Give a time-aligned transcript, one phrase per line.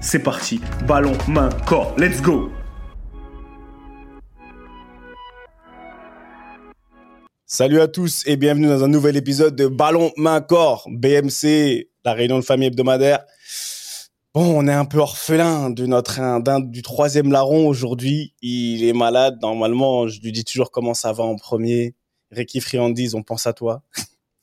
[0.00, 0.60] c'est parti.
[0.86, 1.94] Ballon, main, corps.
[1.98, 2.50] Let's go
[7.46, 10.88] Salut à tous et bienvenue dans un nouvel épisode de Ballon, main, corps.
[10.90, 13.24] BMC, la réunion de famille hebdomadaire.
[14.32, 18.34] Bon, on est un peu orphelin de notre d'un du troisième larron aujourd'hui.
[18.40, 19.38] Il est malade.
[19.42, 21.94] Normalement, je lui dis toujours comment ça va en premier.
[22.30, 23.82] Ricky Friandise, on pense à toi.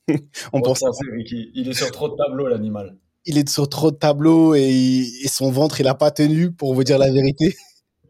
[0.53, 1.49] on pense à Ricky.
[1.55, 2.97] Il est sur trop de tableaux, l'animal
[3.27, 6.83] il est sur trop de tableaux et, son ventre, il a pas tenu, pour vous
[6.83, 7.55] dire la vérité.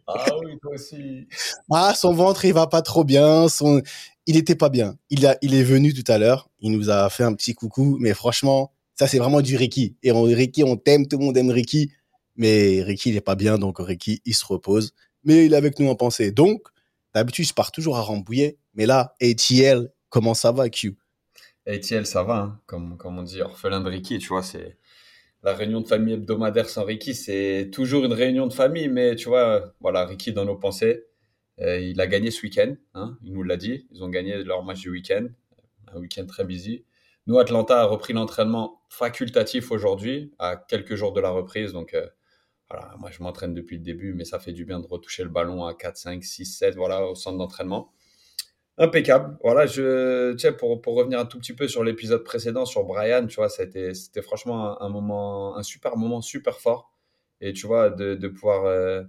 [0.08, 1.28] Ah oui, toi aussi.
[1.72, 3.50] ah, son ventre, il va pas trop bien.
[3.50, 3.82] Son,
[4.26, 4.98] il était pas bien.
[5.10, 6.50] Il a, il est venu tout à l'heure.
[6.60, 9.98] Il nous a fait un petit coucou, mais franchement, ça c'est vraiment du Ricky.
[10.04, 11.92] Et on, Ricky, on t'aime, tout le monde aime Ricky.
[12.36, 14.94] Mais Ricky, il est pas bien, donc Ricky, il se repose.
[15.24, 16.32] Mais il est avec nous en pensée.
[16.32, 16.62] Donc,
[17.14, 18.58] d'habitude, je pars toujours à Rambouillet.
[18.76, 20.96] Mais là, ATL, comment ça va, Q?
[21.66, 22.60] ATL, ça va, hein.
[22.66, 24.78] comme, comme on dit, orphelin de Ricky, tu vois, c'est
[25.48, 29.30] la réunion de famille hebdomadaire sans Ricky, c'est toujours une réunion de famille, mais tu
[29.30, 31.06] vois, voilà, Ricky dans nos pensées,
[31.62, 34.62] euh, il a gagné ce week-end, hein, il nous l'a dit, ils ont gagné leur
[34.66, 35.26] match du week-end,
[35.88, 36.84] un week-end très busy.
[37.28, 42.06] Nous, Atlanta a repris l'entraînement facultatif aujourd'hui, à quelques jours de la reprise, donc euh,
[42.70, 45.30] voilà, moi je m'entraîne depuis le début, mais ça fait du bien de retoucher le
[45.30, 47.94] ballon à 4, 5, 6, 7, voilà, au centre d'entraînement.
[48.80, 49.38] Impeccable.
[49.44, 52.84] Voilà, je, tu sais, pour, pour revenir un tout petit peu sur l'épisode précédent, sur
[52.84, 56.92] Brian, tu vois, c'était, c'était franchement un, moment, un super moment, super fort.
[57.42, 59.04] Et tu vois, de, de pouvoir euh,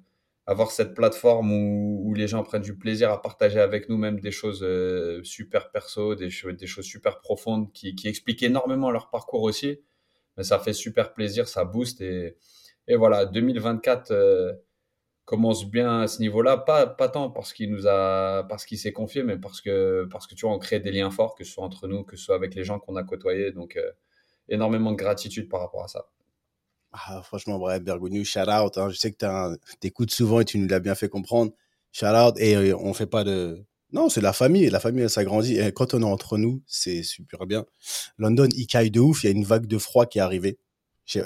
[0.47, 4.21] avoir cette plateforme où, où, les gens prennent du plaisir à partager avec nous même
[4.21, 9.11] des choses euh, super perso, des, des choses super profondes qui, qui expliquent énormément leur
[9.11, 9.81] parcours aussi.
[10.39, 12.01] Mais ça fait super plaisir, ça booste.
[12.01, 12.37] Et,
[12.87, 14.13] et voilà, 2024
[15.29, 18.95] commence bien à ce niveau-là, pas, pas tant parce qu'il nous a, parce qu'il s'est
[18.95, 21.53] confié, mais parce que, parce que tu vois, on crée des liens forts, que ce
[21.53, 23.53] soit entre nous, que ce soit avec les gens qu'on a côtoyés.
[23.53, 23.93] Donc, euh,
[24.49, 26.07] énormément de gratitude par rapport à ça.
[26.93, 28.79] Ah, franchement, bref, Bergogneau, shout out.
[28.79, 28.89] Hein.
[28.89, 29.19] Je sais que
[29.79, 31.53] tu écoutes souvent et tu nous l'as bien fait comprendre.
[31.93, 32.35] Shout out.
[32.39, 33.63] Et euh, on fait pas de.
[33.93, 34.71] Non, c'est la famille.
[34.71, 35.61] La famille, elle s'agrandit.
[35.75, 37.67] Quand on est entre nous, c'est super bien.
[38.17, 39.25] London, il caille de ouf.
[39.25, 40.59] Il y a une vague de froid qui est arrivée.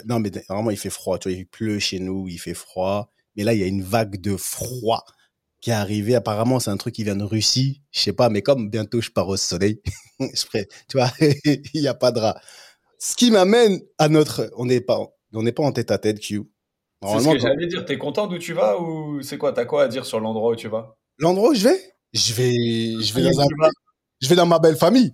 [0.06, 1.20] Non, mais vraiment, il fait froid.
[1.26, 3.08] Il pleut chez nous, il fait froid.
[3.36, 5.04] Mais là, il y a une vague de froid
[5.60, 6.14] qui est arrivée.
[6.14, 7.82] Apparemment, c'est un truc qui vient de Russie.
[7.90, 9.80] Je sais pas, mais comme bientôt je pars au soleil,
[10.20, 12.40] tu vois, il n'y a pas de rat.
[12.98, 14.98] Ce qui m'amène à notre, on n'est pas,
[15.32, 16.42] on n'est pas en tête à tête, Q.
[17.04, 17.84] C'est ce que j'allais dire.
[17.84, 19.52] T'es content d'où tu vas ou c'est quoi?
[19.52, 20.96] T'as quoi à dire sur l'endroit où tu vas?
[21.18, 21.80] L'endroit où je vais?
[22.12, 23.46] Je vais, je vais dans un,
[24.20, 25.12] je vais dans ma belle famille.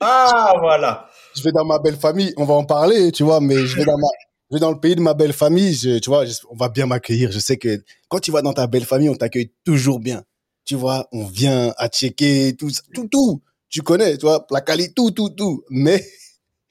[0.00, 1.08] Ah voilà.
[1.36, 2.32] Je vais dans ma belle famille.
[2.36, 4.08] On va en parler, tu vois, mais je vais dans ma,
[4.50, 7.30] je vais dans le pays de ma belle famille, tu vois, on va bien m'accueillir.
[7.32, 10.24] Je sais que quand tu vas dans ta belle famille, on t'accueille toujours bien.
[10.64, 13.42] Tu vois, on vient à checker tout, tout, tout.
[13.68, 15.64] Tu connais, tu vois, la qualité, tout, tout, tout.
[15.70, 16.06] Mais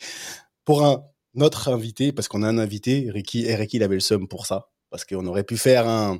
[0.65, 1.03] pour un
[1.37, 4.47] notre invité, parce qu'on a un invité, Ricky, et Ricky, il avait le seum pour
[4.47, 6.19] ça, parce qu'on aurait pu faire un,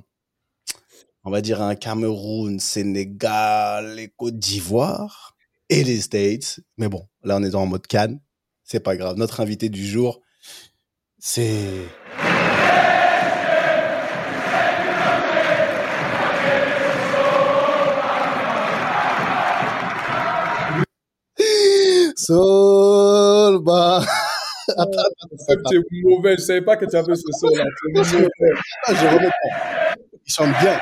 [1.24, 5.35] on va dire un Cameroun, Sénégal, les Côte d'Ivoire
[5.69, 6.59] et les States.
[6.77, 8.21] Mais bon, là, on est dans en mode Cannes.
[8.63, 9.18] C'est pas grave.
[9.18, 10.21] Notre invité du jour,
[11.19, 11.87] c'est...
[22.15, 24.01] Solba.
[24.69, 26.35] Attends, attends, tu es mauvais.
[26.37, 27.63] Je savais pas que tu avais ce son là.
[27.95, 29.95] Ah, je remets pas.
[30.25, 30.77] Il chante bien.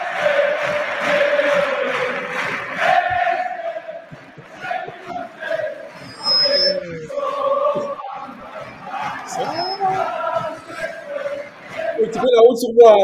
[12.16, 12.96] Tu fais la route sur moi.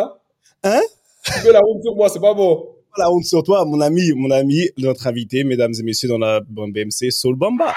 [0.63, 0.81] Hein, hein?
[1.25, 2.67] Tu fais la route sur moi, c'est pas bon.
[2.97, 6.39] la honte sur toi, mon ami, mon ami, notre invité, mesdames et messieurs, dans la
[6.47, 7.73] BMC, Soul Bamba.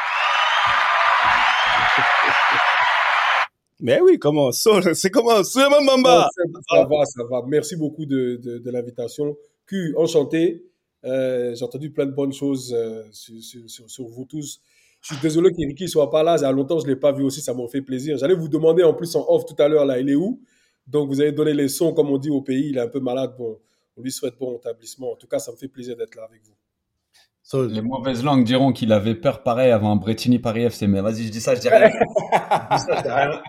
[3.81, 6.29] Mais oui, comment Soul, c'est comment Soul Bamba?
[6.71, 7.43] Ça va, ça va.
[7.47, 9.37] Merci beaucoup de, de, de l'invitation.
[9.67, 10.65] Q, enchanté.
[11.05, 13.35] Euh, J'ai entendu plein de bonnes choses euh, sur,
[13.69, 14.61] sur, sur, vous tous.
[15.03, 16.37] Je suis désolé qu'Ericky soit pas là.
[16.39, 17.43] Il y a longtemps, je l'ai pas vu aussi.
[17.43, 18.17] Ça m'a fait plaisir.
[18.17, 20.41] J'allais vous demander en plus en off tout à l'heure, là, il est où?
[20.87, 22.69] Donc, vous avez donné les sons, comme on dit au pays.
[22.71, 23.35] Il est un peu malade.
[23.39, 23.59] Bon,
[23.97, 25.13] on lui souhaite bon établissement.
[25.13, 26.55] En tout cas, ça me fait plaisir d'être là avec vous.
[27.69, 30.87] Les mauvaises langues diront qu'il avait peur pareil avant un Bretigny Paris FC.
[30.87, 31.91] Mais vas-y, je dis ça, je dis rien.
[31.91, 33.43] je dis ça, je dis rien.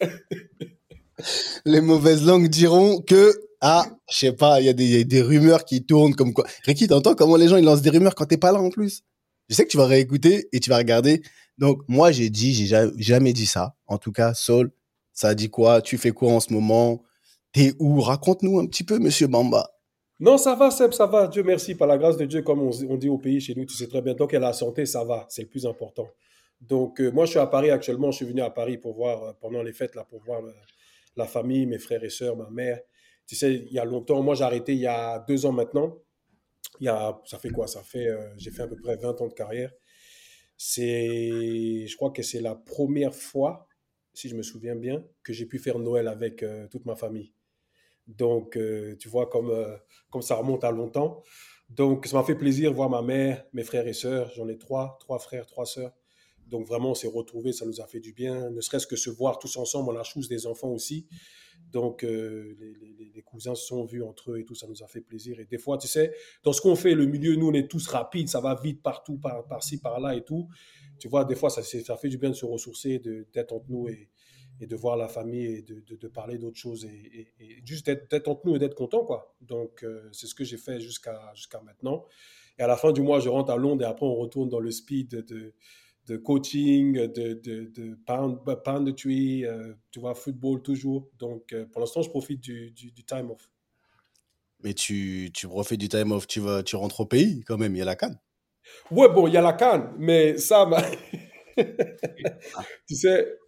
[1.64, 4.68] Les mauvaises langues diront que ah, je sais pas, il y,
[5.00, 6.44] a des rumeurs qui tournent comme quoi.
[6.64, 9.02] Ricky, t'entends comment les gens ils lancent des rumeurs quand t'es pas là en plus?
[9.48, 11.22] Je sais que tu vas réécouter et tu vas regarder.
[11.58, 13.76] Donc moi j'ai dit, j'ai jamais dit ça.
[13.86, 14.72] En tout cas, Saul,
[15.12, 15.82] ça dit quoi?
[15.82, 17.02] Tu fais quoi en ce moment?
[17.52, 18.00] T'es où?
[18.00, 19.68] Raconte-nous un petit peu, Monsieur Bamba.
[20.22, 21.26] Non, ça va, Seb, ça va.
[21.26, 23.74] Dieu merci, par la grâce de Dieu, comme on, dit au pays chez nous, tu
[23.74, 24.14] sais très bien.
[24.14, 26.08] Tant qu'elle a la santé, ça va, c'est le plus important.
[26.60, 28.12] Donc euh, moi, je suis à Paris actuellement.
[28.12, 30.52] Je suis venu à Paris pour voir euh, pendant les fêtes là, pour voir euh,
[31.16, 32.78] la famille, mes frères et sœurs, ma mère.
[33.26, 35.98] Tu sais, il y a longtemps, moi j'ai arrêté il y a deux ans maintenant.
[36.78, 37.66] Il y a, ça fait quoi?
[37.66, 39.72] Ça fait, j'ai fait à peu près 20 ans de carrière.
[40.56, 43.66] C'est, je crois que c'est la première fois,
[44.14, 47.32] si je me souviens bien, que j'ai pu faire Noël avec euh, toute ma famille.
[48.06, 49.52] Donc, euh, tu vois, comme,
[50.10, 51.22] comme ça remonte à longtemps.
[51.68, 54.30] Donc, ça m'a fait plaisir de voir ma mère, mes frères et sœurs.
[54.34, 55.92] J'en ai trois, trois frères, trois sœurs.
[56.52, 58.50] Donc, vraiment, on s'est retrouvés, ça nous a fait du bien.
[58.50, 61.06] Ne serait-ce que se voir tous ensemble, on a chose des enfants aussi.
[61.72, 62.54] Donc, euh,
[63.14, 65.40] les, cousins se sont vus entre eux et tout, ça nous a fait plaisir.
[65.40, 66.12] Et des fois, tu sais,
[66.44, 69.16] dans ce qu'on fait, le milieu, nous, on est tous rapides, ça va vite partout,
[69.16, 70.46] par, par-ci, par-là et tout.
[70.98, 72.98] Tu vois, des fois, ça, fait du bien de se ressourcer,
[73.32, 74.10] d'être entre nous et,
[74.60, 77.32] de voir la famille et de, de, parler d'autres choses et,
[77.64, 79.34] juste d'être, entre nous et d'être content, quoi.
[79.40, 82.04] Donc, euh, c'est ce que j'ai fait jusqu'à, jusqu'à maintenant.
[82.58, 84.60] Et à la fin du mois, je rentre à Londres et après, on retourne dans
[84.60, 85.54] le speed de
[86.06, 91.08] de coaching, de, de, de pound, poundetry, euh, tu vois, football toujours.
[91.18, 93.48] Donc, euh, pour l'instant, je profite du, du, time off.
[94.62, 97.74] Mais tu, tu profites du time off, tu, vas, tu rentres au pays quand même,
[97.74, 98.18] il y a la canne.
[98.90, 100.68] Ouais, bon, il y a la canne, mais ça,
[102.88, 103.38] tu sais,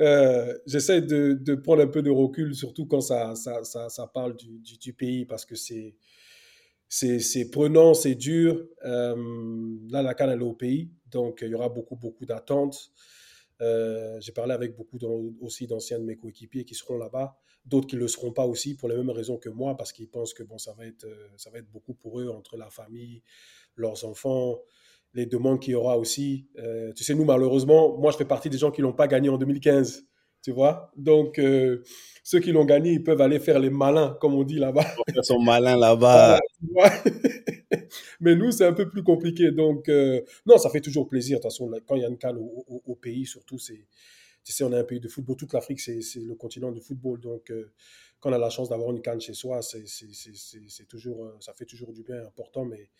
[0.00, 4.06] euh, j'essaie de, de, prendre un peu de recul, surtout quand ça, ça, ça, ça
[4.06, 5.96] parle du, du, du, pays, parce que c'est
[6.88, 8.66] c'est prenant, c'est dur.
[8.82, 10.90] là, la canne, elle est au pays.
[11.10, 12.92] Donc, il y aura beaucoup, beaucoup d'attentes.
[13.62, 14.98] Euh, j'ai parlé avec beaucoup
[15.40, 17.36] aussi d'anciens de mes coéquipiers qui seront là-bas,
[17.66, 20.08] d'autres qui ne le seront pas aussi pour les mêmes raisons que moi, parce qu'ils
[20.08, 22.70] pensent que bon, ça, va être, euh, ça va être beaucoup pour eux, entre la
[22.70, 23.22] famille,
[23.76, 24.60] leurs enfants,
[25.12, 26.46] les demandes qu'il y aura aussi.
[26.58, 29.08] Euh, tu sais, nous, malheureusement, moi, je fais partie des gens qui ne l'ont pas
[29.08, 30.06] gagné en 2015.
[30.42, 31.38] Tu vois Donc,
[32.24, 34.86] ceux qui l'ont gagné, ils peuvent aller faire les malins, comme on dit là-bas.
[35.14, 36.38] Ils sont malins là-bas.
[38.20, 39.50] Mais nous, c'est un peu plus compliqué.
[39.50, 41.38] Donc, euh, non, ça fait toujours plaisir.
[41.38, 43.86] De toute façon, quand il y a une canne au, pays, surtout, c'est,
[44.44, 45.36] tu sais, on est un pays de football.
[45.36, 47.20] Toute l'Afrique, c'est, le continent du football.
[47.20, 47.72] Donc, euh,
[48.20, 51.54] quand on a la chance d'avoir une canne chez soi, c'est, c'est, toujours, euh, ça
[51.54, 52.64] fait toujours du bien, important.
[52.66, 52.90] Mais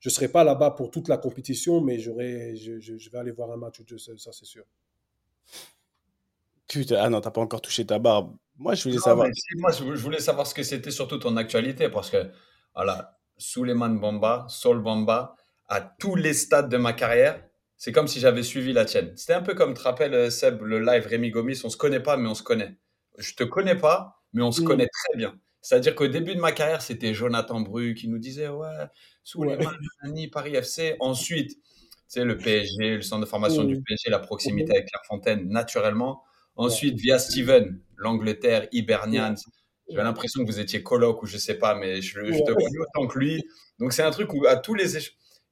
[0.00, 3.32] je ne serai pas là-bas pour toute la compétition, mais j'aurai, je, je, vais aller
[3.32, 4.64] voir un match ou ça, ça c'est sûr.
[6.66, 8.34] Putain, ah non, t'as pas encore touché ta barbe.
[8.56, 9.28] Moi, je voulais savoir.
[9.56, 12.30] moi, je voulais savoir ce que c'était surtout ton actualité parce que,
[12.74, 15.36] voilà, Suleiman Bamba, Sol Bamba,
[15.68, 17.42] à tous les stades de ma carrière,
[17.76, 19.12] c'est comme si j'avais suivi la tienne.
[19.16, 21.76] C'était un peu comme, tu te rappelles, euh, Seb, le live Rémi Gomis, on se
[21.76, 22.76] connaît pas, mais on se connaît.
[23.18, 24.64] Je te connais pas, mais on se mm.
[24.64, 25.34] connaît très bien.
[25.60, 28.86] C'est-à-dire qu'au début de ma carrière, c'était Jonathan Bru qui nous disait, ouais,
[29.24, 29.72] Suleiman,
[30.04, 30.28] ouais.
[30.32, 30.96] Paris FC.
[31.00, 31.58] Ensuite,
[32.12, 33.82] tu le PSG, le centre de formation du mm.
[33.82, 34.76] PSG, la proximité mm.
[34.76, 36.22] avec Clairefontaine, naturellement.
[36.54, 39.34] Ensuite, via Steven, l'Angleterre, Hibernian,
[39.88, 43.06] j'ai l'impression que vous étiez coloc ou je sais pas, mais je, te connais autant
[43.06, 43.44] que lui.
[43.78, 44.96] Donc c'est un truc où à tous les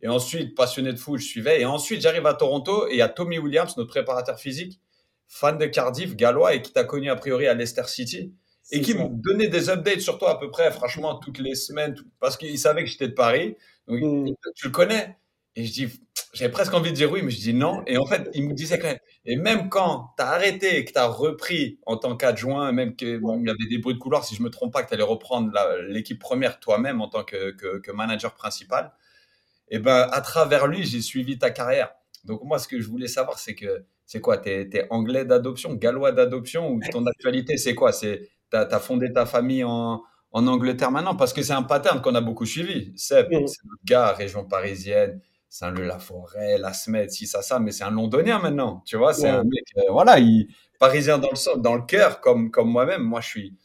[0.03, 1.61] et ensuite passionné de foot, je suivais.
[1.61, 4.81] Et ensuite j'arrive à Toronto et il y a Tommy Williams, notre préparateur physique,
[5.29, 8.33] fan de Cardiff, gallois et qui t'a connu a priori à Leicester City
[8.73, 11.97] et qui me donnait des updates sur toi à peu près, franchement, toutes les semaines,
[12.21, 13.57] parce qu'il savait que j'étais de Paris.
[13.89, 14.35] Donc, mm.
[14.55, 15.17] tu le connais.
[15.57, 16.01] Et je dis,
[16.33, 17.83] j'avais presque envie de dire oui, mais je dis non.
[17.87, 20.85] Et en fait, il me disait quand même, et même quand tu as arrêté et
[20.85, 24.25] que tu as repris en tant qu'adjoint, même qu'il y avait des bruits de couloir,
[24.25, 25.53] si je me trompe pas, que tu allais reprendre
[25.89, 28.93] l'équipe première toi-même en tant que, que, manager principal,
[29.69, 31.93] et ben à travers lui, j'ai suivi ta carrière.
[32.25, 35.75] Donc moi, ce que je voulais savoir, c'est que c'est quoi Tu es, anglais d'adoption,
[35.75, 37.93] gallois d'adoption, ou ton actualité, c'est quoi?
[37.93, 41.17] C'est Tu as, fondé ta famille en, en Angleterre maintenant?
[41.17, 42.93] Parce que c'est un pattern qu'on a beaucoup suivi.
[42.97, 45.21] Seb, c'est notre gars, région parisienne
[45.51, 49.43] Saint-Leu-la-Forêt, la Smet, si ça, ça, mais c'est un londonien maintenant, tu vois, c'est un
[49.43, 50.49] mec, euh, voilà, il,
[50.81, 53.03] parisien dans le, dans le cœur, comme, comme moi-même.
[53.03, 53.57] Moi, je suis,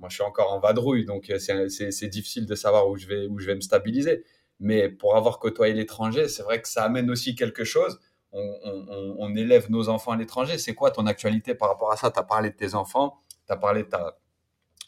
[0.00, 3.26] moi, je suis encore en vadrouille, donc euh, c'est difficile de savoir où je vais,
[3.26, 4.24] où je vais me stabiliser.
[4.58, 8.00] Mais pour avoir côtoyé l'étranger, c'est vrai que ça amène aussi quelque chose.
[8.32, 10.56] On, élève nos enfants à l'étranger.
[10.56, 12.10] C'est quoi ton actualité par rapport à ça?
[12.10, 14.18] Tu as parlé de tes enfants, tu as parlé de, ta,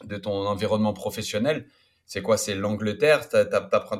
[0.03, 1.67] de ton environnement professionnel.
[2.05, 2.37] C'est quoi?
[2.37, 3.27] C'est l'Angleterre?
[3.27, 3.37] Tu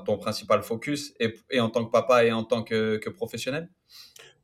[0.06, 3.70] ton principal focus et, en tant que papa et en tant que, professionnel?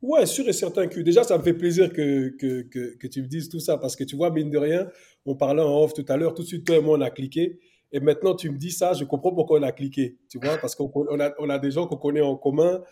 [0.00, 2.62] Ouais, sûr et certain que déjà, ça me fait plaisir que, que,
[2.96, 4.88] que, tu me dises tout ça parce que tu vois, mine de rien,
[5.26, 7.10] on parlait en off tout à l'heure, tout de suite, toi et moi, on a
[7.10, 7.60] cliqué.
[7.92, 10.74] Et maintenant, tu me dis ça, je comprends pourquoi on a cliqué, tu vois, parce
[10.74, 12.82] qu'on on a, on a des gens qu'on connaît en commun.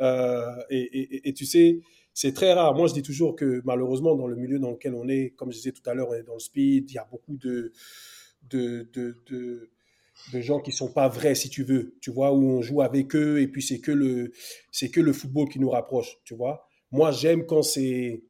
[0.00, 1.80] Euh, et, et, et, tu sais,
[2.14, 2.74] c'est très rare.
[2.74, 5.56] Moi, je dis toujours que malheureusement, dans le milieu dans lequel on est, comme je
[5.56, 7.72] disais tout à l'heure, on est dans le speed, il y a beaucoup de,
[8.48, 9.70] de, de
[10.32, 13.14] de gens qui sont pas vrais, si tu veux, tu vois, où on joue avec
[13.14, 14.32] eux et puis c'est que le,
[14.70, 16.66] c'est que le football qui nous rapproche, tu vois.
[16.92, 18.22] Moi, j'aime quand c'est,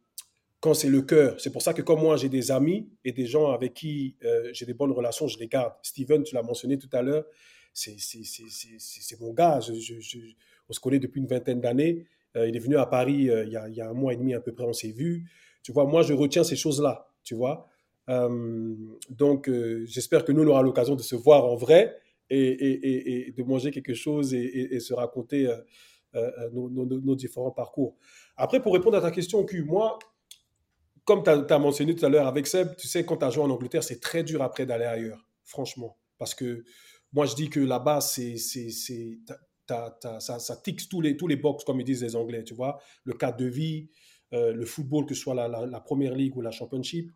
[0.60, 1.40] quand c'est le cœur.
[1.40, 4.50] C'est pour ça que comme moi, j'ai des amis et des gens avec qui euh,
[4.52, 5.72] j'ai des bonnes relations, je les garde.
[5.82, 7.24] Steven, tu l'as mentionné tout à l'heure,
[7.72, 9.60] c'est, c'est, mon gars.
[9.60, 12.04] on se connaît depuis une vingtaine d'années.
[12.36, 14.16] Euh, il est venu à Paris euh, il, y a, y a, un mois et
[14.16, 15.28] demi à peu près, on s'est vu.
[15.62, 17.69] Tu vois, moi, je retiens ces choses-là, tu vois.
[18.10, 18.74] Euh,
[19.08, 21.96] donc, euh, j'espère que nous, on aura l'occasion de se voir en vrai
[22.28, 25.48] et, de manger quelque chose et, se raconter
[26.14, 27.96] euh, nos, différents parcours.
[28.36, 29.98] Après, pour répondre à ta question, Q, moi,
[31.04, 33.42] comme tu as, mentionné tout à l'heure avec Seb, tu sais, quand tu as joué
[33.42, 35.96] en Angleterre, c'est très dur après d'aller ailleurs, franchement.
[36.18, 36.64] Parce que
[37.12, 38.28] moi, je dis que là-bas, ça,
[40.20, 42.78] ça tique tous les, tous les box, comme ils disent les Anglais, tu vois.
[43.04, 43.88] Le cadre de vie,
[44.32, 47.10] le football, que ce soit la, la, la, Première Ligue ou la Championship.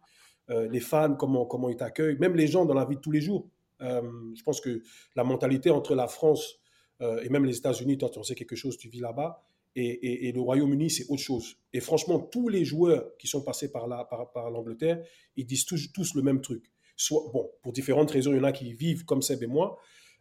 [0.50, 3.10] Euh, les fans, comment, comment ils t'accueillent, même les gens dans la vie de tous
[3.10, 3.48] les jours.
[3.80, 4.02] Euh,
[4.36, 4.82] je pense que
[5.16, 6.60] la mentalité entre la France
[7.00, 9.42] euh, et même les États-Unis, toi, tu en sais quelque chose, tu vis là-bas,
[9.76, 11.56] et, le Royaume-Uni, c'est autre chose.
[11.72, 15.90] Et franchement, tous les joueurs qui sont passés par, là, par, l'Angleterre, ils disent tous,
[15.92, 16.70] tous le même truc.
[16.96, 19.76] Soit, bon, pour différentes raisons, il y en a qui vivent comme Seb et moi,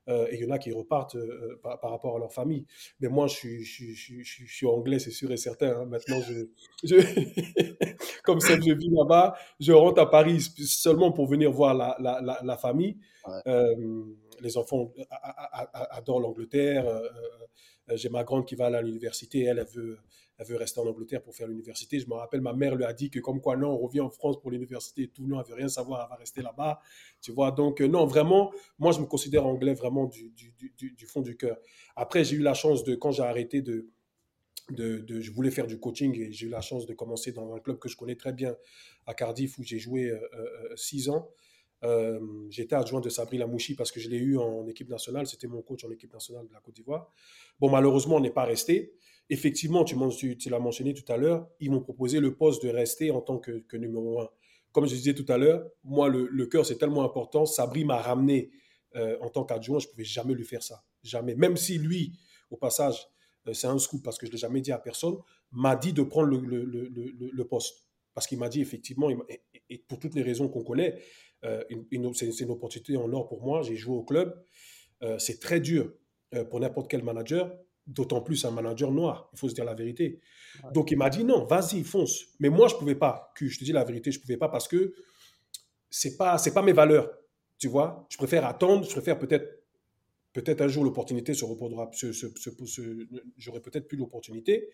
[0.10, 2.66] euh, et il y en a qui repartent euh, par, rapport à leur famille.
[3.00, 5.82] Mais moi, je suis, je, je, je, suis anglais, c'est sûr et certain.
[5.82, 5.86] Hein.
[5.86, 6.98] Maintenant, je,
[8.24, 12.40] comme ça, je vis là-bas, je rentre à Paris seulement pour venir voir la, la,
[12.44, 12.98] la, famille.
[13.48, 14.04] Euh,
[14.42, 14.92] les enfants
[15.92, 16.86] adorent l'Angleterre.
[17.94, 20.00] J'ai ma grande qui va à l'université, elle, elle veut,
[20.44, 22.00] elle veut rester en Angleterre pour faire l'université.
[22.00, 24.10] Je me rappelle, ma mère lui a dit que comme quoi, non, on revient en
[24.10, 25.26] France pour l'université et tout.
[25.26, 26.80] Non, elle veut rien savoir, elle va rester là-bas.
[27.22, 30.34] Tu vois, donc euh, non, vraiment, moi, je me considère anglais vraiment du,
[31.08, 31.58] fond du cœur.
[31.96, 33.90] Après, j'ai eu la chance de, quand j'ai arrêté de,
[34.70, 37.60] de, je voulais faire du coaching et j'ai eu la chance de commencer dans un
[37.60, 38.56] club que je connais très bien
[39.06, 41.10] à Cardiff où j'ai joué euh, euh, six
[41.84, 42.20] ans.
[42.50, 45.28] J'étais adjoint de Sabri Lamouchi parce que je l'ai eu en équipe nationale.
[45.28, 47.12] C'était mon coach en équipe nationale de la Côte d'Ivoire.
[47.60, 48.94] Bon, malheureusement, on n'est pas resté.
[49.30, 53.12] Effectivement, tu, tu, l'as mentionné tout à l'heure, ils m'ont proposé le poste de rester
[53.12, 54.30] en tant que, numéro un.
[54.72, 57.46] Comme je disais tout à l'heure, moi, le, cœur, c'est tellement important.
[57.46, 58.52] Sabri m'a ramené
[58.96, 60.84] euh, en tant qu'adjoint, je ne pouvais jamais lui faire ça.
[61.04, 61.36] Jamais.
[61.36, 62.18] Même si lui,
[62.50, 63.08] au passage,
[63.48, 65.18] euh, c'est un scoop parce que je ne l'ai jamais dit à personne,
[65.52, 67.88] m'a dit de prendre le, poste.
[68.14, 71.00] Parce qu'il m'a dit effectivement, et, pour toutes les raisons qu'on connaît,
[71.46, 71.64] euh,
[72.14, 73.62] c'est une opportunité en or pour moi.
[73.62, 74.44] J'ai joué au club.
[75.18, 75.92] c'est très dur
[76.50, 77.52] pour n'importe quel manager
[77.86, 80.22] D'autant plus un manager noir, il faut se dire la vérité.
[80.74, 82.28] Donc il m'a dit non, vas-y, fonce.
[82.40, 83.34] Mais moi, je ne pouvais pas.
[83.36, 84.94] Que je te dis la vérité, je ne pouvais pas parce que
[85.90, 87.12] c'est pas c'est pas mes valeurs.
[87.58, 89.64] Tu vois, je préfère attendre, je préfère peut-être
[90.32, 91.92] peut-être un jour l'opportunité se reprendra,
[93.38, 94.70] j'aurais peut-être plus l'opportunité,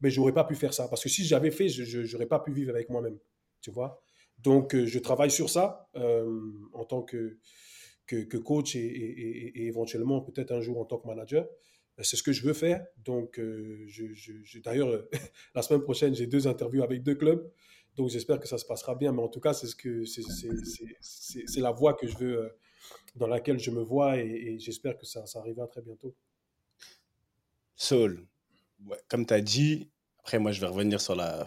[0.00, 2.52] mais j'aurais pas pu faire ça parce que si j'avais fait, je n'aurais pas pu
[2.52, 3.18] vivre avec moi-même.
[3.60, 4.02] Tu vois.
[4.38, 6.40] Donc euh, je travaille sur ça euh,
[6.72, 7.38] en tant que,
[8.44, 11.46] coach et éventuellement peut-être un jour en tant que manager.
[11.96, 12.84] Ben, c'est ce que je veux faire.
[13.04, 13.86] Donc, euh,
[14.64, 15.10] d'ailleurs, euh,
[15.54, 17.50] la semaine prochaine, j'ai deux interviews avec deux clubs.
[17.96, 19.12] Donc, j'espère que ça se passera bien.
[19.12, 22.48] Mais en tout cas, c'est ce que c'est la voie que je veux, euh,
[23.16, 26.14] dans laquelle je me vois, et, j'espère que ça, ça arrivera très bientôt.
[27.74, 28.26] Saul,
[29.08, 31.46] comme tu as dit, après, moi, je vais revenir sur la.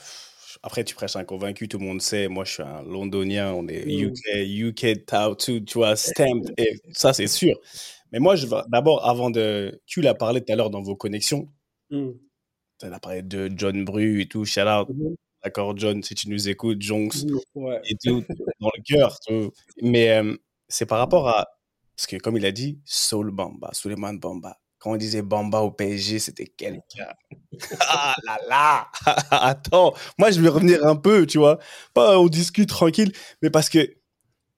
[0.63, 2.27] Après, tu prêches un convaincu, tout le monde sait.
[2.27, 5.05] Moi, je suis un londonien, on est UK, UK,
[5.37, 7.59] tout, tu vois, stamped, et ça, c'est sûr.
[8.11, 9.81] Mais moi, je d'abord, avant de.
[9.85, 11.49] Tu l'as parlé tout à l'heure dans vos connexions.
[11.89, 12.11] Mm.
[12.79, 14.45] Tu as parlé de John Bru et tout.
[14.45, 14.89] Shout out.
[14.89, 15.15] Mm-hmm.
[15.43, 17.23] D'accord, John, si tu nous écoutes, Jonks
[17.55, 18.23] mm, et tout,
[18.59, 19.17] dans le cœur.
[19.81, 20.35] Mais euh,
[20.67, 21.45] c'est par rapport à.
[21.95, 24.57] Parce que, comme il a dit, Soul Bamba, Suleiman Bamba.
[24.85, 27.11] Quand on disait Bamba au PSG, c'était quelqu'un.
[27.79, 28.87] ah là là
[29.31, 31.57] Attends, moi, je vais revenir un peu, tu vois.
[31.95, 33.11] Pas on discute tranquille,
[33.41, 33.95] mais parce que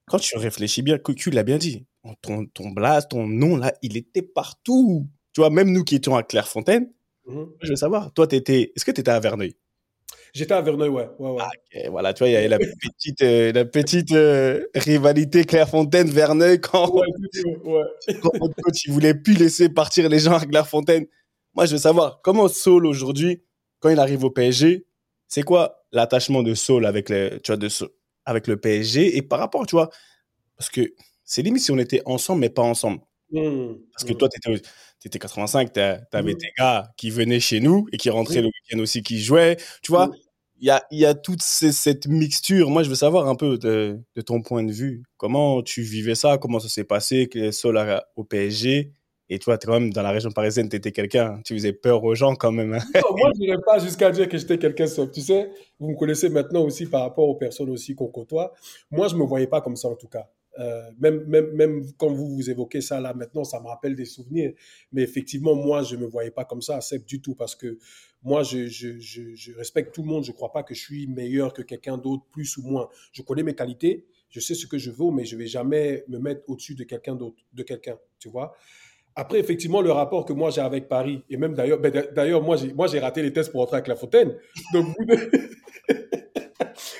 [0.06, 1.86] quand tu réfléchis bien, tu l'as bien dit,
[2.20, 5.08] ton, ton blast, ton nom, là, il était partout.
[5.32, 6.92] Tu vois, même nous qui étions à Clairefontaine,
[7.24, 7.46] mhm.
[7.62, 9.56] je veux savoir, toi, étais, est-ce que tu étais à Verneuil?
[10.34, 11.08] J'étais à Verneuil, ouais.
[11.18, 11.36] ouais, ouais.
[11.40, 12.58] Ah, ok, voilà, tu vois, il y a la
[12.96, 17.06] petite, euh, la petite euh, rivalité Clairefontaine-Verneuil quand, Ouais,
[18.22, 21.06] quand votre coach il voulait plus laisser partir les gens à Clairefontaine.
[21.54, 23.42] Moi, je veux savoir comment Saul aujourd'hui,
[23.80, 24.86] quand il arrive au PSG,
[25.26, 27.90] c'est quoi l'attachement de Saul avec le, tu vois, de Saul-
[28.24, 29.90] avec le PSG et par rapport, tu vois,
[30.56, 30.92] parce que
[31.24, 33.00] c'est limite si on était ensemble mais pas ensemble.
[33.30, 34.16] Mmh, Parce que mmh.
[34.16, 34.62] toi, tu étais,
[35.02, 36.38] 85, tu avais Mhm.
[36.38, 39.56] tes gars qui venaient chez nous et qui rentraient le week-end aussi, qui jouaient.
[39.82, 40.10] Tu vois,
[40.60, 42.68] il y a, il y a toute ces- cette mixture.
[42.68, 45.04] Moi, je veux savoir un peu de, de ton point de vue.
[45.16, 46.36] Comment tu vivais ça?
[46.36, 47.28] Comment ça s'est passé?
[47.28, 48.90] Que Sol a- au PSG
[49.30, 51.42] Et toi, tu es quand même dans la région parisienne, tu étais quelqu'un.
[51.44, 52.72] Tu faisais peur aux gens quand même.
[52.72, 52.78] hein.
[52.94, 55.12] Non, moi, je n'irais pas jusqu'à dire que j'étais quelqu'un soft.
[55.12, 58.54] Tu sais, vous me connaissez maintenant aussi par rapport aux personnes aussi qu'on côtoie.
[58.90, 60.26] Moi, je ne me voyais pas comme ça en tout cas.
[60.58, 64.04] Euh, même, même, même quand vous vous évoquez ça là maintenant, ça me rappelle des
[64.04, 64.52] souvenirs.
[64.92, 67.78] Mais effectivement, moi, je ne me voyais pas comme ça, c'est du tout, parce que
[68.22, 70.24] moi, je, respecte tout le monde.
[70.24, 72.88] Je ne crois pas que je suis meilleur que quelqu'un d'autre, plus ou moins.
[73.12, 76.04] Je connais mes qualités, je sais ce que je vaux, mais je ne vais jamais
[76.08, 78.54] me mettre au-dessus de quelqu'un d'autre, de quelqu'un, tu vois.
[79.14, 82.56] Après, effectivement, le rapport que moi j'ai avec Paris, et même d'ailleurs, ben, d'ailleurs, moi
[82.56, 84.36] j'ai, moi j'ai raté les tests pour entrer avec la Fontaine.
[84.72, 84.86] Donc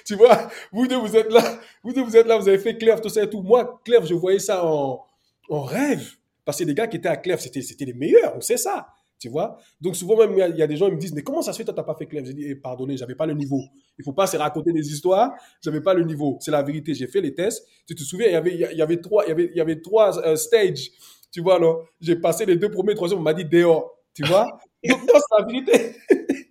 [0.08, 2.78] tu vois, vous deux vous êtes là, vous deux vous êtes là, vous avez fait
[2.78, 3.42] Clèves, tout ça et tout.
[3.42, 5.04] Moi, Clèves, je voyais ça en,
[5.50, 6.12] en rêve.
[6.44, 8.88] Parce que les gars qui étaient à Clèves, c'était, c'était les meilleurs, on sait ça.
[9.20, 11.00] Tu vois Donc souvent même, il y, a- il y a des gens qui me
[11.00, 12.96] disent, mais comment ça se fait, toi, t'as pas fait Clèves J'ai dit, eh, pardonnez,
[12.96, 13.60] j'avais pas le niveau.
[13.98, 16.38] Il faut pas se raconter des histoires, j'avais pas le niveau.
[16.40, 17.66] C'est la vérité, j'ai fait les tests.
[17.86, 19.60] Tu te souviens, il y avait, il y avait trois, il y avait, il y
[19.60, 20.90] avait trois euh, stages.
[21.32, 23.98] Tu vois, non J'ai passé les deux premiers, troisième, on m'a dit dehors.
[24.14, 24.46] Tu vois
[24.88, 25.96] Donc, non, c'est la vérité.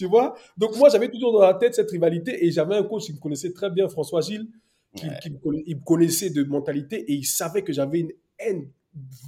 [0.00, 0.34] tu vois?
[0.56, 3.18] Donc, moi, j'avais toujours dans la tête cette rivalité et j'avais un coach qui me
[3.18, 4.46] connaissait très bien, François Gilles,
[4.96, 8.70] qui, qui me, connaissait de mentalité et il savait que j'avais une haine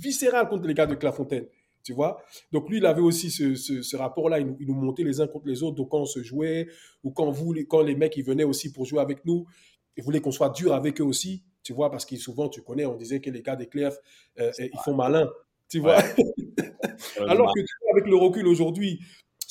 [0.00, 1.44] viscérale contre les gars de Clairefontaine.
[1.84, 2.22] Tu vois?
[2.52, 4.40] Donc, lui, il avait aussi ce, ce- ce rapport-là.
[4.40, 5.76] Il, nous- il nous montait les uns contre les autres.
[5.76, 6.68] Donc, quand on se jouait
[7.04, 9.44] ou quand, vous, les- quand les mecs ils venaient aussi pour jouer avec nous,
[9.98, 11.42] ils voulaient qu'on soit dur avec eux aussi.
[11.62, 14.70] Tu vois, parce que souvent, tu connais, on disait que les gars des euh, ils
[14.82, 15.28] font malin.
[15.68, 15.98] Tu vois?
[17.28, 17.60] Alors que
[17.92, 19.00] avec le recul aujourd'hui,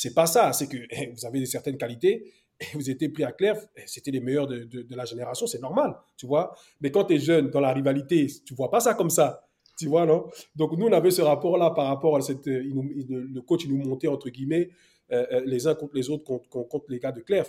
[0.01, 0.53] c'est pas ça.
[0.53, 4.11] C'est que eh, vous avez certaines qualités, et vous étiez pris à Clerf, eh, c'était
[4.11, 6.55] les meilleurs de, de- la génération, c'est normal, tu vois.
[6.81, 9.47] Mais quand tu es jeune, dans la rivalité, tu vois pas ça comme ça.
[9.77, 10.25] Tu vois, non?
[10.55, 12.45] Donc, nous, on avait ce rapport-là par rapport à cette.
[12.45, 14.69] le coach, nous montait, entre guillemets,
[15.11, 17.47] euh, euh, les uns contre les autres, contre, contre- les gars de Clerf.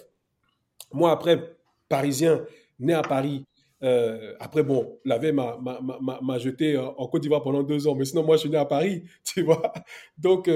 [0.92, 1.56] Moi, après,
[1.88, 2.44] parisien,
[2.78, 3.44] né à Paris,
[3.82, 5.80] euh, après, bon, l'avait m'a, m'a,
[6.20, 8.64] m'a- jeté en Côte d'Ivoire pendant deux ans, mais sinon, moi, je suis né à
[8.64, 9.72] Paris, tu vois.
[10.18, 10.50] Donc,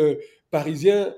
[0.50, 1.14] parisien,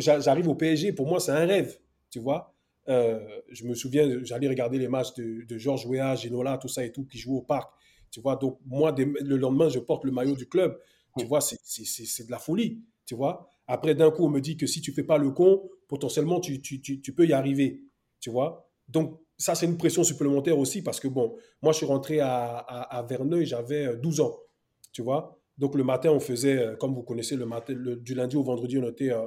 [0.00, 1.78] j'arrive au PSG, pour moi, c'est un rêve,
[2.10, 2.54] tu vois.
[2.88, 6.84] Euh, je me souviens, j'allais regarder les matchs de, de Georges Weah, Ginola, tout ça
[6.84, 7.72] et tout, qui jouent au parc,
[8.10, 8.36] tu vois.
[8.36, 10.78] Donc, moi, le lendemain, je porte le maillot du club,
[11.18, 13.48] tu vois, c'est, de la folie, tu vois.
[13.66, 16.60] Après, d'un coup, on me dit que si tu fais pas le con, potentiellement, tu,
[16.60, 17.82] tu, tu, tu peux y arriver,
[18.20, 18.68] tu vois.
[18.88, 22.58] Donc, ça, c'est une pression supplémentaire aussi parce que, bon, moi, je suis rentré à,
[22.58, 24.36] à, à Verneuil, j'avais euh, 12 ans,
[24.92, 25.39] tu vois.
[25.60, 28.78] Donc, le matin, on faisait, euh, comme vous connaissez, le matin, du lundi au vendredi,
[28.78, 29.20] on était euh,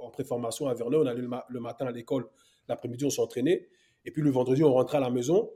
[0.00, 2.26] en préformation à Verneuil, on allait le, ma- le matin à l'école,
[2.68, 3.66] l'après-midi, on s'entraînait,
[4.04, 5.50] et puis le vendredi, on rentrait à la maison.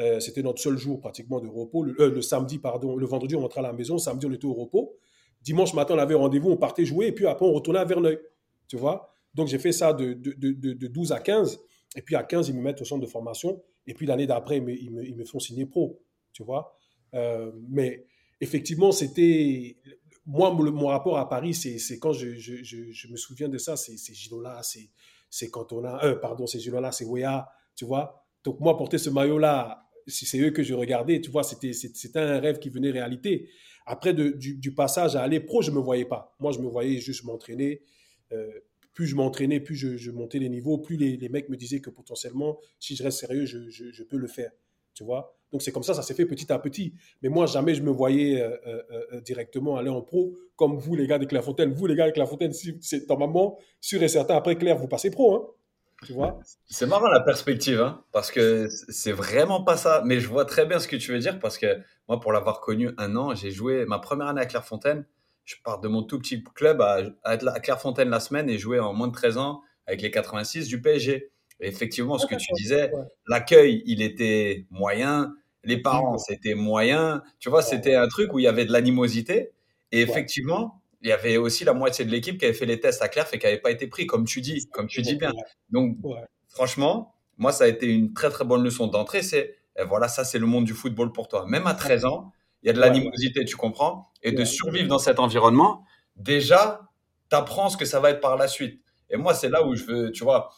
[0.00, 1.84] Euh, C'était notre seul jour pratiquement de repos.
[1.84, 4.96] Le, samedi, pardon, le vendredi, on rentrait à la maison, samedi, on était au repos.
[5.40, 8.18] Dimanche matin, on avait rendez-vous, on partait jouer, et puis après, on retournait à Verneuil,
[8.68, 9.08] tu vois?
[9.34, 11.60] Donc, j'ai fait ça de, de, de, de- de 12 à 15.
[11.94, 13.62] Et puis à 15, ils me mettent au centre de formation.
[13.86, 16.02] Et puis l'année d'après, ils me, ils, me, font signer pro.
[16.32, 16.74] Tu vois?
[17.68, 18.04] Mais
[18.40, 19.76] effectivement, c'était.
[20.28, 24.60] Moi, mon, rapport à Paris, c'est quand je, me souviens de ça, c'est Ginola,
[25.30, 27.46] c'est Cantona, euh, pardon, c'est Ginola, c'est Wea,
[27.76, 28.26] tu vois.
[28.42, 31.70] Donc moi, porter ce maillot-là, si c'est eux que je regardais, tu vois, c'était
[32.16, 33.48] un rêve qui venait réalité.
[33.86, 36.34] Après, du, passage à aller pro, je ne me voyais pas.
[36.40, 37.82] Moi, je me voyais juste m'entraîner.
[38.32, 38.50] Euh,
[38.94, 42.58] plus je m'entraînais, plus je, montais les niveaux, plus les, mecs me disaient que potentiellement,
[42.80, 44.50] si je reste sérieux, je- je peux le faire.
[44.94, 46.92] Tu vois Donc c'est comme ça, ça s'est fait petit à petit.
[47.22, 48.82] Mais moi, jamais je me voyais euh, euh,
[49.12, 51.72] euh, directement aller en pro, comme vous, les gars de Clairefontaine.
[51.72, 55.10] Vous, les gars de Clairefontaine, si, c'est normalement, sûr et certain, après Claire, vous passez
[55.10, 55.34] pro.
[55.34, 55.46] Hein
[56.04, 56.38] tu vois?
[56.66, 60.02] C'est marrant la perspective, hein, parce que c'est vraiment pas ça.
[60.04, 62.60] Mais je vois très bien ce que tu veux dire, parce que moi, pour l'avoir
[62.60, 65.06] connu un an, j'ai joué ma première année à Clairefontaine.
[65.44, 68.92] Je pars de mon tout petit club à, à Clairefontaine la semaine et jouer en
[68.92, 71.30] moins de 13 ans avec les 86 du PSG.
[71.60, 72.90] Effectivement, ce que tu disais,
[73.26, 77.22] l'accueil, il était moyen, les parents, c'était moyen.
[77.38, 79.52] Tu vois, c'était un truc où il y avait de l'animosité.
[79.92, 83.02] Et effectivement, il y avait aussi la moitié de l'équipe qui avait fait les tests
[83.02, 85.32] à Claire et qui n'avait pas été pris, comme tu dis, comme tu dis bien.
[85.70, 85.96] Donc,
[86.48, 89.22] franchement, moi, ça a été une très très bonne leçon d'entrée.
[89.22, 91.46] C'est eh, voilà, ça c'est le monde du football pour toi.
[91.46, 94.10] Même à 13 ans, il y a de l'animosité, tu comprends?
[94.22, 95.84] Et de survivre dans cet environnement,
[96.16, 96.80] déjà,
[97.30, 98.80] tu apprends ce que ça va être par la suite.
[99.10, 100.50] Et moi, c'est là où je veux, tu vois,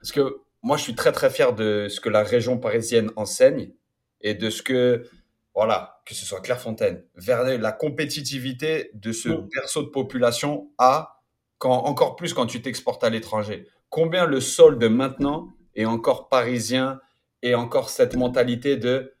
[0.00, 3.72] Parce que moi, je suis très très fier de ce que la région parisienne enseigne
[4.20, 5.08] et de ce que,
[5.54, 11.22] voilà, que ce soit Clairefontaine, vers la compétitivité de ce berceau de population a,
[11.58, 13.66] quand, encore plus quand tu t'exportes à l'étranger.
[13.88, 17.00] Combien le sol de maintenant est encore parisien
[17.42, 19.14] et encore cette mentalité de,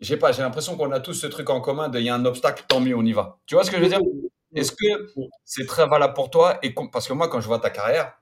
[0.00, 2.14] j'ai pas, j'ai l'impression qu'on a tous ce truc en commun de, il y a
[2.14, 3.38] un obstacle, tant mieux, on y va.
[3.46, 4.00] Tu vois ce que je veux dire?
[4.54, 5.12] Est-ce que
[5.44, 6.58] c'est très valable pour toi?
[6.62, 8.14] Et parce que moi, quand je vois ta carrière,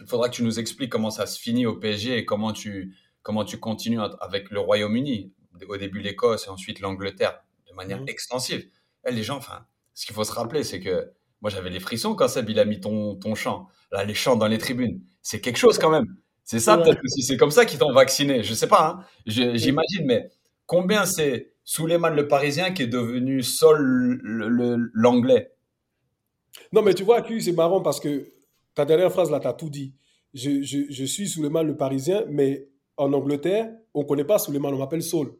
[0.00, 2.96] il faudra que tu nous expliques comment ça se finit au PSG et comment tu,
[3.22, 5.32] comment tu continues avec le Royaume-Uni.
[5.68, 8.08] Au début l'Écosse et ensuite l'Angleterre de manière Mhm.
[8.08, 8.66] extensive.
[9.06, 12.14] Eh, les gens, enfin, ce qu'il faut se rappeler, c'est que moi j'avais les frissons
[12.14, 13.68] quand Seb il a mis ton, ton chant.
[13.90, 16.06] Là, les chants dans les tribunes, c'est quelque chose quand même.
[16.44, 16.84] C'est ça Ouais.
[16.84, 17.22] peut-être aussi.
[17.22, 18.42] C'est comme ça qu'ils t'ont vacciné.
[18.42, 19.04] Je sais pas, hein.
[19.26, 20.30] J'imagine, mais
[20.66, 24.20] combien c'est Souleymane le Parisien qui est devenu Sol
[24.94, 25.52] l'Anglais?
[26.72, 28.26] Non, mais tu vois, Q, c'est marrant parce que
[28.74, 29.94] ta dernière phrase, là, tu as tout dit.
[30.34, 34.74] Je, je, je suis Souleymane le Parisien, mais en Angleterre, on ne connaît pas Souleymane,
[34.74, 35.36] on m'appelle Saul.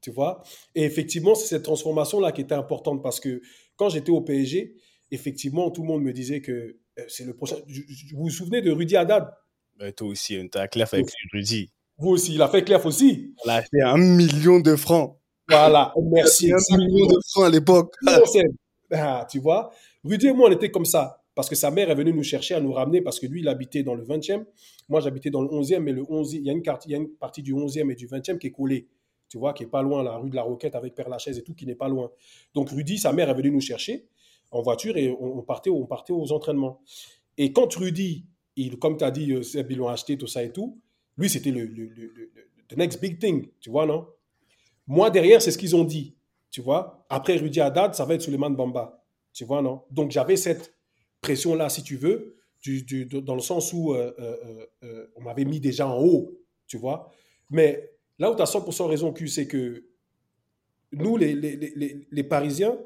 [0.00, 0.42] Tu vois?
[0.74, 3.40] Et effectivement, c'est cette transformation-là qui était importante parce que
[3.76, 4.76] quand j'étais au PSG,
[5.10, 7.56] effectivement, tout le monde me disait que euh, c'est le prochain.
[8.12, 9.32] Vous vous souvenez de Rudy Haddad?
[9.96, 11.70] Toi aussi, on t'a clair avec Rudy.
[11.98, 13.34] Vous aussi, il a fait Clerf aussi.
[13.44, 15.18] L'a acheté à un million de francs.
[15.48, 16.52] Voilà, merci.
[16.52, 17.94] Un million de francs à l'époque.
[18.90, 19.72] Ah, tu vois,
[20.04, 21.22] Rudy et moi, on était comme ça.
[21.36, 23.48] Parce que sa mère est venue nous chercher à nous ramener, parce que lui, il
[23.48, 24.46] habitait dans le 20e.
[24.88, 27.92] Moi, j'habitais dans le 11e, mais le 11 il y, a une partie du 11e
[27.92, 28.88] et du 20e qui est collée.
[29.28, 31.42] Tu vois, qui est pas loin, la rue de la Roquette avec Père Lachaise et
[31.42, 32.10] tout, qui n'est pas loin.
[32.54, 34.08] Donc, Rudy, sa mère est venue nous chercher
[34.50, 36.80] en voiture et on, partait, on partait aux entraînements.
[37.36, 38.24] Et quand Rudy,
[38.56, 40.80] il, comme tu as dit, euh, ils l'ont acheté, tout ça et tout,
[41.18, 41.68] lui, c'était le,
[42.78, 44.06] next big thing, tu vois, non?
[44.86, 46.16] Moi, derrière, c'est ce qu'ils ont dit,
[46.50, 47.04] tu vois.
[47.10, 49.82] Après Rudy Haddad, ça va être Suleiman Bamba, tu vois, non?
[49.90, 50.75] Donc, j'avais cette
[51.26, 52.36] pression-là, si tu veux,
[53.20, 57.10] dans le sens où euh, euh, euh, on m'avait mis déjà en haut, tu vois.
[57.50, 59.84] Mais là où tu as 100% raison, Q, c'est que
[60.92, 62.78] nous, les, les, les- les- Parisiens,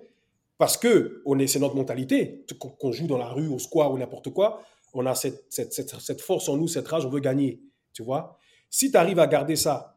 [0.59, 4.31] parce que est, c'est notre mentalité, qu'on joue dans la rue, au square ou n'importe
[4.31, 7.61] quoi, on a cette, cette, cette, cette force en nous, cette rage, on veut gagner,
[7.93, 8.37] tu vois.
[8.69, 9.97] Si tu arrives à garder ça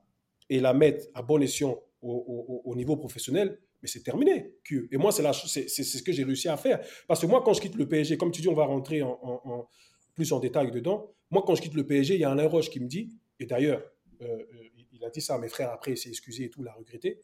[0.49, 4.55] et la mettre à bon escient au niveau professionnel, mais c'est terminé.
[4.91, 6.79] Et moi, c'est, la, ce que j'ai réussi à faire.
[7.07, 9.19] Parce que moi, quand je quitte le PSG, comme tu dis, on va rentrer en,
[9.21, 9.67] en-
[10.15, 11.11] plus en détail dedans.
[11.31, 13.45] Moi, quand je quitte le PSG, il y a Alain Roche qui me dit, et
[13.45, 13.83] d'ailleurs,
[14.21, 14.45] euh, euh,
[14.93, 16.73] il a dit ça à mes frères après, il s'est excusé et tout, il a
[16.73, 17.21] regretté.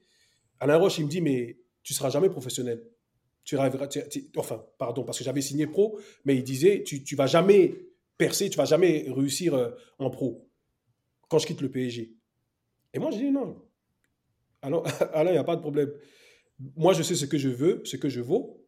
[0.60, 2.84] Alain Roche, il me dit, mais tu seras jamais professionnel.
[3.46, 3.88] Tu arriveras,
[4.38, 7.76] enfin, pardon, parce que j'avais signé pro, mais il disait, tu, tu vas jamais
[8.18, 10.50] percer, tu vas jamais réussir euh, en pro
[11.30, 12.14] quand je quitte le PSG.
[12.94, 13.62] Et moi, j'ai dit non.
[14.62, 15.92] Alors, Alain, il n'y a pas de problème.
[16.76, 18.66] Moi, je sais ce que je veux, ce que je vaux,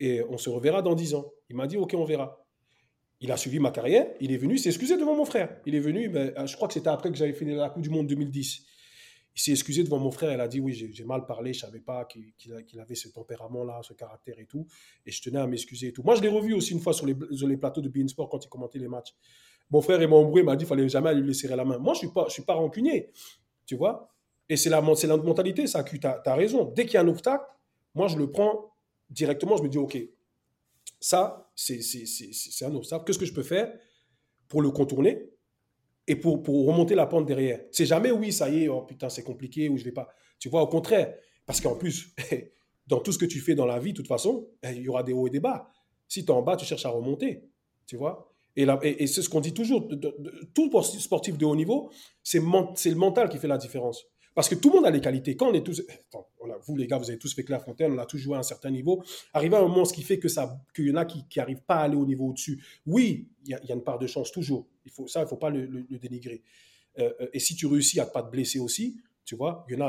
[0.00, 1.32] et on se reverra dans 10 ans.
[1.48, 2.42] Il m'a dit, OK, on verra.
[3.20, 5.56] Il a suivi ma carrière, il est venu, il s'est excusé devant mon frère.
[5.64, 7.88] Il est venu, ben, je crois que c'était après que j'avais fini la Coupe du
[7.88, 8.66] Monde 2010.
[9.34, 11.66] Il s'est excusé devant mon frère, il a dit, oui, j'ai mal parlé, je ne
[11.66, 14.66] savais pas qu'il avait ce tempérament-là, ce caractère et tout,
[15.04, 16.02] et je tenais à m'excuser et tout.
[16.02, 18.48] Moi, je l'ai revu aussi une fois sur les, plateaux de Bein Sport quand il
[18.48, 19.14] commentait les matchs.
[19.70, 21.78] Mon frère il m'a embrouillé, il m'a dit qu'il fallait jamais lui serrer la main.
[21.78, 23.10] Moi, je ne suis, suis pas rancunier,
[23.66, 24.15] tu vois.
[24.48, 26.72] Et c'est la, la mentalité, ça, tu as, raison.
[26.74, 27.44] Dès qu'il y a un obstacle,
[27.94, 28.72] moi, je le prends
[29.10, 29.98] directement, je me dis, OK,
[31.00, 33.04] ça, c'est un obstacle.
[33.04, 33.72] Qu'est-ce que je peux faire
[34.48, 35.30] pour le contourner
[36.06, 37.60] et pour, pour remonter la pente derrière?
[37.72, 40.08] C'est jamais, oui, ça y est, oh putain, c'est compliqué ou je vais pas.
[40.38, 41.14] Tu vois, au contraire.
[41.44, 42.14] Parce qu'en plus,
[42.86, 44.88] dans tout ce que tu fais dans la vie, de toute façon, eh, il y
[44.88, 45.70] aura des hauts et des bas.
[46.08, 47.42] Si tu es en bas, tu cherches à remonter.
[47.86, 48.32] Tu vois?
[48.56, 49.86] Et, et, et c'est ce qu'on dit toujours.
[49.86, 51.90] de- de- tout sportif de haut niveau,
[52.22, 54.04] c'est le mental qui fait la différence.
[54.36, 55.34] Parce que tout le monde a les qualités.
[55.34, 55.82] Quand on est tous.
[56.66, 58.70] Vous, les gars, vous avez tous fait Clairefontaine, on a tous joué à un certain
[58.70, 59.02] niveau.
[59.32, 61.62] Arrivé à un moment, ce qui fait que ça- qu'il y en a qui n'arrivent
[61.62, 62.62] pas à aller au niveau au-dessus.
[62.84, 64.68] Oui, il y, a- une part de chance, toujours.
[64.84, 65.66] Il faut, ça, il ne faut pas le,
[65.98, 66.42] dénigrer.
[66.98, 69.82] Euh, euh, et si tu réussis à ne pas te blesser aussi, tu vois, il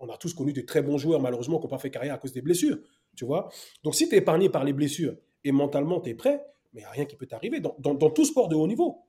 [0.00, 2.18] on, a tous connu de très bons joueurs, malheureusement, qui n'ont pas fait carrière à
[2.18, 2.78] cause des blessures.
[3.14, 3.48] Tu vois
[3.84, 6.82] Donc, si tu es épargné par les blessures et mentalement, tu es prêt, mais il
[6.82, 9.04] n'y a rien qui peut t'arriver dans- dans tout sport de haut niveau.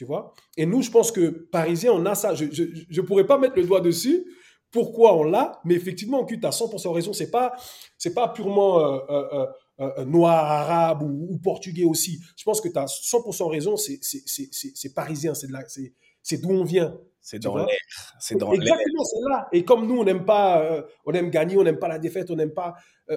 [0.00, 2.34] Tu vois Et nous, je pense que Parisiens, on a ça.
[2.34, 4.24] Je ne pourrais pas mettre le doigt dessus.
[4.70, 7.12] Pourquoi on l'a Mais effectivement, tu as 100% raison.
[7.12, 7.52] Ce n'est pas,
[7.98, 9.46] c'est pas purement euh, euh,
[9.80, 12.18] euh, noir, arabe ou, ou portugais aussi.
[12.34, 13.76] Je pense que tu as 100% raison.
[13.76, 15.34] C'est, c'est, c'est, c'est- c'est parisien.
[15.34, 16.96] C'est, c'est, c'est d'où on vient.
[17.20, 18.14] C'est dans l'air.
[18.20, 18.52] C'est dans.
[18.62, 19.48] Exactement, c'est là.
[19.52, 22.36] Et comme nous, on n'aime pas, on aime gagner, on n'aime pas la défaite, on
[22.36, 22.72] n'aime pas,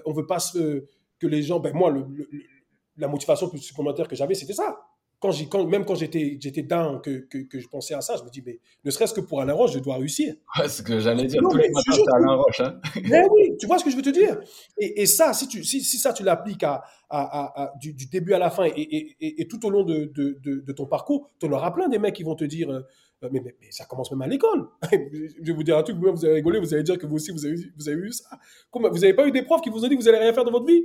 [0.06, 0.84] on veut pas se-
[1.18, 2.44] que les gens, ben moi, le- le- le-
[2.98, 4.78] la motivation supplémentaire que j'avais, c'était ça.
[5.24, 8.18] Quand j'ai, quand, même quand j'étais, j'étais down, que, que, que je pensais à ça,
[8.18, 10.36] je me dis, mais ne serait-ce que pour Alain Roche, je dois réussir.
[10.60, 11.42] Ouais, c'est ce que j'allais dire.
[11.42, 12.60] Non, Tous les matins, c'est Alain Roche.
[12.60, 12.82] Hein.
[13.10, 14.38] Mais oui, tu vois ce que je veux te dire.
[14.78, 17.94] Et, et ça, si, tu, si, si ça, tu l'appliques à, à, à, à- du,
[17.94, 20.60] du début à la fin et, et, et, et tout au long de, de, de,
[20.60, 22.82] de ton parcours, tu en auras plein des mecs qui vont te dire, euh,
[23.32, 24.68] mais, mais, mais ça commence même à l'école.
[24.92, 27.32] je vais vous dire un truc, vous allez rigoler, vous allez dire que vous aussi,
[27.32, 28.28] vous avez, vous avez eu ça.
[28.70, 30.34] Comment, vous n'avez pas eu des profs qui vous ont dit que vous allez rien
[30.34, 30.84] faire de votre vie?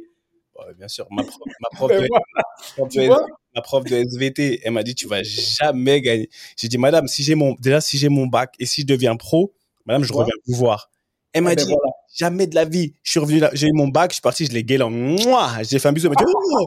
[0.77, 1.07] Bien sûr.
[1.11, 6.01] Ma prof, ma prof de, voilà, ma prof SVT, elle m'a dit, tu vas jamais
[6.01, 6.29] gagner.
[6.57, 9.17] J'ai dit, madame, si j'ai mon, déjà, si j'ai mon bac et si je deviens
[9.17, 9.53] pro,
[9.87, 10.21] madame, je Ouais.
[10.21, 10.91] reviens vous voir.
[11.33, 11.93] Elle m'a dit, voilà.
[12.15, 12.95] jamais de la vie.
[13.03, 14.91] Je suis revenu là, j'ai eu mon bac, je suis parti, je l'ai gueulé en
[14.91, 15.51] moi.
[15.63, 16.67] J'ai fait un bisou, elle m'a dit, oh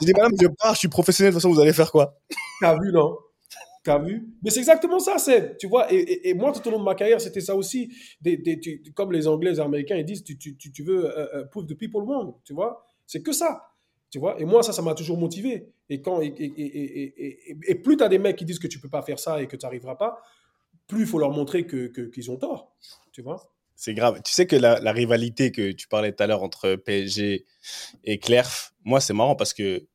[0.00, 2.16] J'ai dit, madame, je pars, je suis professionnel, de toute façon, vous allez faire quoi?
[2.60, 3.16] T'as vu, non?
[3.84, 4.28] T'as vu?
[4.42, 5.56] Mais c'est exactement ça, c'est.
[5.56, 7.90] Tu vois, et, et- et moi, tout au long de ma carrière, c'était ça aussi.
[8.20, 11.36] Des, des- tu- comme les Anglais, les Américains, ils disent, tu, tu, tu, veux euh,
[11.36, 12.84] euh, prove the people wrong, tu vois?
[13.08, 13.72] C'est que ça.
[14.10, 15.70] Tu vois Et moi, ça, ça m'a toujours motivé.
[15.90, 18.60] Et, quand, et, et, et, et, et- et plus tu as des mecs qui disent
[18.60, 20.22] que tu peux pas faire ça et que tu n'arriveras pas,
[20.86, 22.74] plus il faut leur montrer que, que- qu'ils ont tort.
[23.12, 24.22] Tu vois C'est grave.
[24.24, 27.46] Tu sais que la, la rivalité que tu parlais tout à l'heure entre PSG
[28.04, 29.86] et Clerf, moi, c'est marrant parce que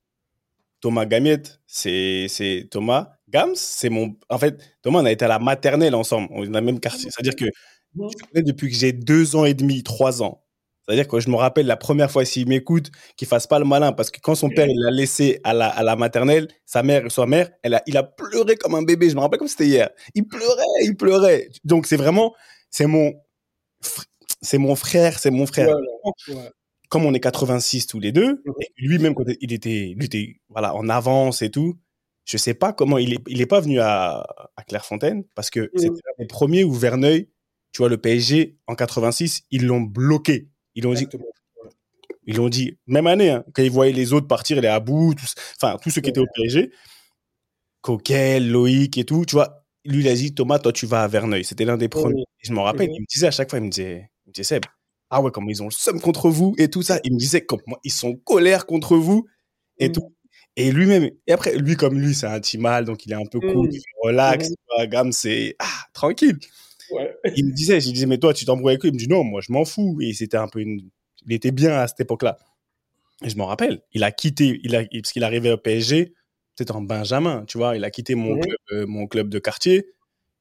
[0.82, 4.17] Thomas Gamiette, c'est c'est Thomas Gams, c'est mon.
[4.30, 6.80] En fait, Thomas, on a été à la maternelle ensemble, on est dans le même
[6.80, 7.10] quartier.
[7.12, 10.42] C'est-à-dire que je connais depuis que j'ai deux ans et demi, trois ans.
[10.88, 13.93] C'est-à-dire que je me rappelle la première fois s'il m'écoute, qu'il fasse pas le malin,
[13.93, 17.10] parce que quand son père il l'a laissé à la, à la maternelle, sa mère,
[17.12, 19.10] sa mère, elle a, il a pleuré comme un bébé.
[19.10, 19.89] Je me rappelle comme c'était hier.
[20.13, 21.50] Il pleurait, il pleurait.
[21.63, 22.34] Donc c'est vraiment,
[22.69, 23.13] c'est mon,
[24.41, 25.76] c'est mon frère, c'est mon frère.
[26.28, 26.36] Ouais.
[26.89, 28.54] Comme on est 86 tous les deux, Mhm.
[28.78, 31.76] lui-même quand il était, était, voilà, en avance et tout.
[32.26, 34.24] Je sais pas comment il est, il est pas venu à,
[34.56, 35.69] à Clairefontaine parce que Mhm.
[35.76, 37.30] c'était l'un des premiers où Verneuil,
[37.72, 40.50] tu vois, le PSG en 86, ils l'ont bloqué.
[40.75, 41.07] Ils l'ont dit,
[42.25, 45.33] ils l'ont dit, même année, hein, quand ils voyaient les autres partir, à bout, tous,
[45.62, 46.71] enfin, tous ceux qui étaient au PSG,
[47.81, 51.07] Coquel, Loïc et tout, tu vois, lui, il a dit, Thomas, toi, tu vas à
[51.07, 51.43] Verneuil.
[51.43, 52.23] C'était l'un des premiers.
[52.39, 52.93] Je me rappelle, Mhm.
[52.95, 54.63] il me disait à chaque fois, il me disait, il me disait, Seb,
[55.09, 56.99] ah ouais, comment ils ont le seum contre vous et tout ça.
[57.03, 59.27] Il me disait, comment ils sont colère contre vous
[59.79, 59.93] et Mhm.
[59.93, 60.13] tout.
[60.55, 63.39] Et lui-même, et après, lui, comme lui, c'est un timal, donc il est un peu
[63.39, 63.73] cool, Mhm.
[63.73, 64.55] il relax, Mhm.
[64.55, 66.38] tu vois, Gam, c'est, ah, tranquille.
[66.93, 67.15] Ouais.
[67.36, 68.89] Il me disait, je lui disais, mais toi, tu t'embrouilles avec lui.
[68.89, 69.99] Il me dit, non, moi, je m'en fous.
[70.01, 70.89] Et c'était un peu une,
[71.25, 72.38] il était bien à cette époque-là.
[73.23, 76.13] Et je m'en rappelle, il a quitté, il a, parce qu'il arrivait au PSG,
[76.56, 79.88] peut-être en Benjamin, tu vois, il a quitté mon, club, euh, mon club de quartier,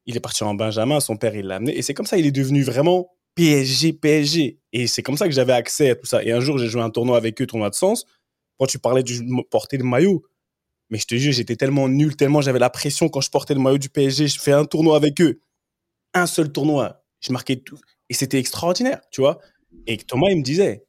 [0.07, 2.27] il est parti en Benjamin, son père, il l'a amené, et c'est comme ça, il
[2.27, 4.59] est devenu vraiment PSG, PSG.
[4.73, 6.25] Et c'est comme ça que j'avais accès à tout ça.
[6.25, 8.05] Et un jour, j'ai joué un tournoi avec eux, tournoi de sens,
[8.59, 10.25] quand tu parlais du porter le maillot,
[10.91, 13.61] mais je te jure, j'étais tellement nul, tellement j'avais la pression quand je portais le
[13.61, 15.41] maillot du PSG, je fais un tournoi avec eux,
[16.15, 19.39] un seul tournoi, je marquais tout, et c'était extraordinaire, tu vois.
[19.87, 20.87] Et Thomas, il me disait,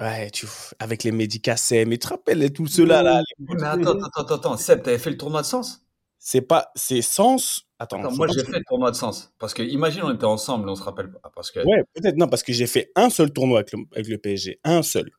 [0.00, 0.46] Ouais, tu,
[0.78, 4.56] avec les médicassets, mais tu te rappelles tout cela là, Mais attends, attends, attends, attends.
[4.56, 5.84] Seb, t'avais fait le tournoi de sens?
[6.18, 7.66] C'est pas, c'est sens.
[7.78, 9.32] Attends, moi j'ai fait le tournoi de sens.
[9.38, 11.30] Parce que imagine on était ensemble, on se rappelle pas.
[11.34, 14.08] Parce que Ouais, peut-être non, parce que j'ai fait un seul tournoi avec le, avec
[14.08, 15.10] le PSG, un seul,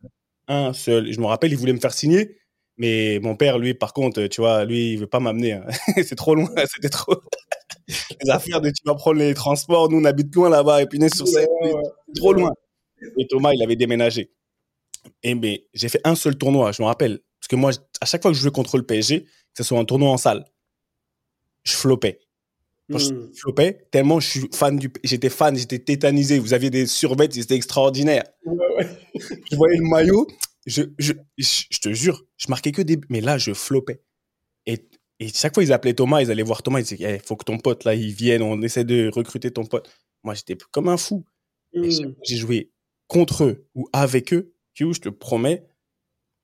[0.47, 1.09] un seul.
[1.09, 2.39] Et Je me rappelle, il voulait me faire signer,
[2.81, 5.53] mais mon père, lui, par contre, tu vois, lui, il veut pas m'amener.
[5.53, 5.65] hein.
[6.03, 7.15] c'est trop loin, c'était trop.
[8.23, 10.99] les affaires de tu vas prendre les transports, nous on habite loin là-bas, et puis
[11.13, 11.81] sur scène, ouais, ouais.
[12.07, 12.51] c'est trop loin.
[13.17, 14.31] Et Thomas, il avait déménagé.
[15.23, 17.19] Et mais j'ai fait un seul tournoi, je me rappelle.
[17.39, 19.79] Parce que moi, à chaque fois que je jouais contre le PSG, que ce soit
[19.79, 20.45] un tournoi en salle,
[21.63, 22.19] je flopais.
[22.91, 23.31] Quand je Mhm.
[23.35, 26.39] flopais, tellement je suis fan du, j'étais fan, j'étais tétanisé.
[26.39, 28.23] Vous aviez des survêts, c'était extraordinaire.
[28.45, 28.87] Ouais.
[29.49, 30.27] Je voyais le maillot,
[30.65, 34.01] je, je, je, te jure, je marquais que des, mais là, je flopais.
[34.65, 34.87] Et,
[35.19, 37.45] et chaque fois, ils appelaient Thomas, ils allaient voir Thomas, ils disaient, il faut que
[37.45, 39.89] ton pote, là, il vienne, on essaie de recruter ton pote.
[40.23, 41.25] Moi, j'étais comme un fou.
[41.73, 41.89] Que
[42.23, 42.71] j'ai joué
[43.07, 45.65] contre eux ou avec eux, Q, je te promets,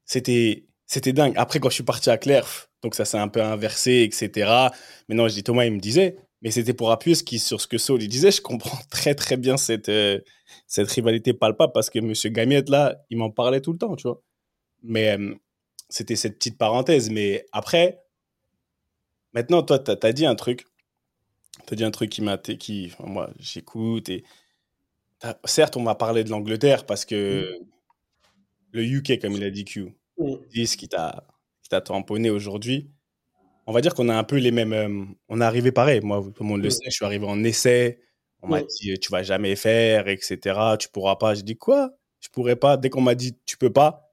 [0.05, 1.33] c'était, c'était dingue.
[1.35, 4.69] Après, quand je suis parti à Clerf, donc ça s'est un peu inversé, etc.
[5.09, 7.67] Maintenant, je dis Thomas, il me disait, mais c'était pour appuyer ce qui, sur ce
[7.67, 8.31] que Saul il disait.
[8.31, 10.19] Je comprends très, très bien cette, euh,
[10.67, 14.07] cette rivalité palpable parce que Monsieur Gamiette, là, il m'en parlait tout le temps, tu
[14.07, 14.21] vois.
[14.83, 15.33] Mais euh,
[15.89, 17.09] c'était cette petite parenthèse.
[17.09, 18.03] Mais après,
[19.33, 20.65] maintenant, toi, tu as, dit un truc.
[21.65, 22.37] Tu as dit un truc qui m'a.
[22.37, 24.23] Qui, enfin, moi, j'écoute et.
[25.45, 27.59] Certes, on m'a parlé de l'Angleterre parce que
[28.71, 29.95] le UK, comme il a dit Q,
[30.51, 31.25] dit ce qui t'a
[31.63, 32.91] qui t'a tamponné aujourd'hui.
[33.65, 34.73] On va dire qu'on a un peu les mêmes.
[34.73, 36.01] euh, on est arrivé pareil.
[36.01, 37.99] Moi, tout le monde le sait, je suis arrivé en essai.
[38.41, 40.77] On m'a dit, tu vas jamais faire, etc.
[40.79, 41.33] Tu pourras pas.
[41.33, 41.91] J'ai dit, quoi?
[42.19, 42.77] Je pourrais pas.
[42.77, 44.11] Dès qu'on m'a dit, tu peux pas,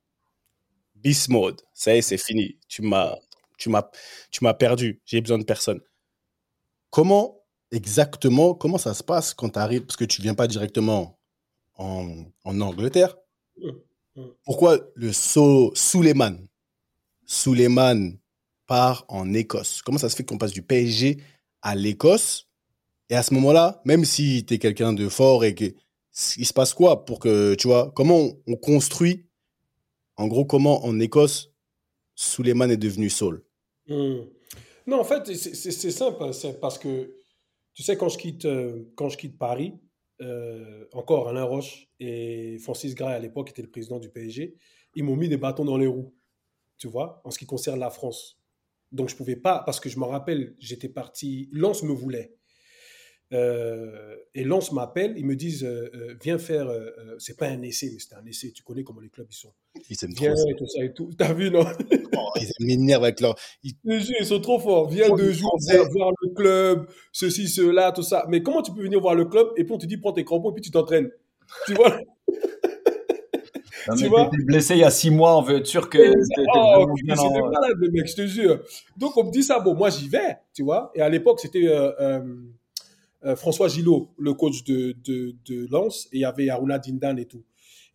[0.97, 1.61] beast mode.
[1.73, 2.59] Ça y est, c'est fini.
[2.69, 3.15] Tu m'as,
[3.59, 3.91] tu m'as,
[4.31, 5.01] tu m'as perdu.
[5.05, 5.81] J'ai besoin de personne.
[6.91, 11.19] Comment exactement, comment ça se passe quand tu arrives, parce que tu viens pas directement
[11.77, 13.17] en, en Angleterre?
[13.59, 13.73] Mhm.
[14.17, 14.35] Mhm.
[14.45, 16.37] Pourquoi le So Suleiman
[17.27, 18.17] Suleiman
[18.67, 19.83] part en Écosse?
[19.83, 21.19] Comment ça se fait qu'on passe du PSG
[21.63, 22.49] à l'Écosse
[23.11, 25.67] Et à ce moment-là, même si tu es quelqu'un de fort et que
[26.37, 29.27] il se passe quoi pour que tu vois comment on construit
[30.17, 31.53] en gros comment en Écosse
[32.15, 33.45] Suleiman est devenu Saul?
[33.89, 34.21] Hmm.
[34.87, 36.23] Non, en fait, c'est simple.
[36.23, 37.17] hein, C'est parce que,
[37.73, 39.75] tu sais, quand je quitte, euh, quand je quitte Paris,
[40.21, 44.55] euh, encore Alain Roche et Francis Gray à l'époque était le président du PSG,
[44.95, 46.15] ils m'ont mis des bâtons dans les roues,
[46.79, 48.39] tu vois, en ce qui concerne la France.
[48.93, 52.37] Donc je pouvais pas, parce que je me rappelle, j'étais parti, Lens me voulait.
[53.33, 57.63] Euh, et Lens m'appelle, ils me disent, euh, euh, viens faire, euh, c'est pas un
[57.63, 59.53] essai, mais c'est un essai, tu connais comment les clubs ils sont.
[59.91, 60.49] Ils s'aiment Viens trop.
[60.51, 61.11] et tout ça et tout.
[61.19, 61.65] T'as vu, non?
[62.17, 63.35] Oh, ils m'énervent avec leur.
[63.65, 64.89] ils- Je te jure, ils sont trop forts.
[64.89, 65.59] Viens Oh, deux jours
[65.91, 68.25] voir, le club, ceci, cela, tout ça.
[68.29, 70.25] Mais comment tu peux venir voir le club et puis on te dit prends tes
[70.25, 71.11] crampons et puis tu t'entraînes?
[71.67, 71.99] Tu vois?
[73.87, 74.31] Non, Tu vois?
[74.47, 75.99] blessé il y a six mois, on veut être sûr que
[76.55, 78.61] Oh, en- malades, les mecs, je te jure.
[78.97, 80.91] Donc on me dit ça, bon, moi j'y vais, tu vois.
[80.95, 82.23] Et à l'époque, c'était euh,
[83.25, 87.17] euh, François Gillot, le coach de, de, de Lens, et il y avait Aruna Dindan
[87.19, 87.45] et tout.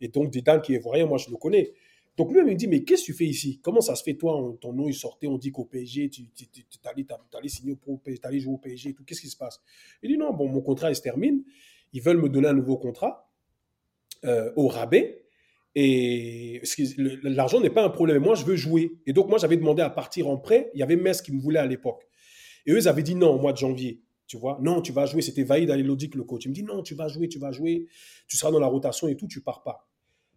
[0.00, 1.72] Et donc Dindan qui est voyant, moi je le connais.
[2.16, 3.60] Donc lui, il me dit, mais qu'est-ce que tu fais ici?
[3.62, 6.26] Comment ça se fait, toi, on- ton nom il sortait, on dit qu'au PSG, tu
[6.30, 6.46] tu-
[7.48, 9.60] signer au pro- t'allais jouer au PSG tout, qu'est-ce qui se passe?
[10.02, 11.42] Il dit, non, bon, mon contrat il se termine,
[11.92, 13.30] ils veulent me donner un nouveau contrat
[14.24, 15.24] euh, au rabais.
[15.76, 16.60] Et
[17.22, 18.22] l'argent n'est pas un problème.
[18.22, 18.92] Moi, je veux jouer.
[19.06, 20.70] Et donc, moi, j'avais demandé à partir en prêt.
[20.74, 22.08] Il y avait Metz qui me voulait à l'époque.
[22.66, 24.00] Et eux, ils avaient dit non au mois de janvier.
[24.30, 25.22] Tu vois, non, tu vas jouer.
[25.22, 26.44] C'était Vaïd Alilodic, le coach.
[26.44, 27.88] Il me dit non, tu vas jouer, tu vas jouer.
[28.28, 29.88] Tu seras dans la rotation et tout, tu pars pas.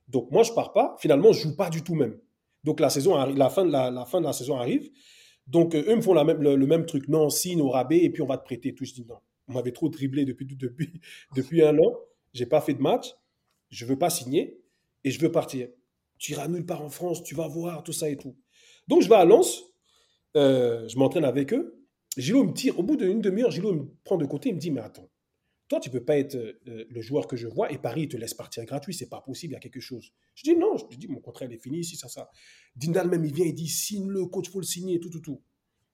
[0.07, 0.95] Donc, moi, je pars pas.
[0.99, 2.17] Finalement, je joue pas du tout même.
[2.63, 4.89] Donc, la, fin, de la, saison arrive.
[5.45, 7.07] Donc, euh, eux me font le, même truc.
[7.07, 8.73] Non, signe au rabais et puis on va te prêter.
[8.73, 8.83] Tout.
[8.83, 9.19] Je dis non.
[9.47, 10.25] On m'avait trop dribblé
[11.35, 11.95] depuis un an.
[12.33, 13.13] J'ai pas fait de match.
[13.69, 14.59] Je veux pas signer
[15.03, 15.67] et je veux partir.
[16.17, 18.35] Tu iras nulle part en France, tu vas voir, tout ça et tout.
[18.87, 19.63] Donc je vais à Lens,
[20.35, 21.82] euh, je m'entraîne avec eux.
[22.17, 24.71] Gilo me tire, au bout d'une demi-heure, Gilo me prend de côté, il me dit,
[24.71, 25.09] mais attends,
[25.67, 28.17] toi tu peux pas être euh, le joueur que je vois et Paris il te
[28.17, 30.13] laisse partir gratuit, c'est pas possible, il y a quelque chose.
[30.35, 32.29] Je dis non, je dis mon contrat il est fini, ici, ça, ça.
[32.75, 35.41] Dindal même, il vient, il dit, signe le coach, faut le signer, tout, tout, tout.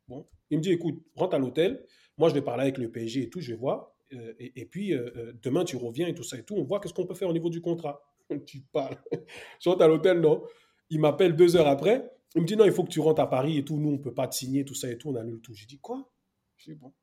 [0.08, 1.86] Bon, il me dit, écoute, rentre à l'hôtel,
[2.18, 4.94] moi je vais parler avec le PSG et tout, je vais voir, euh, et, puis
[4.94, 7.14] euh, euh, demain tu reviens et tout ça et tout, on voit qu'est-ce qu'on peut
[7.14, 8.02] faire au niveau du contrat.
[8.46, 8.98] tu parles.
[9.60, 10.44] Je rentre à l'hôtel, non.
[10.90, 12.10] Il m'appelle deux heures après.
[12.36, 13.78] Il me dit non, il faut que tu rentres à Paris et tout.
[13.78, 15.10] Nous, on peut pas te signer, tout ça et tout.
[15.10, 15.54] On annule tout.
[15.54, 16.10] J'ai dit quoi?
[16.58, 16.94] Je dis bon.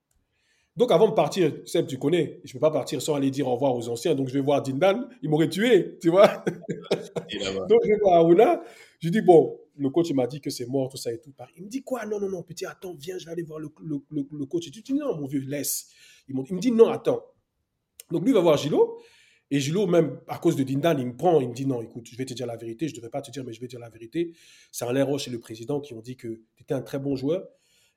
[0.77, 3.55] Donc avant de partir, Seb, tu connais, je peux pas partir sans aller dire au
[3.55, 4.15] revoir aux anciens.
[4.15, 5.09] Donc je vais voir Dindan.
[5.23, 6.29] Il m'aurait tué, tu vois?
[6.45, 8.61] Donc je vais voir Aruna.
[9.01, 11.33] Je dis bon, le coach m'a dit que c'est mort, tout ça et tout.
[11.57, 12.05] Il me dit quoi?
[12.05, 14.69] Non, non, non, petit, attends, viens, je vais aller voir le, le, le, le coach.
[14.69, 15.89] Et tu dis non, mon vieux, laisse.
[16.29, 17.23] Il, me dit non, attends.
[18.11, 19.01] Donc lui il va voir Gilo.
[19.51, 22.09] Et Gilo, même à cause de Dindan, il me prend, il me dit non, écoute,
[22.11, 23.67] je vais te dire la vérité, je ne devrais pas te dire, mais je vais
[23.67, 24.35] te dire la vérité.
[24.73, 27.15] C'est Alain Roche et le président qui ont dit que tu étais un très bon
[27.15, 27.47] joueur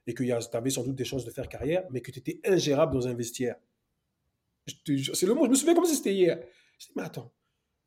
[0.06, 2.40] et que tu avais sans doute des chances de faire carrière, mais que tu étais
[2.46, 3.56] ingérable dans un vestiaire.
[4.86, 6.40] C'est le mot, je me souviens comme si c'était hier.
[6.78, 7.34] Je dis, mais attends,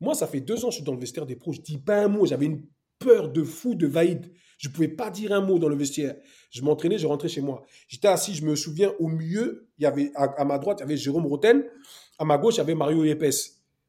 [0.01, 1.79] moi, ça fait deux ans que je suis dans le vestiaire des pros, je dis
[1.79, 2.67] pas un mot, j'avais une
[2.99, 4.33] peur de fou de Vaïd.
[4.59, 6.17] Je ne pouvais pas dire un mot dans le vestiaire.
[6.51, 7.65] Je m'entraînais, je rentrais chez moi.
[7.89, 10.83] J'étais assis, je me souviens, au milieu, il y avait, à, à ma droite, il
[10.83, 11.65] y avait Jérôme Roten.
[12.23, 13.35] À ma gauche, il y avait Mario Yepes.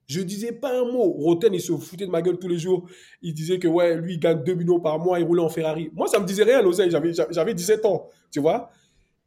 [0.07, 1.03] Je disais pas un mot.
[1.03, 2.89] Roten, il se foutait de ma gueule tous les jours.
[3.21, 5.91] Il disait que, ouais, lui, il gagne 2 millions par mois, il roulait en Ferrari.
[5.93, 6.89] Moi, ça me disait rien, l'oseille.
[6.89, 8.71] J'avais, j'avais 17 ans, tu vois.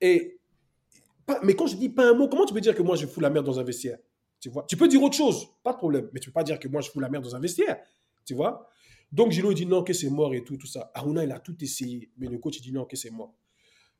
[0.00, 0.40] Et,
[1.24, 3.06] pas, mais quand je dis pas un mot, comment tu peux dire que moi, je
[3.06, 3.98] fous la merde dans un vestiaire
[4.40, 4.64] Tu vois?
[4.68, 6.10] Tu peux dire autre chose, pas de problème.
[6.12, 7.78] Mais tu peux pas dire que moi, je fous la merde dans un vestiaire,
[8.24, 8.68] tu vois?
[9.12, 10.90] Donc, Gilo, il dit non, que c'est mort et tout, tout ça.
[10.94, 12.10] Aruna, il a tout essayé.
[12.18, 13.36] Mais le coach, il dit non, que c'est mort.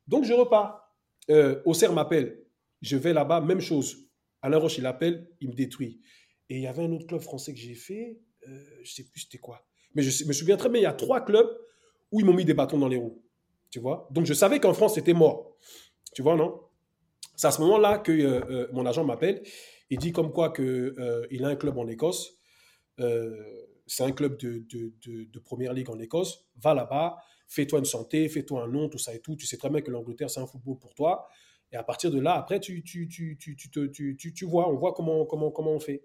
[0.09, 0.83] Donc, je repars.
[1.31, 2.43] Euh, Auxerre m'appelle.
[2.83, 4.06] Je vais là-bas, même chose.
[4.47, 6.01] Alain Roche, il appelle, il me détruit.
[6.49, 9.23] Et il y avait un autre club français que j'ai fait, euh, je sais plus
[9.23, 9.67] c'était quoi.
[9.95, 11.49] Mais je me souviens très bien, il y a trois clubs
[12.13, 13.23] où ils m'ont mis des bâtons dans les roues.
[13.71, 15.57] Tu vois Donc je savais qu'en France, c'était mort.
[16.15, 16.61] Tu vois, non?
[17.37, 19.43] C'est à ce moment-là que euh, euh, mon agent m'appelle.
[19.91, 22.39] Il dit comme quoi qu'il euh, a un club en Écosse.
[22.99, 26.49] c'est un club de, première ligue en Écosse.
[26.57, 29.37] Va là-bas, fais-toi une santé, fais-toi un nom, tout ça et tout.
[29.37, 31.29] Tu sais très bien que l'Angleterre, c'est un football pour toi.
[31.73, 35.25] Et à partir de là, après, tu, tu, tu, tu, tu vois, on voit comment,
[35.25, 36.03] comment, comment on fait.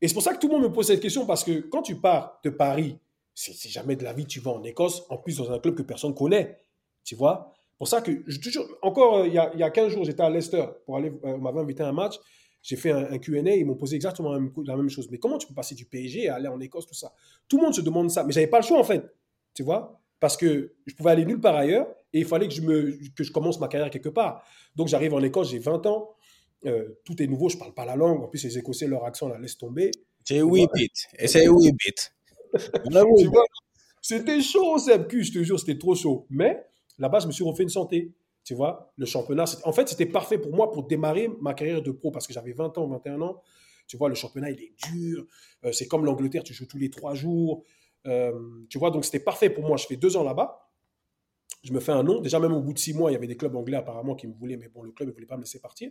[0.00, 1.82] Et c'est pour ça que tout le monde me pose cette question, parce que quand
[1.82, 2.98] tu pars de Paris,
[3.34, 5.82] c'est jamais de la vie, tu vas en Écosse, en plus dans un club que
[5.82, 6.58] personne connaît,
[7.04, 7.52] tu vois.
[7.78, 10.22] Pour ça que, toujours, encore euh, il y, a, il y a 15 jours, j'étais
[10.22, 12.14] à Leicester, pour aller, euh, on m'avait invité à un match,
[12.62, 15.08] j'ai fait un, un Q&A, ils m'ont posé exactement la même, la même, chose.
[15.10, 17.12] Mais comment tu peux passer du PSG à aller en Écosse, tout ça?
[17.48, 19.04] Tout le monde se demande ça, mais j'avais pas le choix en fait,
[19.52, 22.62] tu vois, parce que je pouvais aller nulle part ailleurs, et il fallait que je,
[22.62, 24.42] me, que je commence ma carrière quelque part.
[24.76, 26.14] Donc j'arrive en Écosse, j'ai 20 ans.
[26.64, 28.22] Euh, tout est nouveau, je parle pas la langue.
[28.22, 29.90] En plus, les Écossais, leur accent, la laisse tomber.
[30.24, 30.92] C'est oui, bit.
[31.26, 32.14] C'est oui, bit.
[34.00, 36.26] C'était chaud, Seb je te jure, c'était trop chaud.
[36.30, 36.64] Mais
[36.98, 38.12] Là-bas, je me suis refait une santé.
[38.44, 41.90] Tu vois, le championnat, en fait, c'était parfait pour moi pour démarrer ma carrière de
[41.90, 43.42] pro parce que j'avais 20 ans, 21 ans.
[43.86, 45.24] Tu vois, le championnat, il est dur.
[45.64, 47.64] Euh, c'est comme l'Angleterre, tu joues tous les trois jours.
[48.06, 48.32] Euh,
[48.68, 49.76] tu vois, donc c'était parfait pour moi.
[49.78, 50.63] Je fais deux ans là-bas.
[51.64, 52.20] Je me fais un nom.
[52.20, 54.26] Déjà, même au bout de six mois, il y avait des clubs anglais apparemment qui
[54.26, 55.90] me voulaient, mais bon, le club ne voulait pas me laisser partir.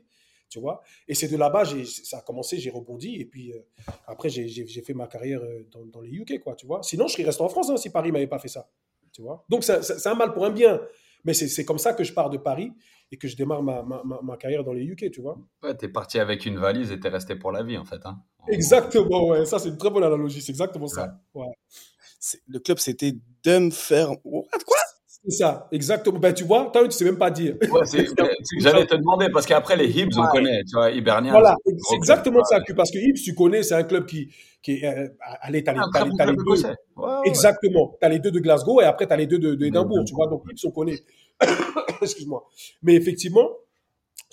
[0.49, 3.15] Tu vois Et c'est de là-bas, ça a commencé, j'ai rebondi.
[3.15, 3.59] Et puis euh,
[4.05, 6.83] après, j'ai fait ma carrière dans, dans, les UK, quoi, tu vois.
[6.83, 8.69] Sinon, je serais resté en France hein, si Paris m'avait pas fait ça.
[9.11, 10.79] Tu vois Donc, c'est un mal pour un bien.
[11.25, 12.71] Mais c'est comme ça que je pars de Paris
[13.11, 15.37] et que je démarre ma, ma, ma, carrière dans les UK, tu vois.
[15.61, 18.05] Ouais, t'es parti avec une valise et t'es resté pour la vie, en fait.
[18.05, 18.21] Hein.
[18.47, 19.45] Exactement, ouais.
[19.45, 20.41] Ça, c'est une très bonne analogie.
[20.41, 21.21] C'est exactement ça.
[21.33, 21.47] Ouais.
[22.47, 23.13] Le club, c'était
[23.43, 24.07] Dumfer...
[24.23, 24.77] Quoi?
[25.25, 26.19] C'est ça, exactement.
[26.19, 27.55] Ben, tu vois, toi, tu sais même pas dire.
[27.61, 27.81] Ouais,
[28.59, 31.31] J'allais te demander, parce qu'après, les Hibs, on connaît, tu vois, Hibernian.
[31.31, 32.59] Voilà, c'est exactement ça.
[32.75, 34.29] Parce que Hibs, tu connais, c'est un club qui,
[34.61, 34.85] qui est.
[34.85, 35.07] Euh,
[35.41, 36.73] allez, t'as les, as les, les deux.
[37.25, 37.95] exactement.
[38.01, 40.13] Tu as les deux de Glasgow et après, tu as les deux d'Édimbourg, de, tu
[40.13, 40.27] vois.
[40.27, 40.99] Donc, Hibs, on connaît.
[42.01, 42.43] Excuse-moi.
[42.81, 43.49] Mais effectivement,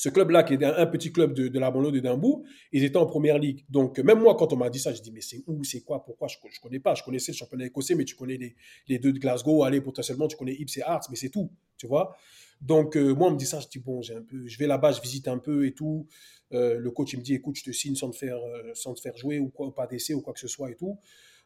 [0.01, 2.43] ce club-là, qui est un, petit club de, de la banlieue d'Édimbourg,
[2.73, 3.67] ils étaient en première ligue.
[3.69, 6.03] Donc, même moi, quand on m'a dit ça, je dis, mais c'est où, c'est quoi,
[6.03, 6.95] pourquoi Je ne connais pas.
[6.95, 8.57] Je connaissais le championnat écossais, mais tu connais les,
[8.89, 9.63] les deux de Glasgow.
[9.63, 12.17] Allez, potentiellement, tu connais Ips et Hearts, mais c'est tout, tu vois.
[12.63, 14.67] Donc, euh, moi, on me dit ça, je dis, bon, j'ai un peu, je vais
[14.67, 16.07] là-bas, je visite un peu et tout.
[16.55, 18.95] Euh, le coach, il me dit, écoute, je te signe sans te faire, euh, sans
[18.95, 20.99] te faire jouer ou quoi, pas d'essai ou quoi que ce soit et tout.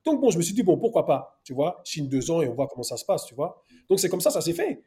[0.04, 2.46] Donc, bon, je me suis dit, bon, pourquoi pas, tu vois, signe deux ans et
[2.46, 3.64] on voit comment ça se passe, tu vois.
[3.88, 4.80] Donc, c'est comme ça, ça s'est fait.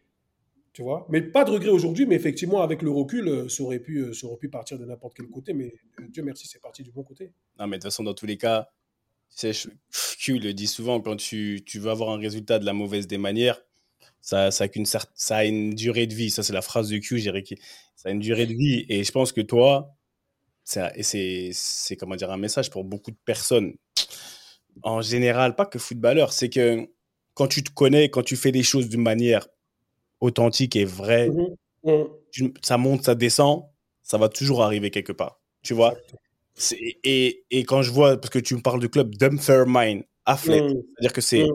[0.78, 1.08] Tu vois?
[1.10, 4.14] Mais pas de regret aujourd'hui, mais effectivement, avec le recul, euh, ça aurait pu, euh,
[4.14, 7.02] ça pu partir de n'importe quel côté, mais euh, Dieu merci, c'est parti du bon
[7.02, 7.32] côté.
[7.58, 8.70] Non, mais de toute façon, dans tous les cas,
[10.20, 13.18] Q le dit souvent, quand tu, tu, veux avoir un résultat de la mauvaise des
[13.18, 13.60] manières,
[14.22, 15.02] ça, ça, a, une ça
[15.38, 16.30] a une durée de vie.
[16.30, 17.44] Ça, c'est la phrase de Q, j'ai
[17.96, 18.86] Ça a une durée de vie.
[18.88, 19.96] Et je pense que toi,
[20.64, 21.52] c'est
[22.00, 23.74] comment dire un message pour beaucoup de personnes,
[24.84, 26.88] en général, pas que footballeurs, c'est que
[27.34, 29.48] quand tu te connais, quand tu fais les choses d'une manière
[30.20, 32.48] authentique et vrai, mmh mmh.
[32.62, 33.64] ça monte, ça descend,
[34.04, 35.40] ça va toujours arriver quelque part.
[35.64, 35.96] Tu vois?
[37.04, 40.68] Et, et, quand je vois, parce que tu me parles du club Dumfermine, Affleck, mmh.
[40.70, 41.46] c'est-à-dire que c'est.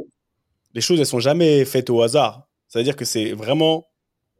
[0.74, 2.48] Les choses, elles sont jamais faites au hasard.
[2.68, 3.86] C'est-à-dire que c'est vraiment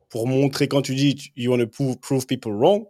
[0.09, 2.87] pour montrer, quand tu dis you want to prove, people wrong,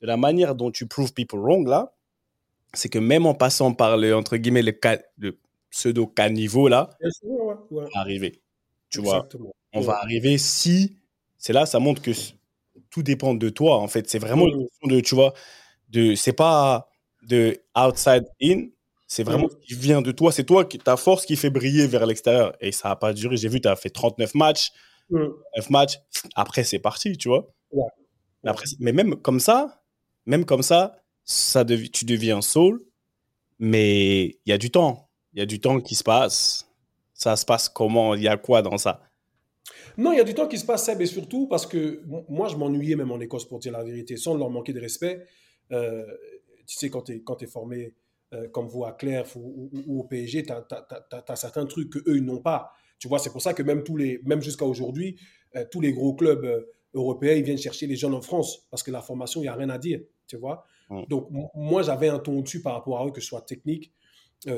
[0.00, 1.94] de la manière dont tu prove people wrong, là,
[2.72, 4.78] c'est que même en passant par le, entre guillemets, le,
[5.18, 5.38] le
[5.70, 6.90] pseudo caniveau, là,
[7.70, 8.40] ouais, arriver.
[8.90, 9.28] Tu vois?
[9.74, 10.96] On va arriver si.
[11.38, 12.12] C'est là, ça montre que
[12.90, 14.08] tout dépend de toi, en fait.
[14.08, 15.34] C'est vraiment une question de, tu vois,
[15.90, 16.88] de, c'est pas
[17.22, 18.66] de outside in,
[19.06, 20.32] c'est vraiment ce qui vient de toi.
[20.32, 22.56] C'est toi, qui, ta force qui fait briller vers l'extérieur.
[22.60, 23.36] Et ça n'a pas duré.
[23.36, 24.72] J'ai vu, tu as fait 39 matchs.
[25.10, 26.00] 9 matchs.
[26.34, 27.46] Après, c'est parti, tu vois.
[28.44, 29.82] Après, mais même comme ça,
[30.26, 32.82] même comme ça, ça tu deviens soul.
[33.58, 35.08] Mais il y a du temps.
[35.32, 36.68] Il y a du temps qui se passe.
[37.12, 38.14] Ça se passe comment?
[38.14, 39.00] Il y a quoi dans ça?
[39.96, 42.48] Non, il y a du temps qui se passe, Seb, et surtout parce que moi,
[42.48, 45.24] je m'ennuyais même en Écosse, pour dire la vérité, sans leur manquer de respect.
[45.72, 46.04] Euh,
[46.66, 47.94] tu sais, quand tu es, formé
[48.32, 52.40] euh, comme vous à Claire ou, au PSG, tu as, certains trucs qu'eux, ils n'ont
[52.40, 52.72] pas.
[52.98, 55.16] Tu vois, c'est pour ça que même, tous les, même jusqu'à aujourd'hui,
[55.56, 58.90] euh, tous les gros clubs européens, ils viennent chercher les jeunes en France parce que
[58.90, 60.00] la formation, il n'y a rien à dire.
[60.26, 60.64] Tu vois
[61.08, 63.92] Donc, moi, j'avais un ton dessus par rapport à eux, que ce soit technique,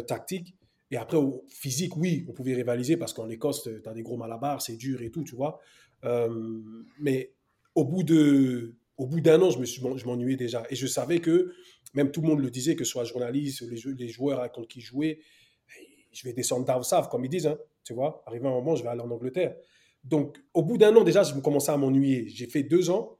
[0.06, 0.54] tactique.
[0.90, 4.16] Et après, au physique, oui, on pouvait rivaliser parce qu'en Écosse, tu as des gros
[4.16, 5.58] malabars, c'est dur et tout, tu vois.
[6.04, 6.60] Euh,
[7.00, 7.32] mais
[7.74, 10.64] au bout de, au bout d'un an, je me suis, je m'ennuyais déjà.
[10.70, 11.52] Et je savais que,
[11.94, 14.80] même tout le monde le disait, que ce soit journaliste, les, les joueurs contre qui
[14.80, 15.18] jouaient,
[16.12, 18.22] je vais descendre down south, comme ils disent, hein, tu vois.
[18.26, 19.54] Arrivé un moment, je vais aller en Angleterre.
[20.02, 22.28] Donc, au bout d'un an, déjà, je commençais à m'ennuyer.
[22.28, 23.18] J'ai fait deux ans,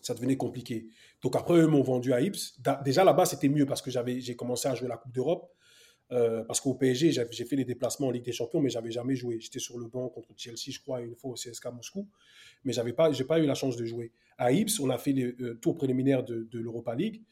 [0.00, 0.88] ça devenait compliqué.
[1.22, 2.58] Donc, après, eux m'ont vendu à Ips.
[2.84, 5.52] Déjà, là-bas, c'était mieux parce que j'avais, j'ai commencé à jouer la Coupe d'Europe.
[6.12, 9.14] Euh, parce qu'au PSG, j'ai fait les déplacements en Ligue des Champions, mais j'avais jamais
[9.14, 9.38] joué.
[9.38, 12.08] J'étais sur le banc contre Chelsea, je crois, une fois au CSK Moscou,
[12.64, 14.12] mais j'avais pas, pas eu la chance de jouer.
[14.36, 17.22] À Ips, on a fait les euh, tours préliminaires de, l'Europa League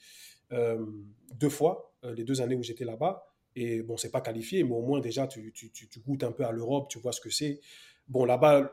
[0.53, 0.87] euh,
[1.35, 3.25] deux fois, les deux années où j'étais là-bas.
[3.57, 6.45] Et bon, c'est pas qualifié, mais au moins déjà, tu, tu, tu, goûtes un peu
[6.45, 7.61] à l'Europe, tu vois ce que c'est.
[8.07, 8.73] Bon, là-bas,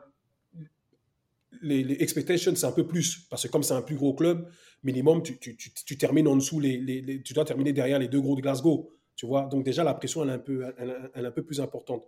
[1.64, 4.47] les, les, expectations, c'est un peu plus, parce que comme c'est un plus gros club,
[4.84, 8.36] minimum, tu, tu termines en dessous, les, les, tu dois terminer derrière les deux gros
[8.36, 8.95] de Glasgow.
[9.16, 9.45] Tu vois?
[9.45, 12.07] Donc déjà, la pression, elle est un peu, plus importante.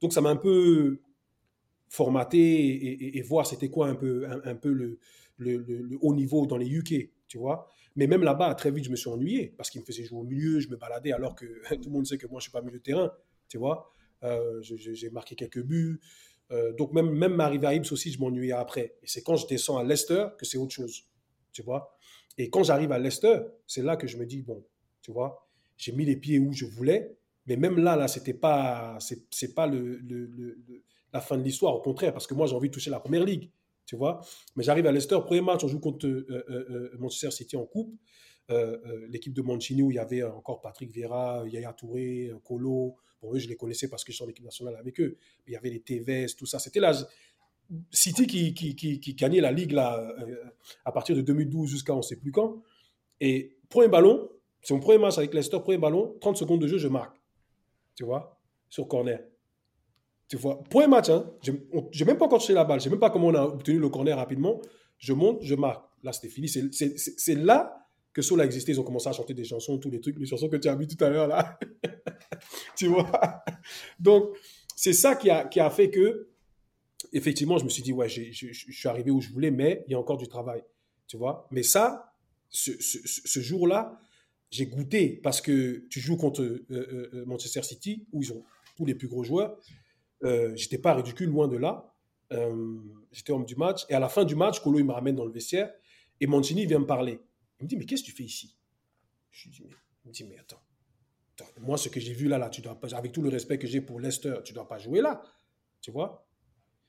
[0.00, 1.00] Donc ça m'a un peu
[1.88, 4.26] formaté et, voir c'était quoi un peu,
[5.38, 7.68] le, haut niveau dans les UK, tu vois?
[7.94, 10.24] Mais même là-bas, très vite, je me suis ennuyé parce qu'il me faisait jouer au
[10.24, 11.46] milieu, je me baladais alors que
[11.76, 13.10] tout le monde sait que moi, je ne suis pas milieu de terrain,
[13.48, 13.90] tu vois?
[14.22, 16.00] Euh, j'ai marqué quelques buts.
[16.52, 18.96] Euh, donc même, même arrivée à Ibs aussi, je m'ennuyais après.
[19.02, 21.04] Et c'est quand je descends à Leicester que c'est autre chose,
[21.52, 21.96] tu vois?
[22.38, 24.64] Et quand j'arrive à Leicester, c'est là que je me dis, bon,
[25.00, 25.45] tu vois,
[25.76, 27.16] j'ai mis les pieds où je voulais.
[27.46, 30.58] Mais même là, là, c'était pas, c'est pas le, le,
[31.12, 31.74] la fin de l'histoire.
[31.74, 33.50] Au contraire, parce que moi, j'ai envie de toucher la première ligue.
[33.86, 34.20] tu vois.
[34.56, 37.64] Mais j'arrive à Leicester, premier match, on joue contre euh, euh, euh, Manchester City en
[37.64, 37.94] coupe.
[38.50, 42.96] Euh, L'équipe de Mancini où il y avait encore Patrick Vieira, Yaya Touré, Colo.
[43.22, 45.16] Bon, eux, je les connaissais parce que je suis en équipe nationale avec eux.
[45.46, 46.58] Il y avait les Tevez, tout ça.
[46.58, 46.92] C'était la
[47.90, 50.14] City qui, qui, qui, gagnait la Ligue là,
[50.84, 52.62] à partir de 2012 jusqu'à on ne sait plus quand.
[53.20, 54.28] Et premier ballon,
[54.62, 57.16] c'est mon premier match avec Leicester, premier ballon, 30 secondes de jeu, je marque.
[57.94, 58.38] Tu vois,
[58.68, 59.20] sur corner.
[60.28, 62.90] Tu vois, premier match, hein, je n'ai même pas encore touché la balle, je ne
[62.90, 64.60] sais même pas comment on a obtenu le corner rapidement.
[64.98, 65.84] Je monte, je marque.
[66.02, 66.48] Là, c'était fini.
[66.48, 68.72] C'est- là que Soul a existé.
[68.72, 70.74] Ils ont commencé à chanter des chansons, tous les trucs, les chansons que tu as
[70.76, 71.58] mis tout à l'heure là.
[72.76, 73.42] tu vois?
[74.00, 74.36] Donc,
[74.74, 76.28] c'est ça qui a, qui a fait que,
[77.12, 79.94] effectivement, je me suis dit, ouais, je suis arrivé où je voulais, mais il y
[79.94, 80.62] a encore du travail.
[81.06, 81.46] Tu vois?
[81.50, 82.12] Mais ça,
[82.48, 84.00] ce- ce jour-là,
[84.50, 88.44] j'ai goûté parce que tu joues contre euh, euh, euh, Manchester City, où ils ont
[88.76, 89.58] tous les plus gros joueurs.
[90.24, 91.92] Euh, J'étais pas ridicule, loin de là.
[93.12, 93.84] J'étais homme du match.
[93.88, 95.72] Et à la fin du match, Colo, il me ramène dans le vestiaire
[96.20, 97.20] et Mancini vient me parler.
[97.60, 98.56] Il me dit, mais qu'est-ce que tu fais ici?
[99.30, 99.62] Je lui dis,
[100.04, 100.62] mais, il mais attends,
[101.60, 103.80] moi, ce que j'ai vu là, là, tu dois avec tout le respect que j'ai
[103.80, 105.22] pour Leicester, tu dois pas jouer là.
[105.80, 106.26] Tu vois?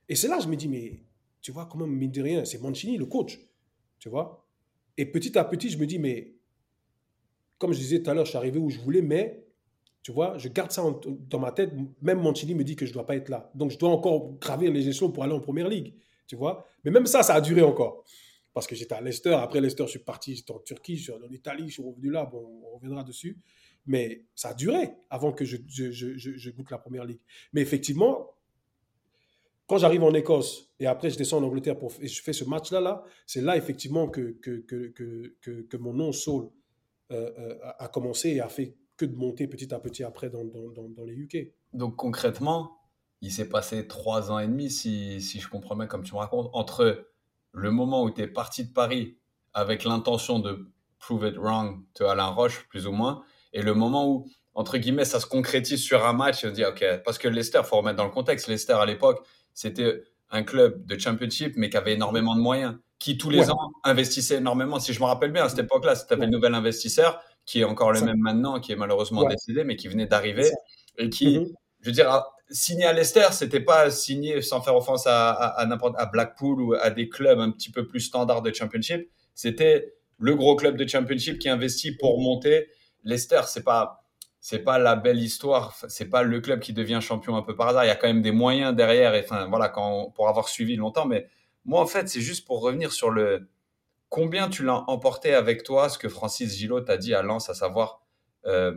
[0.09, 1.03] Et c'est là je me dis, mais
[1.41, 3.39] tu vois, comment, mine de rien, c'est Mancini, le coach.
[3.99, 4.47] Tu vois?
[4.97, 6.36] Et petit à petit, je me dis, mais
[7.57, 9.43] comme je disais tout à l'heure, je suis arrivé où je voulais, mais
[10.03, 10.83] tu vois, je garde ça
[11.29, 11.73] dans ma tête.
[12.01, 13.51] Même Mancini me dit que je ne dois pas être là.
[13.53, 15.95] Donc, je dois encore gravir les échelons pour aller en première ligue.
[16.27, 18.05] Tu vois Mais même ça, ça a duré encore.
[18.53, 19.33] Parce que j'étais à Leicester.
[19.33, 22.09] Après Leicester, je suis parti, j'étais en Turquie, je suis en Italie, je suis revenu
[22.09, 22.25] là.
[22.25, 23.37] Bon, on reviendra dessus.
[23.85, 25.57] Mais ça a duré avant que je,
[26.51, 27.19] goûte la première ligue.
[27.53, 28.31] Mais effectivement,
[29.65, 32.45] quand j'arrive en Écosse et après je descends en Angleterre pour, et je fais ce
[32.45, 34.87] match-là, là, c'est là effectivement que, que, que,
[35.41, 36.49] que, que- mon nom Saul euh,
[37.09, 40.89] a a commencé et a fait que de monter petit à petit après dans, dans,
[40.89, 41.53] dans, les UK.
[41.73, 42.79] Donc concrètement,
[43.21, 46.19] il s'est passé trois ans et demi, si, si je comprends bien comme tu me
[46.19, 47.07] racontes, entre
[47.51, 49.17] le moment où tu es parti de Paris
[49.53, 54.09] avec l'intention de prove it wrong to Alain Roche, plus ou moins, et le moment
[54.09, 57.27] où, entre guillemets, ça se concrétise sur un match, et on dit, OK, parce que
[57.27, 61.69] Leicester, faut remettre dans le contexte, Leicester à l'époque, c'était un club de championship, mais
[61.69, 63.49] qui avait énormément de moyens, qui tous les Ouais.
[63.51, 64.79] ans investissait énormément.
[64.79, 66.25] Si je me rappelle bien, à cette époque-là, c'était Ouais.
[66.25, 68.05] le nouvel investisseur, qui est encore le Ça.
[68.05, 69.29] même maintenant, qui est malheureusement Ouais.
[69.35, 70.49] décédé, mais qui venait d'arriver,
[70.97, 71.47] et qui, Mhm.
[71.81, 75.47] je veux dire, à- signer à Leicester, c'était pas signer sans faire offense à, à,
[75.61, 79.09] à n'importe à Blackpool ou à des clubs un petit peu plus standards de championship.
[79.35, 82.67] C'était le gros club de championship qui investit pour monter.
[83.03, 84.03] Leicester, c'est pas
[84.39, 87.67] c'est pas la belle histoire, c'est pas le club qui devient champion un peu par
[87.67, 87.83] hasard.
[87.83, 90.77] Il y a quand même des moyens derrière, et enfin voilà, quand pour avoir suivi
[90.77, 91.05] longtemps.
[91.05, 91.27] Mais
[91.67, 93.47] moi, en fait, c'est juste pour revenir sur le
[94.09, 97.53] combien tu l'as emporté avec toi, ce que Francis Gillot t'a dit à Lens, à
[97.53, 98.01] savoir,
[98.45, 98.73] euh,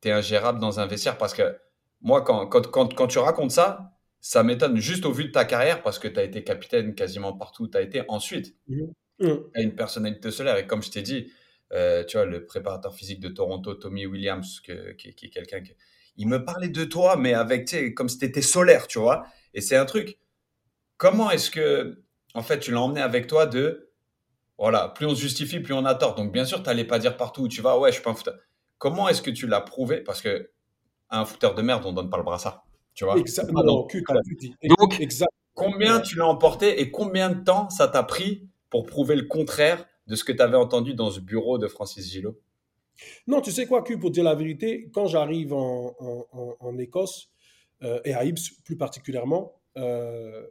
[0.00, 1.56] t'es ingérable dans un vestiaire parce que
[2.02, 5.44] moi, quand, quand, quand, quand tu racontes ça, ça m'étonne juste au vu de ta
[5.44, 8.02] carrière parce que tu as été capitaine quasiment partout où tu as été.
[8.08, 8.92] Ensuite, Mhm.
[9.18, 11.32] tu as une personnalité solaire et comme je t'ai dit,
[11.72, 15.62] euh, tu vois, le préparateur physique de Toronto, Tommy Williams, que- qui, qui est quelqu'un
[15.62, 15.72] qui.
[16.16, 18.98] Il me parlait de toi, mais avec, tu sais, comme si tu étais solaire, tu
[18.98, 19.24] vois.
[19.54, 20.18] Et c'est un truc.
[20.98, 22.01] Comment est-ce que,
[22.34, 23.90] en fait, tu l'as emmené avec toi de.
[24.58, 26.14] Voilà, plus on se justifie, plus on a tort.
[26.14, 28.10] Donc, bien sûr, tu n'allais pas dire partout où tu vas, ouais, je suis pas
[28.10, 28.34] un footeur.
[28.78, 30.00] Comment est-ce que tu l'as prouvé?
[30.00, 30.50] Parce que
[31.08, 32.64] à un footeur de merde, on donne pas le brassard.
[32.94, 33.60] Tu vois Exactement.
[33.60, 34.04] Ah, Non, donc, cul,
[34.38, 34.54] dit.
[34.78, 35.00] Donc.
[35.54, 39.84] Combien tu l'as emporté et combien de temps ça t'a pris pour prouver le contraire
[40.06, 42.38] de ce que tu avais entendu dans ce bureau de Francis Gillot?
[43.26, 46.78] Non, tu sais quoi, Q, pour dire la vérité, quand j'arrive en, en- en- en
[46.78, 47.28] Écosse,
[47.82, 50.46] euh, et à Ibs plus particulièrement, euh,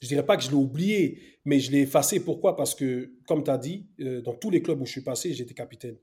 [0.00, 2.20] je dirais pas que je l'ai oublié, mais je l'ai effacé.
[2.20, 2.56] Pourquoi?
[2.56, 5.32] Parce que, comme tu as dit, euh, dans tous les clubs où je suis passé,
[5.34, 5.96] j'étais capitaine.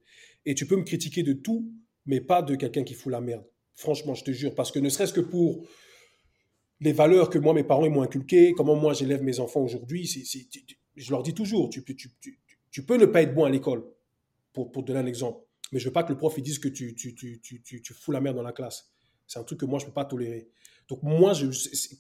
[0.45, 1.71] Et tu peux me critiquer de tout,
[2.05, 3.45] mais pas de quelqu'un qui fout la merde.
[3.75, 4.53] Franchement, je te jure.
[4.55, 5.67] Parce que ne serait-ce que pour
[6.79, 10.05] les valeurs que moi, mes parents m'ont inculquées, comment moi j'élève mes enfants aujourd'hui,
[10.95, 13.83] je leur dis toujours, tu, peux- ne pas être bon à l'école,
[14.53, 15.43] pour, donner un exemple.
[15.71, 16.95] Mais je veux pas que le prof il dise que tu,
[17.93, 18.91] fous la merde dans la classe.
[19.25, 20.49] C'est un truc que moi, je peux pas tolérer.
[20.87, 21.33] Donc moi,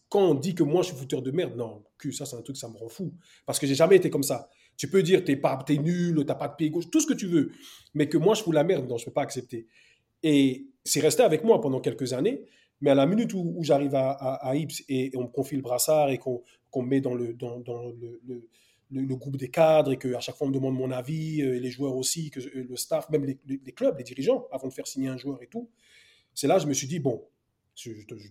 [0.09, 2.41] quand on dit que moi, je suis fouteur de merde, non, que ça, c'est un
[2.41, 3.13] truc, ça me rend fou.
[3.45, 4.49] Parce que j'ai jamais été comme ça.
[4.77, 7.13] Tu peux dire, t'es pas, t'es nul, t'as pas de pied gauche, tout ce que
[7.13, 7.51] tu veux.
[7.93, 9.67] Mais que moi, je fous la merde, non, je peux pas accepter.
[10.23, 12.45] Et c'est resté avec moi pendant quelques années.
[12.79, 16.09] Mais à la minute où, j'arrive à, à, Ips et, on me confie le brassard
[16.09, 16.43] et qu'on
[16.75, 17.33] me met dans le,
[19.15, 21.95] groupe des cadres et qu'à chaque fois on me demande mon avis, euh, les joueurs
[21.95, 25.41] aussi, que, le staff, même les, clubs, les dirigeants, avant de faire signer un joueur
[25.41, 25.69] et tout,
[26.35, 27.25] c'est là que je me suis dit, bon,
[27.75, 28.29] je- je je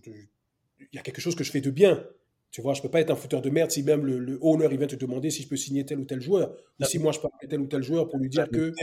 [0.79, 2.03] il y a quelque chose que je fais de bien.
[2.51, 4.67] Tu vois, je peux pas être un fouteur de merde si même le, le owner
[4.71, 7.11] il vient te demander si je peux signer tel ou tel joueur, ou si moi
[7.11, 8.73] je peux appeler tel ou tel joueur pour lui dire que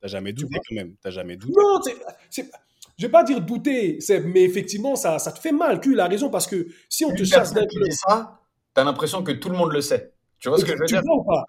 [0.00, 0.96] T'as jamais douté quand même.
[1.00, 1.54] T'as jamais douté.
[1.56, 1.80] non,
[2.30, 2.50] c'est,
[2.98, 5.80] je vais pas dire douter, c'est, mais effectivement, ça, ça te fait mal.
[5.80, 7.90] Cul, il a raison, parce que si on te chasse d'un club.
[7.90, 8.40] ça,
[8.74, 10.12] t'as l'impression que tout le monde le sait.
[10.38, 11.02] Tu vois ce que je veux Tu dire?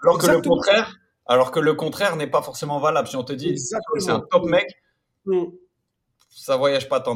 [0.04, 0.96] Alors que le contraire,
[1.26, 3.08] alors que le contraire n'est pas forcément valable.
[3.08, 4.68] Si on te dit c'est un top mec,
[5.26, 5.46] Mm.
[6.36, 7.16] Ça voyage pas tant.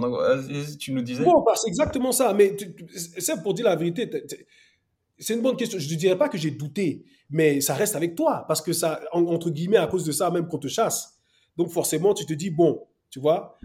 [0.80, 1.24] Tu nous disais.
[1.24, 2.34] Bon, c'est exactement ça.
[2.34, 2.56] Mais
[2.96, 4.10] c'est pour dire la vérité.
[5.18, 5.80] C'est une bonne question.
[5.80, 8.46] Je ne dirais pas que j'ai douté, mais ça reste avec toi.
[8.48, 11.18] Parce que ça, en- entre guillemets, à cause de ça, même qu'on te chasse.
[11.58, 13.58] Donc forcément, tu te dis, bon, tu vois,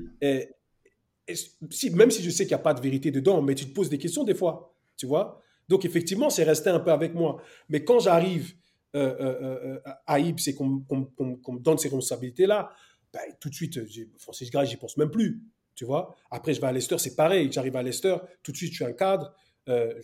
[1.92, 3.88] même si je sais qu'il n'y a pas de vérité dedans, mais tu te poses
[3.88, 5.40] des questions des fois, tu vois.
[5.68, 7.40] Donc effectivement, c'est resté un peu avec moi.
[7.68, 8.55] Mais quand j'arrive
[8.94, 12.70] euh, euh, euh, à Ibs et qu'on me- donne ces responsabilités-là,
[13.12, 13.78] ben, tout de suite,
[14.18, 15.42] Francis Gray, j'y pense même plus.
[15.74, 17.50] Tu vois Après, je vais à Leicester, c'est pareil.
[17.50, 19.34] J'arrive à Leicester, tout de suite, je suis un cadre.
[19.68, 19.94] euh,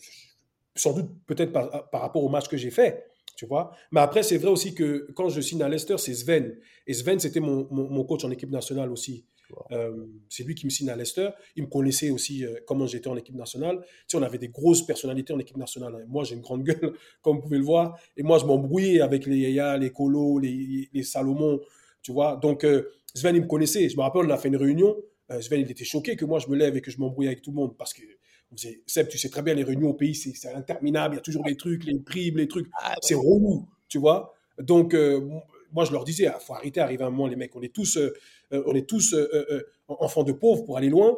[0.76, 3.04] sans doute, peut-être par, par rapport au match que j'ai fait.
[3.36, 6.56] Tu vois Mais après, c'est vrai aussi que quand je signe à Leicester, c'est Sven.
[6.86, 9.24] Et Sven, c'était mon, mon- mon coach en équipe nationale aussi.
[9.72, 11.30] Euh, c'est lui qui me signe à Leicester.
[11.56, 13.80] Il me connaissait aussi euh, comment j'étais en équipe nationale.
[13.80, 16.04] Tu sais, on avait des grosses personnalités en équipe nationale.
[16.08, 17.98] Moi, j'ai une grande gueule, comme vous pouvez le voir.
[18.16, 21.60] Et moi, je m'embrouillais avec les Yaya, les Colo, les, les Salomon.
[22.02, 23.88] Tu vois Donc, euh, Sven, il me connaissait.
[23.88, 24.96] Je me rappelle, on a fait une réunion.
[25.30, 27.42] Euh, Sven, il était choqué que moi, je me lève et que je m'embrouille avec
[27.42, 27.76] tout le monde.
[27.76, 28.02] Parce que,
[28.52, 31.14] on faisait- Seb, tu sais très bien, les réunions au pays, c'est interminable.
[31.14, 32.68] Il y a toujours des trucs, les primes, les trucs.
[33.02, 34.34] C'est relou, tu vois.
[34.58, 35.20] Donc, euh,
[35.72, 37.54] moi, je leur disais, il faut arrêter, arriver un moment, les mecs.
[37.54, 38.14] On est tous, euh,
[38.52, 39.14] euh, on est tous
[39.88, 41.16] enfants de pauvres pour aller loin.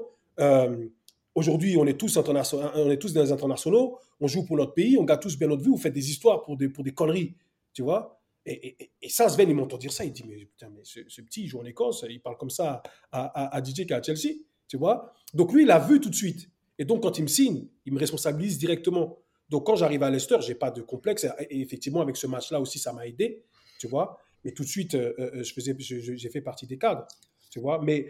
[1.37, 3.99] Aujourd'hui, on est tous on est tous des internationaux.
[4.21, 5.71] On joue pour notre pays, on gagne tous bien notre vie.
[5.71, 7.35] Vous faites des histoires pour des, pour des conneries,
[7.73, 8.20] tu vois.
[8.47, 8.77] Et,
[9.09, 10.05] ça, Sven, il m'entend dire ça.
[10.05, 12.83] Il dit, mais putain, mais ce, petit, il joue en Écosse, il parle comme ça
[13.13, 14.35] à, à, DJ qui est à Chelsea,
[14.69, 15.13] tu vois.
[15.35, 16.49] Donc lui, il a vu tout de suite.
[16.79, 19.19] Et donc, quand il me signe, il me responsabilise directement.
[19.51, 21.27] Donc, quand j'arrive à Leicester, j'ai pas de complexe.
[21.51, 23.45] Et, effectivement, avec ce match-là aussi, ça m'a aidé,
[23.79, 24.19] tu vois.
[24.45, 27.07] Mais tout de suite, euh, euh, faisais, je- je- j'ai fait partie des cadres,
[27.51, 27.83] tu vois.
[27.83, 28.09] Mais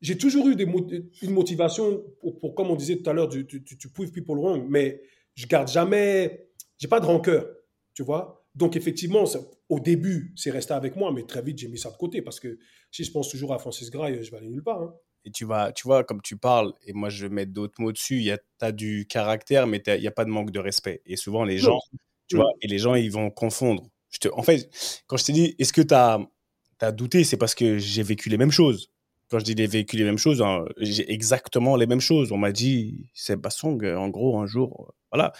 [0.00, 0.56] j'ai toujours eu
[1.22, 2.04] une motivation
[2.40, 5.02] pour, comme on disait tout à l'heure, tu, tu, tu people wrong, mais
[5.34, 6.48] je garde jamais,
[6.78, 7.46] j'ai pas de rancœur,
[7.94, 8.39] tu vois.
[8.54, 11.90] Donc effectivement, ça- au début, c'est resté avec moi, mais très vite, j'ai mis ça
[11.90, 12.58] de côté parce que
[12.90, 14.82] si je pense toujours à Francis Gray, je vais aller nulle part.
[14.82, 14.94] hein.
[15.24, 17.92] Et tu vas, tu vois, comme tu parles, et moi je vais mettre d'autres mots
[17.92, 20.58] dessus, il y a, t'as du caractère, mais il n'y a pas de manque de
[20.58, 21.02] respect.
[21.04, 21.78] Et souvent, les gens,
[22.26, 22.42] tu Non.
[22.44, 23.90] vois, et les gens, ils vont confondre.
[24.10, 24.70] Je te, en fait,
[25.06, 28.38] quand je t'ai dit, est-ce que tu as, douté, c'est parce que j'ai vécu les
[28.38, 28.90] mêmes choses.
[29.30, 32.32] Quand je dis j'ai vécu les mêmes choses, hein, j'ai exactement les mêmes choses.
[32.32, 35.32] On m'a dit, c'est Bassong, en gros, un jour, euh, voilà,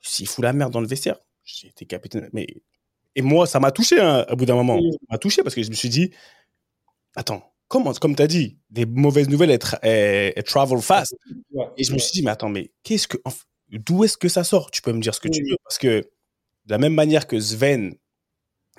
[0.00, 1.20] s'il fout la merde dans le vestiaire,
[1.54, 2.28] j'ai été capitaine.
[2.32, 2.46] Mais,
[3.14, 4.78] et moi, ça m'a touché hein, à bout d'un moment.
[4.78, 6.10] Ça m'a touché parce que je me suis dit,
[7.16, 11.14] attends, comment, comme tu as dit, des mauvaises nouvelles, elles travel fast.
[11.52, 13.16] Ouais, Et je me suis dit, mais attends, mais qu'est-ce que.
[13.70, 14.70] D'où est-ce que ça sort?
[14.72, 15.56] Tu peux me dire ce que tu veux.
[15.62, 16.00] Parce que
[16.66, 17.94] de la même manière que Sven,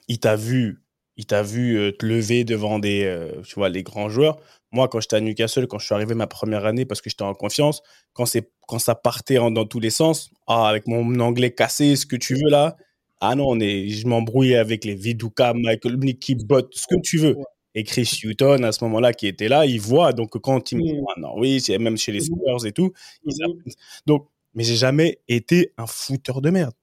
[0.07, 0.80] il t'a vu,
[1.21, 4.37] il t'a vu euh, te lever devant des, euh, tu vois, les grands joueurs.
[4.71, 7.21] Moi, quand j'étais à Newcastle, quand je suis arrivé ma première année, parce que j'étais
[7.23, 8.25] en confiance, quand,
[8.67, 12.15] quand ça partait en- dans tous les sens, ah, avec mon anglais cassé, ce que
[12.15, 12.75] tu veux là,
[13.19, 17.17] ah non, on est, je m'embrouillais avec les Viduka, Michael, Nicky Bott, ce que tu
[17.19, 17.35] veux.
[17.75, 20.11] Et Chris Hutton, à ce moment-là, qui était là, il voit.
[20.13, 21.05] Donc, quand il me dit, Mhm.
[21.15, 22.25] ah non, oui, même chez les Mhm.
[22.25, 22.91] Spurs et tout,
[23.25, 23.73] ils apprennent.
[24.07, 26.73] Donc, mais j'ai jamais été un fouteur de merde.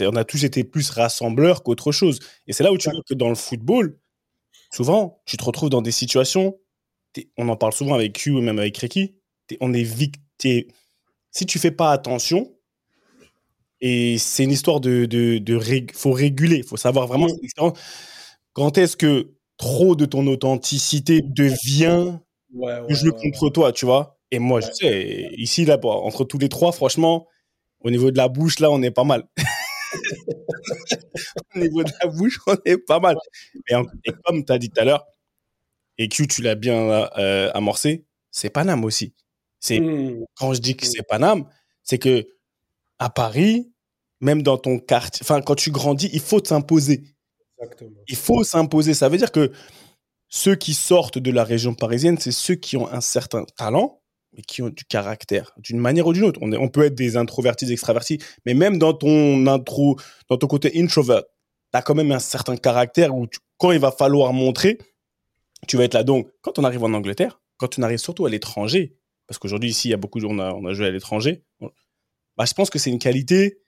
[0.00, 2.18] On a tous été plus rassembleurs qu'autre chose.
[2.46, 3.98] Et c'est là où tu vois que dans le football,
[4.72, 6.58] souvent, tu te retrouves dans des situations,
[7.36, 9.14] on en parle souvent avec Q et même avec Ricky,
[9.60, 10.64] on est victime.
[11.30, 12.52] Si tu fais pas attention,
[13.80, 15.60] et c'est une histoire de, de,
[15.92, 17.72] faut réguler, il faut savoir vraiment Oui.
[18.54, 22.18] Quand est-ce que trop de ton authenticité devient
[22.54, 24.18] Ouais, ouais, que je le ouais, contre toi, tu vois?
[24.30, 27.26] Et moi, je sais, ici, là, entre tous les trois, franchement,
[27.80, 29.26] au niveau de la bouche, là, on est pas mal.
[31.54, 33.16] au niveau de la bouche, on est pas mal.
[33.68, 35.06] Et, en- et comme tu as dit tout à l'heure,
[35.98, 36.74] et Q, tu l'as bien
[37.18, 39.14] euh, amorcé, c'est Paname aussi.
[39.60, 40.24] C'est Mhm.
[40.34, 41.44] quand je dis que c'est Paname,
[41.82, 42.26] c'est que
[42.98, 43.72] à Paris,
[44.20, 47.02] même dans ton quartier, enfin, quand tu grandis, il faut s'imposer.
[48.08, 48.94] Il faut s'imposer.
[48.94, 49.52] Ça veut dire que
[50.28, 54.01] ceux qui sortent de la région parisienne, c'est ceux qui ont un certain talent,
[54.32, 56.40] mais qui ont du caractère, d'une manière ou d'une autre.
[56.42, 60.80] On, peut être des introvertis, des extravertis, mais même dans ton intro, dans ton côté
[60.80, 63.26] introvert, tu as quand même un certain caractère où
[63.58, 64.78] quand il va falloir montrer,
[65.68, 66.02] tu vas être là.
[66.02, 69.88] Donc, quand on arrive en Angleterre, quand on arrive surtout à l'étranger, parce qu'aujourd'hui, ici,
[69.88, 71.44] il y a beaucoup de on a, on a joué à l'étranger,
[72.36, 73.60] bah, je pense que c'est une qualité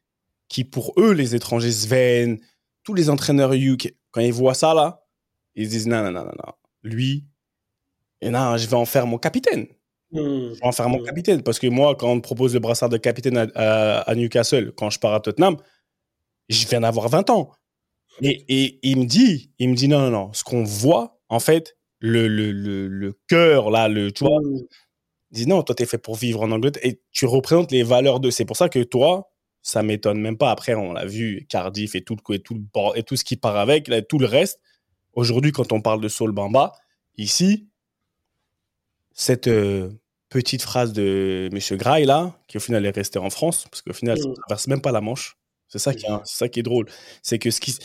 [0.48, 2.40] qui, pour eux, les étrangers, Sven,
[2.82, 5.04] tous les entraîneurs UK, quand ils voient ça, là,
[5.54, 6.52] ils se disent non, non, non, non, non.
[6.82, 7.26] Lui,
[8.20, 9.66] et non, je vais en faire mon capitaine.
[10.14, 10.54] Mhm.
[10.54, 11.42] Je vais en faire mon capitaine.
[11.42, 14.72] Parce que moi, quand on me propose le brassard de capitaine à, à- à Newcastle,
[14.76, 15.56] quand je pars à Tottenham,
[16.48, 17.52] je viens d'avoir 20 ans.
[18.22, 20.32] Et, et il me dit, il me dit non, non, non.
[20.34, 24.60] Ce qu'on voit, en fait, le, le, le, le cœur, là, le, tu vois, Mhm.
[25.32, 28.20] il dit non, toi, t'es fait pour vivre en Angleterre et tu représentes les valeurs
[28.20, 28.30] de.
[28.30, 29.30] C'est pour ça que toi,
[29.62, 30.50] ça m'étonne même pas.
[30.52, 33.36] Après, on l'a vu, Cardiff et tout, le, et, tout le, et tout ce qui
[33.36, 34.60] part avec, là, tout le reste.
[35.14, 36.72] Aujourd'hui, quand on parle de Saul Bamba,
[37.18, 37.68] ici,
[39.12, 39.90] cette euh,
[40.34, 41.78] petite phrase de M.
[41.78, 44.66] Gray, là, qui au final est resté en France, parce qu'au final, ça ne traverse
[44.66, 45.38] même pas la Manche.
[45.68, 46.86] C'est ça, qui est, ça qui est drôle.
[47.22, 47.76] C'est que ce qui,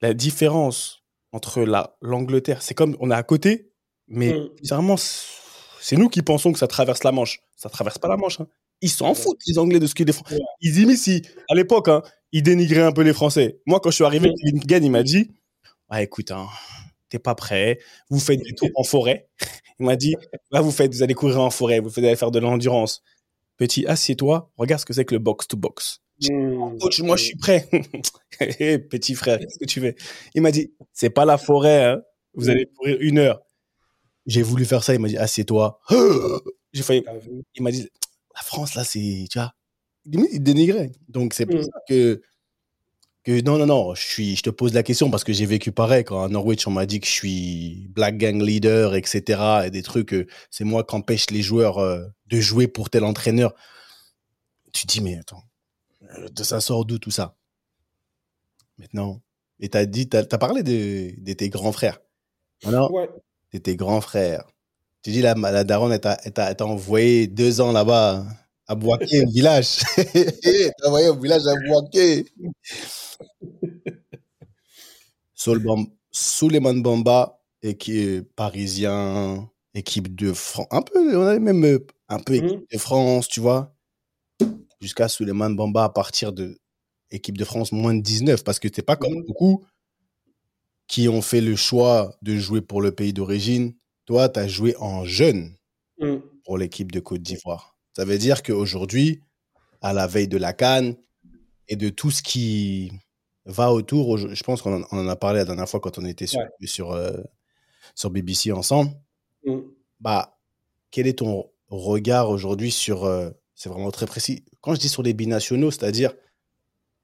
[0.00, 1.64] la différence entre
[2.02, 3.70] l'Angleterre, c'est comme on est à côté,
[4.08, 7.38] mais bizarrement, c'est nous qui pensons que ça traverse la Manche.
[7.54, 8.40] Ça traverse pas la Manche.
[8.40, 8.48] Hein.
[8.80, 10.36] Ils s'en foutent, les Anglais, de ce qu'ils défendent.
[10.60, 13.60] Ils disent, si, à l'époque, hein, ils dénigraient un peu les Français.
[13.66, 14.32] Moi, quand je suis arrivé,
[14.66, 15.30] Kevin il m'a dit,
[15.90, 16.48] ah, écoute, hein,
[17.08, 17.78] t'es pas prêt,
[18.10, 19.28] vous faites des tours en forêt.
[19.80, 20.14] Il m'a dit,
[20.50, 23.02] là, vous faites, vous allez courir en forêt, vous allez faire de l'endurance.
[23.56, 26.00] Petit, assieds-toi, regarde ce que c'est que le box-to-box.
[26.22, 26.78] Mmh.
[26.78, 27.68] Coach, moi, je suis prêt.
[28.90, 29.94] petit frère, qu'est-ce que tu veux
[30.34, 32.02] Il m'a dit, c'est pas la forêt, hein.
[32.34, 33.40] vous allez courir une heure.
[34.26, 35.80] J'ai voulu faire ça, il m'a dit, assieds-toi.
[36.72, 37.04] J'ai failli.
[37.54, 37.88] Il m'a dit,
[38.34, 39.54] la France, là, c'est, tu vois,
[40.06, 40.92] il dénigrait.
[41.08, 41.64] Donc, c'est pour mmh.
[41.64, 42.22] ça que,
[43.24, 45.72] que, non, non, non, je, suis, je te pose la question parce que j'ai vécu
[45.72, 46.04] pareil.
[46.04, 49.64] Quand à Norwich, on m'a dit que je suis black gang leader, etc.
[49.66, 50.14] Et des trucs,
[50.50, 53.54] c'est moi qui empêche les joueurs euh, de jouer pour tel entraîneur.
[54.72, 55.42] Tu te dis, mais attends,
[56.18, 57.34] euh, ça sort d'où tout ça?
[58.78, 59.22] Maintenant.
[59.58, 62.00] Et t'as dit, t'as as parlé de, de, tes grands frères.
[62.66, 63.08] Non, ouais.
[63.52, 64.44] de tes grands frères.
[65.02, 68.26] Tu dis, la, la daronne, elle t'a envoyé deux ans là-bas
[68.66, 69.80] à Boaké, au village.
[70.84, 72.26] envoyé au village à Boaké.
[76.10, 80.66] Souleymane Bamba, équipe parisien, équipe de France.
[80.70, 82.66] Un peu, on avait même euh, un peu équipe mmh.
[82.72, 83.74] de France, tu vois.
[84.80, 86.58] Jusqu'à Souleymane Bamba à partir de
[87.10, 89.24] équipe de France moins de 19, parce que t'es pas comme mmh.
[89.26, 89.64] beaucoup
[90.86, 93.74] qui ont fait le choix de jouer pour le pays d'origine
[94.06, 95.56] toi, tu as joué en jeune
[95.98, 96.16] mmh.
[96.44, 97.73] pour l'équipe de Côte d'Ivoire.
[97.94, 99.22] Ça veut dire qu'aujourd'hui,
[99.80, 100.96] à la veille de la Cannes
[101.68, 102.92] et de tout ce qui
[103.46, 106.40] va autour, je pense qu'on en, a parlé la dernière fois quand on était sur,
[106.64, 107.12] sur, euh,
[107.94, 108.90] sur, BBC ensemble.
[109.44, 109.58] Mmh.
[110.00, 110.38] Bah,
[110.90, 113.04] quel est ton regard aujourd'hui sur.
[113.04, 114.44] Euh, c'est vraiment très précis.
[114.60, 116.12] Quand je dis sur les binationaux, c'est-à-dire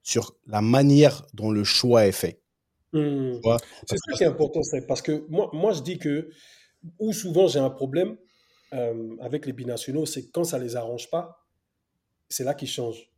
[0.03, 2.43] sur la manière dont le choix est fait.
[2.93, 3.41] Mmh.
[3.87, 6.31] C'est ça qui est important, c'est parce que moi, moi, je dis que
[6.99, 8.17] où souvent j'ai un problème
[8.73, 11.47] euh, avec les binationaux, c'est quand ça les arrange pas,
[12.29, 13.11] c'est là qu'ils changent.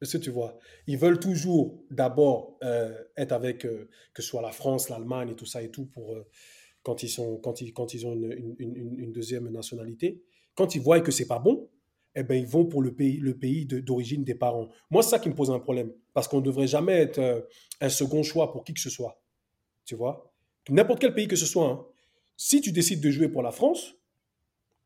[0.00, 4.42] Parce que tu vois, ils veulent toujours d'abord euh, être avec, euh, que ce soit
[4.42, 6.16] la France, l'Allemagne et tout ça et tout, pour,
[6.82, 10.22] quand, ils sont, quand, ils, ont une deuxième nationalité.
[10.54, 11.70] Quand ils voient que c'est pas bon,
[12.16, 14.68] eh ben, ils vont pour le pays, le pays d'origine des parents.
[14.90, 15.92] Moi, c'est ça qui me pose un problème.
[16.12, 17.48] Parce qu'on ne devrait jamais être
[17.80, 19.20] un second choix pour qui que ce soit.
[19.84, 20.32] Tu vois?
[20.68, 21.68] N'importe quel pays que ce soit.
[21.68, 21.86] Hein.
[22.36, 23.94] Si tu décides de jouer pour la France,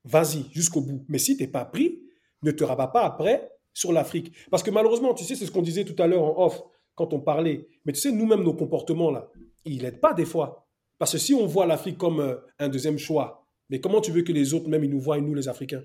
[0.05, 1.05] vas-y jusqu'au bout.
[1.09, 2.03] Mais si tu n'es pas pris,
[2.42, 4.32] ne te rabats pas après sur l'Afrique.
[4.51, 6.62] Parce que malheureusement, tu sais, c'est ce qu'on disait tout à l'heure en off
[6.94, 7.68] quand on parlait.
[7.84, 9.30] Mais tu sais, nous-mêmes, nos comportements là,
[9.64, 10.68] ils n'aident pas des fois.
[10.99, 14.22] Parce que si on voit l'Afrique comme euh, un deuxième choix, mais comment tu veux
[14.22, 15.84] que les autres, même, ils nous voient, nous, les Africains?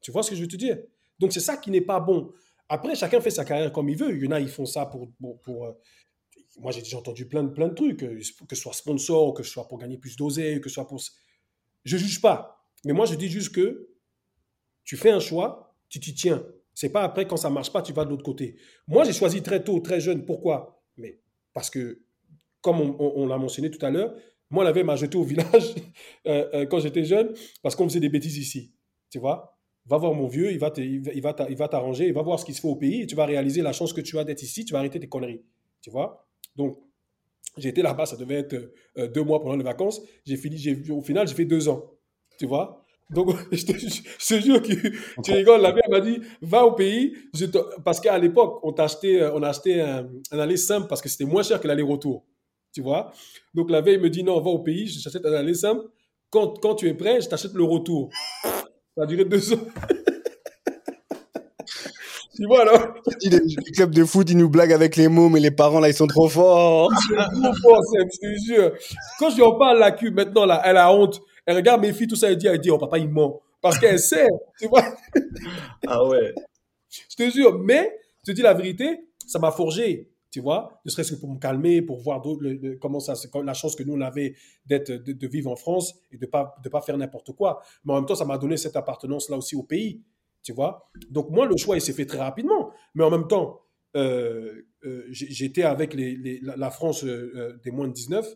[0.00, 0.78] Tu vois ce que je veux te dire?
[1.18, 2.32] Donc c'est ça qui n'est pas bon.
[2.68, 4.16] Après, chacun fait sa carrière comme il veut.
[4.16, 5.08] Il y en a, ils font ça pour,
[5.42, 5.72] pour, euh,
[6.58, 8.18] moi, j'ai déjà entendu plein de, plein de trucs, euh,
[8.48, 11.00] que ce soit sponsor, que ce soit pour gagner plus d'oseille, que ce soit pour.
[11.84, 12.63] Je juge pas.
[12.84, 13.88] Mais moi, je dis juste que
[14.84, 16.44] tu fais un choix, tu t'y tiens.
[16.74, 18.56] C'est pas après, quand ça marche pas, tu vas de l'autre côté.
[18.88, 20.24] Moi, j'ai choisi très tôt, très jeune.
[20.24, 20.82] Pourquoi?
[20.96, 21.20] Mais
[21.52, 22.02] parce que,
[22.60, 24.14] comme on, l'a mentionné tout à l'heure,
[24.50, 25.74] moi, la veille m'a jeté au village
[26.26, 27.32] euh, euh, quand j'étais jeune
[27.62, 28.72] parce qu'on faisait des bêtises ici.
[29.10, 29.56] Tu vois?
[29.86, 30.70] Va voir mon vieux, il va
[31.68, 33.72] t'arranger, il va voir ce qui se fait au pays et tu vas réaliser la
[33.72, 35.42] chance que tu as d'être ici, tu vas arrêter tes conneries.
[35.82, 36.26] Tu vois?
[36.56, 36.78] Donc,
[37.56, 40.02] j'ai été là-bas, ça devait être euh, deux mois pendant les vacances.
[40.24, 41.93] J'ai fini, j'ai, au final, j'ai fait deux ans.
[42.44, 45.62] Tu vois Donc, je te, jure que tu rigoles.
[45.62, 47.14] La mère m'a dit, va au pays.
[47.82, 51.24] Parce qu'à l'époque, on, acheté, euh, on a acheté un, aller simple parce que c'était
[51.24, 52.22] moins cher que l'aller-retour.
[52.74, 53.12] Tu vois
[53.54, 55.86] Donc, la veille me dit, non, va au pays, je t'achète un aller simple.
[56.28, 58.10] Quand, quand tu es prêt, je t'achète le retour.
[58.42, 59.60] Ça a duré deux ans.
[62.36, 62.94] Tu vois, alors?
[63.22, 65.94] Les, clubs de foot, ils nous blaguent avec les mots, mais les parents, là, ils
[65.94, 66.90] sont trop forts.
[66.92, 68.72] Ils sont trop forts, je te jure.
[69.20, 71.22] Quand je lui en parle, la cul, maintenant, là, elle a honte.
[71.46, 73.40] Elle regarde mes filles, tout ça, elle dit, elle dit, oh, papa, il ment.
[73.60, 74.28] Parce qu'elle sait,
[74.58, 74.84] tu vois.
[75.86, 76.34] Ah ouais.
[76.88, 77.58] Je te jure.
[77.58, 80.80] Mais, je te dis la vérité, ça m'a forgé, tu vois.
[80.84, 82.22] Ne serait-ce que pour me calmer, pour voir
[82.80, 84.34] comment ça, la chance que nous, on avait
[84.66, 87.62] d'être, de, vivre en France et de pas, de pas faire n'importe quoi.
[87.84, 90.02] Mais en même temps, ça m'a donné cette appartenance-là aussi au pays.
[90.42, 92.70] Tu vois Donc, moi, le choix, il s'est fait très rapidement.
[92.94, 93.60] Mais en même temps,
[93.96, 98.26] euh, euh, j'étais avec les, la France euh, des moins de 19.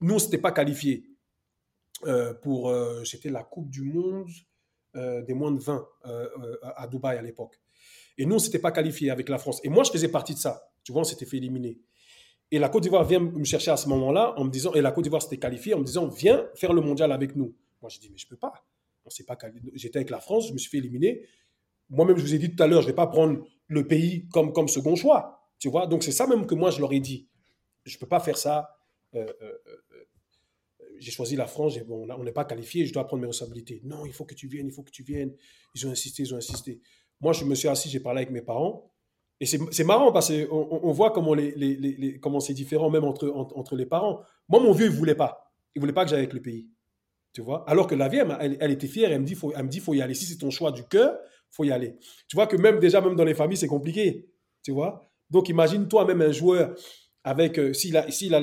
[0.00, 1.04] Nous, on s'était pas qualifiés
[2.42, 2.74] pour.
[3.04, 4.30] C'était la Coupe du Monde
[4.94, 5.86] des moins de 20
[6.62, 7.60] à Dubaï à l'époque.
[8.18, 9.60] Et nous, on s'était pas qualifié avec la France.
[9.64, 10.70] Et moi, je faisais partie de ça.
[10.84, 11.78] Tu vois, on s'était fait éliminer.
[12.50, 14.92] Et la Côte d'Ivoire vient me chercher à ce moment-là en me disant, et la
[14.92, 17.54] Côte d'Ivoire s'était qualifiée en me disant, viens faire le mondial avec nous.
[17.80, 18.52] Moi, j'ai dit, mais je peux pas.
[19.04, 19.38] On s'est pas.
[19.74, 21.26] J'étais avec la France, je me suis fait éliminer.
[21.88, 24.52] Moi-même, je vous ai dit tout à l'heure, je vais pas prendre le pays comme,
[24.52, 25.48] comme second choix.
[25.58, 27.28] Tu vois, donc c'est ça même que moi, je leur ai dit.
[27.84, 28.76] Je peux pas faire ça.
[29.14, 30.04] Euh, euh, euh,
[31.00, 33.80] j'ai choisi la France, bon, on n'est pas qualifié, je dois prendre mes responsabilités.
[33.84, 35.34] Non, il faut que tu viennes, il faut que tu viennes.
[35.74, 36.80] Ils ont insisté, ils ont insisté.
[37.20, 38.92] Moi, je me suis assis, j'ai parlé avec mes parents.
[39.40, 43.04] Et c'est marrant parce qu'on on, voit comment les, les- les- comment c'est différent même
[43.04, 44.20] entre, entre, les parents.
[44.50, 45.50] Moi, mon vieux, il voulait pas.
[45.74, 46.68] Il voulait pas que j'aille avec le pays.
[47.32, 47.64] Tu vois?
[47.66, 49.80] Alors que la vieille, elle, elle était fière, elle me dit, faut, elle me dit,
[49.80, 50.12] faut y aller.
[50.14, 51.18] Si c'est ton choix du cœur,
[51.50, 51.96] faut y aller.
[52.28, 54.28] Tu vois que même déjà, même dans les familles, c'est compliqué.
[54.62, 55.10] Tu vois?
[55.30, 56.74] Donc, imagine-toi même un joueur
[57.24, 58.40] avec, euh, s'il a, a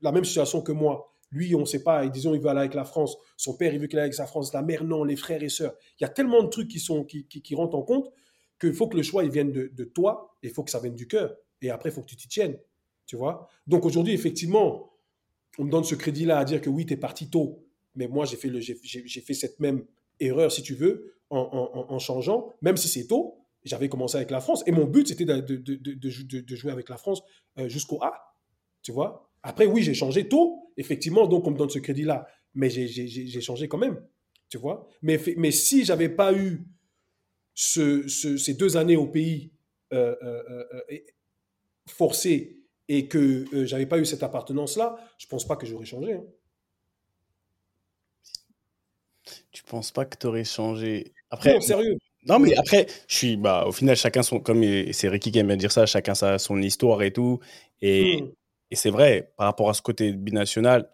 [0.00, 2.74] la même situation que moi, lui, on ne sait pas, disons, il veut aller avec
[2.74, 5.16] la France, son père, il veut qu'il aille avec sa France, la mère, non, les
[5.16, 5.74] frères et sœurs.
[5.98, 8.12] Il y a tellement de trucs qui, sont, qui, rentrent en compte
[8.60, 11.08] qu'il faut que le choix, vienne de, toi, et il faut que ça vienne du
[11.08, 11.34] cœur.
[11.62, 12.58] Et après, il faut que tu t'y tiennes.
[13.06, 13.48] Tu vois?
[13.66, 14.92] Donc aujourd'hui, effectivement,
[15.58, 17.66] on me donne ce crédit-là à dire que oui, tu es parti tôt.
[17.94, 19.84] Mais moi, j'ai fait, le, j'ai, j'ai- fait cette même
[20.20, 23.38] erreur, si tu veux, en, changeant, même si c'est tôt.
[23.64, 24.62] J'avais commencé avec la France.
[24.66, 27.22] Et mon but, c'était de jouer avec la France
[27.58, 28.36] euh, jusqu'au A.
[28.82, 29.31] Tu vois?
[29.42, 32.26] Après, oui, j'ai changé tôt, effectivement, donc on me donne ce crédit-là.
[32.54, 34.00] Mais j'ai, changé quand même.
[34.48, 36.66] Tu vois mais, mais si j'avais pas eu
[37.54, 39.50] ce- ce- ces deux années au pays
[39.94, 40.98] euh, euh, euh, euh,
[41.88, 46.14] forcées et que j'avais pas eu cette appartenance-là, je pense pas que j'aurais changé.
[46.14, 46.24] hein.
[49.52, 51.12] Tu penses pas que tu aurais changé?
[51.30, 51.96] Après, non, sérieux.
[52.26, 54.62] non, mais après, je suis, bah, au final, chacun son, comme
[54.92, 57.40] c'est Ricky qui aime bien dire ça, chacun sa, son histoire et tout.
[57.80, 58.28] Et, Mm.
[58.72, 60.88] Et c'est vrai, par rapport à ce côté binational,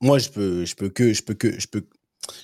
[0.00, 1.86] moi, je peux, je peux que, je peux que, je peux,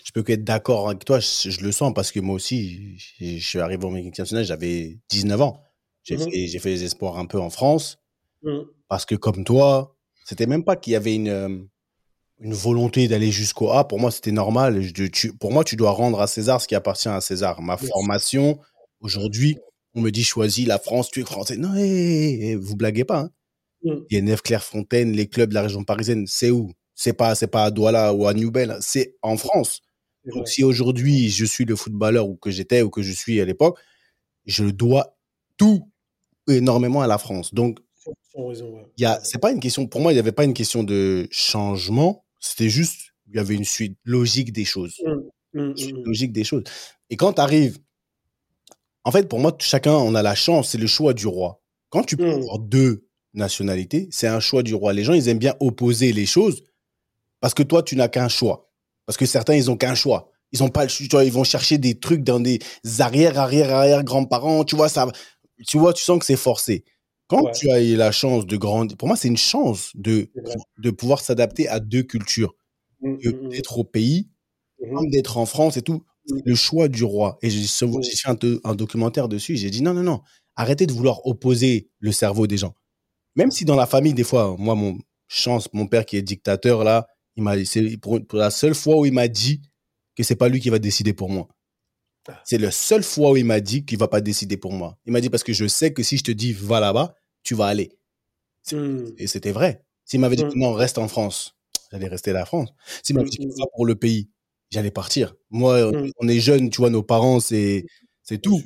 [0.04, 1.18] je peux que être d'accord avec toi.
[1.18, 4.44] Je, je le sens parce que moi aussi, je, je suis arrivé au équipe nationale,
[4.44, 5.62] j'avais 19 ans.
[6.04, 6.30] J'ai Mhm.
[6.30, 7.98] fait, fait les espoirs un peu en France
[8.44, 8.60] Mm.
[8.86, 11.58] parce que comme toi, c'était même pas qu'il y avait une, euh,
[12.38, 13.88] une volonté d'aller jusqu'au A.
[13.88, 14.80] Pour moi, c'était normal.
[14.80, 17.60] Je- tu- pour moi, tu dois rendre à César ce qui appartient à César.
[17.60, 18.60] Ma formation,
[19.00, 19.58] aujourd'hui,
[19.94, 21.56] on me dit choisis la France, tu es français.
[21.56, 23.22] Non, hé, hé, hé, vous blaguez pas.
[23.22, 23.30] Hein.
[23.82, 23.94] Mm.
[24.10, 26.72] Il y a Nef Clairefontaine, les clubs de la région parisienne, c'est où?
[26.94, 29.82] C'est pas, c'est pas à Douala ou à Newbel, c'est en France.
[30.24, 33.44] Donc, si aujourd'hui je suis le footballeur ou que j'étais ou que je suis à
[33.44, 33.78] l'époque,
[34.46, 35.16] je dois
[35.56, 35.90] tout
[36.48, 37.54] énormément à la France.
[37.54, 37.78] Donc,
[38.34, 38.54] ouais.
[38.96, 42.24] il c'est pas une question, pour moi, il n'y avait pas une question de changement,
[42.40, 44.96] c'était juste, il y avait une suite logique des choses.
[45.54, 46.04] Mm, mm, suite mm, mm.
[46.04, 46.64] logique des choses.
[47.10, 47.78] Et quand tu arrives,
[49.04, 51.62] en fait, pour moi, chacun, on a la chance, c'est le choix du roi.
[51.90, 52.42] Quand tu peux Mm.
[52.42, 54.92] avoir deux nationalités, c'est un choix du roi.
[54.92, 56.62] Les gens, ils aiment bien opposer les choses
[57.40, 58.70] parce que toi, tu n'as qu'un choix.
[59.06, 60.30] Parce que certains, ils ont qu'un choix.
[60.52, 62.58] Ils ont pas le choix, ils vont chercher des trucs dans des
[63.00, 65.06] arrière, arrière, arrière grands-parents, tu vois, ça,
[65.66, 66.84] tu vois, tu sens que c'est forcé.
[67.26, 67.52] Quand Ouais.
[67.52, 70.30] tu as eu la chance de grandir, pour moi, c'est une chance de,
[70.78, 72.54] de pouvoir s'adapter à deux cultures,
[73.00, 73.48] Mm, de- mm, mm.
[73.50, 74.28] d'être au pays,
[75.10, 76.02] d'être en France et tout.
[76.28, 76.36] Mm.
[76.38, 77.38] C'est le choix du roi.
[77.42, 78.28] Et j'ai fait
[78.64, 79.56] un documentaire dessus.
[79.56, 80.20] J'ai dit non, non, non,
[80.56, 82.74] arrêtez de vouloir opposer le cerveau des gens.
[83.38, 86.82] Même si dans la famille, des fois, moi, mon chance, mon père qui est dictateur,
[86.84, 89.62] là, il m'a, c'est pour, pour la seule fois où il m'a dit
[90.16, 91.48] que c'est pas lui qui va décider pour moi.
[92.44, 94.98] C'est la seule fois où il m'a dit qu'il va pas décider pour moi.
[95.06, 97.54] Il m'a dit parce que je sais que si je te dis va là-bas, tu
[97.54, 97.90] vas aller.
[98.72, 99.04] Mm.
[99.16, 99.82] Et c'était vrai.
[100.04, 100.52] S'il m'avait dit Mm.
[100.56, 101.54] non, reste en France,
[101.90, 102.68] j'allais rester à la France.
[103.02, 104.28] S'il m'avait Mm, dit mm, va pour le pays,
[104.70, 105.34] j'allais partir.
[105.50, 106.10] Moi, Mm.
[106.18, 107.86] on est jeunes, tu vois, nos parents, c'est
[108.24, 108.60] c'est tout.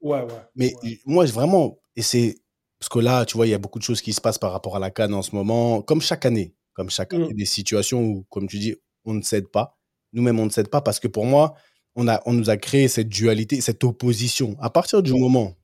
[0.00, 0.26] Ouais, ouais.
[0.56, 0.98] Mais ouais.
[1.04, 2.36] moi, vraiment, et c'est
[2.78, 4.52] parce que là, tu vois, il y a beaucoup de choses qui se passent par
[4.52, 8.02] rapport à la Cannes en ce moment, comme chaque année, comme chaque année, des situations
[8.02, 8.74] où, comme tu dis,
[9.04, 9.78] on ne cède pas.
[10.12, 11.54] Nous-mêmes, on ne cède pas parce que pour moi,
[11.94, 14.56] on, a, on nous a créé cette dualité, cette opposition.
[14.60, 15.54] À partir du moment,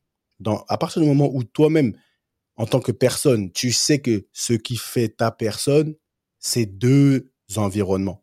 [0.40, 1.94] dans, à partir du moment où toi-même,
[2.56, 5.94] en tant que personne, tu sais que ce qui fait ta personne,
[6.38, 8.21] c'est deux environnements.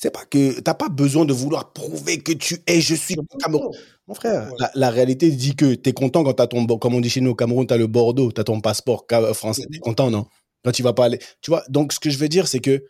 [0.00, 3.76] C'est pas que t'as pas besoin de vouloir prouver que tu es, je suis Cameroun.
[4.06, 4.56] Mon frère, Ouais.
[4.60, 7.10] la, la réalité dit que tu es content quand tu as ton, comme on dit
[7.10, 9.76] chez nous au Cameroun, tu as le Bordeaux, tu as ton passeport ca- français, tu
[9.78, 10.28] es content, non?
[10.64, 11.18] Quand tu vas pas aller.
[11.40, 12.84] Tu vois, donc ce que je veux dire, c'est que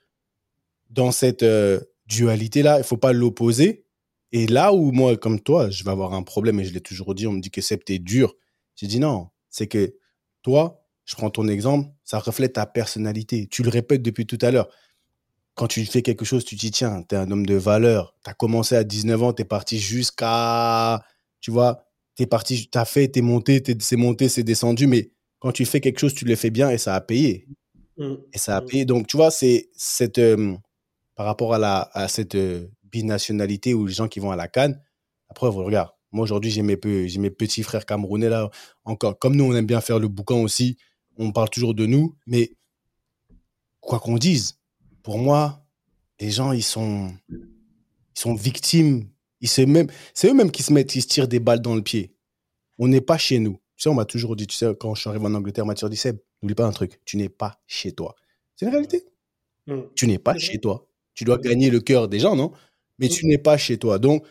[0.91, 3.85] dans cette euh, dualité-là, il faut pas l'opposer.
[4.33, 7.15] Et là où moi, comme toi, je vais avoir un problème, et je l'ai toujours
[7.15, 8.35] dit, on me dit que Sept est dur.
[8.77, 9.95] J'ai dit non, c'est que
[10.43, 13.47] toi, je prends ton exemple, ça reflète ta personnalité.
[13.47, 14.69] Tu le répètes depuis tout à l'heure.
[15.59, 18.15] Quand tu fais quelque chose, tu t'y tiens, tu es un homme de valeur.
[18.23, 21.03] Tu as commencé à 19 ans, tu es parti jusqu'à
[21.41, 21.85] tu vois,
[22.15, 25.81] t'es parti, t'as fait, t'es monté, t'es- c'est monté, c'est descendu, mais quand tu fais
[25.81, 27.49] quelque chose, tu le fais bien et ça a payé.
[27.97, 28.15] Mm.
[28.33, 28.85] Et ça a payé.
[28.85, 30.55] Donc, tu vois, c'est cette, euh,
[31.17, 34.47] par rapport à, la, à cette euh, binationalité ou les gens qui vont à la
[34.49, 34.81] Cannes,
[35.29, 38.49] après, regarde, Moi, aujourd'hui, j'ai mes, pe- mes petits frères camerounais là.
[38.85, 40.79] Encore, comme nous, on aime bien faire le boucan aussi.
[41.19, 42.17] On parle toujours de nous.
[42.27, 42.53] Mais
[43.81, 44.58] quoi qu'on dise,
[45.09, 45.65] pour moi,
[46.21, 47.41] les gens, ils sont, ils
[48.13, 49.09] sont victimes.
[49.41, 51.81] Ils se même, c'est eux-mêmes qui se mettent, ils se tirent des balles dans le
[51.81, 52.15] pied.
[52.77, 53.55] On n'est pas chez nous.
[53.77, 55.67] Tu sais, on m'a toujours dit, tu sais, quand je suis arrivé en Angleterre, on
[55.67, 58.17] m'a toujours dit, Seb, n'oublie pas un truc, tu n'es pas chez toi.
[58.55, 59.07] C'est une réalité.
[59.67, 59.81] Mm.
[59.95, 60.87] Tu n'es pas chez toi.
[61.15, 62.53] Tu dois gagner le cœur des gens, non?
[62.99, 63.99] Mais tu n'es pas chez toi.
[63.99, 64.27] Donc,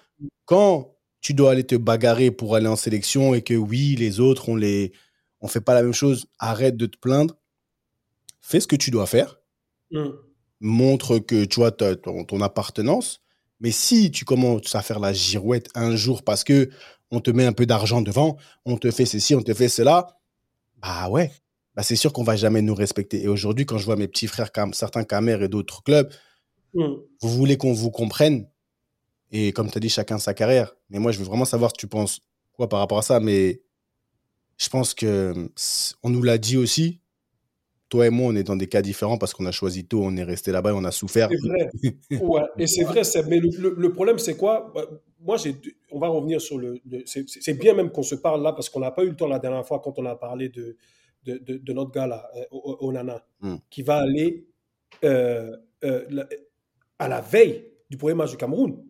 [0.45, 4.47] quand tu dois aller te bagarrer pour aller en sélection et que oui, les autres,
[4.47, 4.91] on les,
[5.41, 7.35] on fait pas la même chose, arrête de te plaindre.
[8.41, 9.41] Fais ce que tu dois faire.
[10.59, 13.21] Montre que tu vois ton, ton appartenance.
[13.59, 16.69] Mais si tu commences à faire la girouette un jour parce que
[17.11, 20.17] on te met un peu d'argent devant, on te fait ceci, on te fait cela,
[20.81, 21.31] bah ouais,
[21.75, 23.23] bah c'est sûr qu'on va jamais nous respecter.
[23.23, 26.11] Et aujourd'hui, quand je vois mes petits frères, comme certains Camer et d'autres clubs,
[26.73, 26.95] Mm.
[27.21, 28.47] vous voulez qu'on vous comprenne?
[29.31, 30.75] Et comme tu as dit, chacun sa carrière.
[30.89, 32.19] Mais moi, je veux vraiment savoir si tu penses
[32.53, 33.19] quoi par rapport à ça?
[33.19, 33.61] Mais
[34.57, 35.49] je pense que
[36.03, 36.99] on nous l'a dit aussi.
[37.89, 40.15] Toi et moi, on est dans des cas différents parce qu'on a choisi tôt, on
[40.17, 41.29] est resté là-bas et on a souffert.
[41.31, 41.69] C'est vrai.
[42.21, 44.71] Ouais, et c'est vrai, mais le, le- le problème, c'est quoi?
[44.75, 44.85] Bah,
[45.21, 45.37] Moi,
[45.91, 46.79] on va revenir sur le.
[46.85, 49.27] le- c'est, bien même qu'on se parle là, parce qu'on n'a pas eu le temps
[49.27, 50.75] la dernière fois quand on a parlé de,
[51.23, 53.55] de, de- de notre gars là, euh, Onana, Mm.
[53.69, 54.47] qui va aller
[55.03, 56.25] euh, euh,
[56.99, 58.83] à la veille du premier match du Cameroun.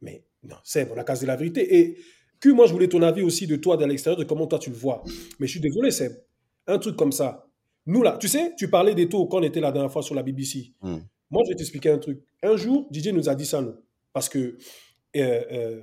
[0.00, 1.78] Mais non, c'est on a casé la vérité.
[1.78, 1.98] Et
[2.40, 4.70] que moi, je voulais ton avis aussi de toi, de l'extérieur, de comment toi tu
[4.70, 5.04] le vois.
[5.38, 6.26] Mais je suis désolé, c'est
[6.66, 7.48] un truc comme ça.
[7.86, 10.14] Nous là, tu sais, tu parlais des taux quand on était la dernière fois sur
[10.14, 10.72] la BBC.
[10.82, 10.98] Mm.
[11.30, 12.20] Moi, je vais t'expliquer un truc.
[12.42, 13.74] Un jour, Didier nous a dit ça, nous.
[14.12, 15.80] Parce que euh, euh,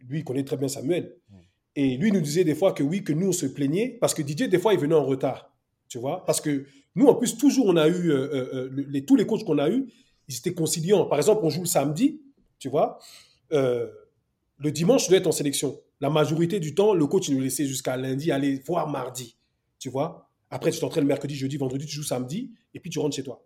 [0.00, 1.16] lui, il connaît très bien Samuel.
[1.74, 3.98] Et lui, nous disait des fois que oui, que nous, on se plaignait.
[4.00, 5.52] Parce que Didier, des fois, il venait en retard.
[5.88, 8.10] Tu vois Parce que nous, en plus, toujours, on a eu.
[8.10, 9.86] euh, les, tous les coachs qu'on a eus,
[10.28, 11.06] ils étaient conciliants.
[11.06, 12.22] Par exemple, on joue le samedi,
[12.58, 12.98] tu vois.
[13.50, 15.78] Le dimanche, tu dois être en sélection.
[16.00, 19.36] La majorité du temps, le coach, nous laissait jusqu'à lundi, aller voir mardi.
[19.78, 23.16] Tu vois Après, tu t'entraînes mercredi, jeudi, vendredi, tu joues samedi, et puis tu rentres
[23.16, 23.42] chez toi.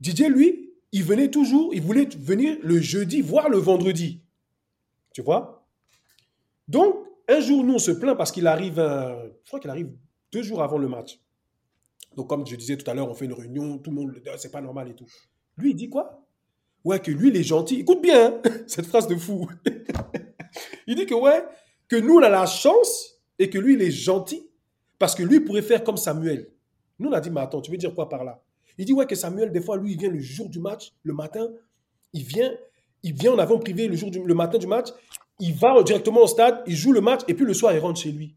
[0.00, 4.20] Didier, lui, il venait toujours, il voulait venir le jeudi, voir le vendredi.
[5.14, 5.64] Tu vois?
[6.66, 6.96] Donc,
[7.28, 9.92] un jour, nous, on se plaint parce qu'il arrive, je crois qu'il arrive
[10.32, 11.20] deux jours avant le match.
[12.16, 14.50] Donc, comme je disais tout à l'heure, on fait une réunion, tout le monde, c'est
[14.50, 15.06] pas normal et tout.
[15.56, 16.26] Lui, il dit quoi?
[16.82, 17.76] Ouais, que lui, il est gentil.
[17.76, 19.48] Écoute bien, hein, cette phrase de fou.
[20.88, 21.44] il dit que, ouais,
[21.86, 24.48] que nous, on a la chance et que lui, il est gentil
[25.02, 26.48] parce que lui, il pourrait faire comme Samuel.
[27.00, 28.40] Nous, on a dit, mais attends, tu veux dire quoi par là?
[28.78, 31.12] Il dit, ouais, que Samuel, des fois, lui, il vient le jour du match, le
[31.12, 31.48] matin,
[32.12, 32.52] il vient,
[33.02, 34.90] il vient en avant privé le, jour du, le matin du match,
[35.40, 37.98] il va directement au stade, il joue le match, et puis le soir, il rentre
[37.98, 38.36] chez lui.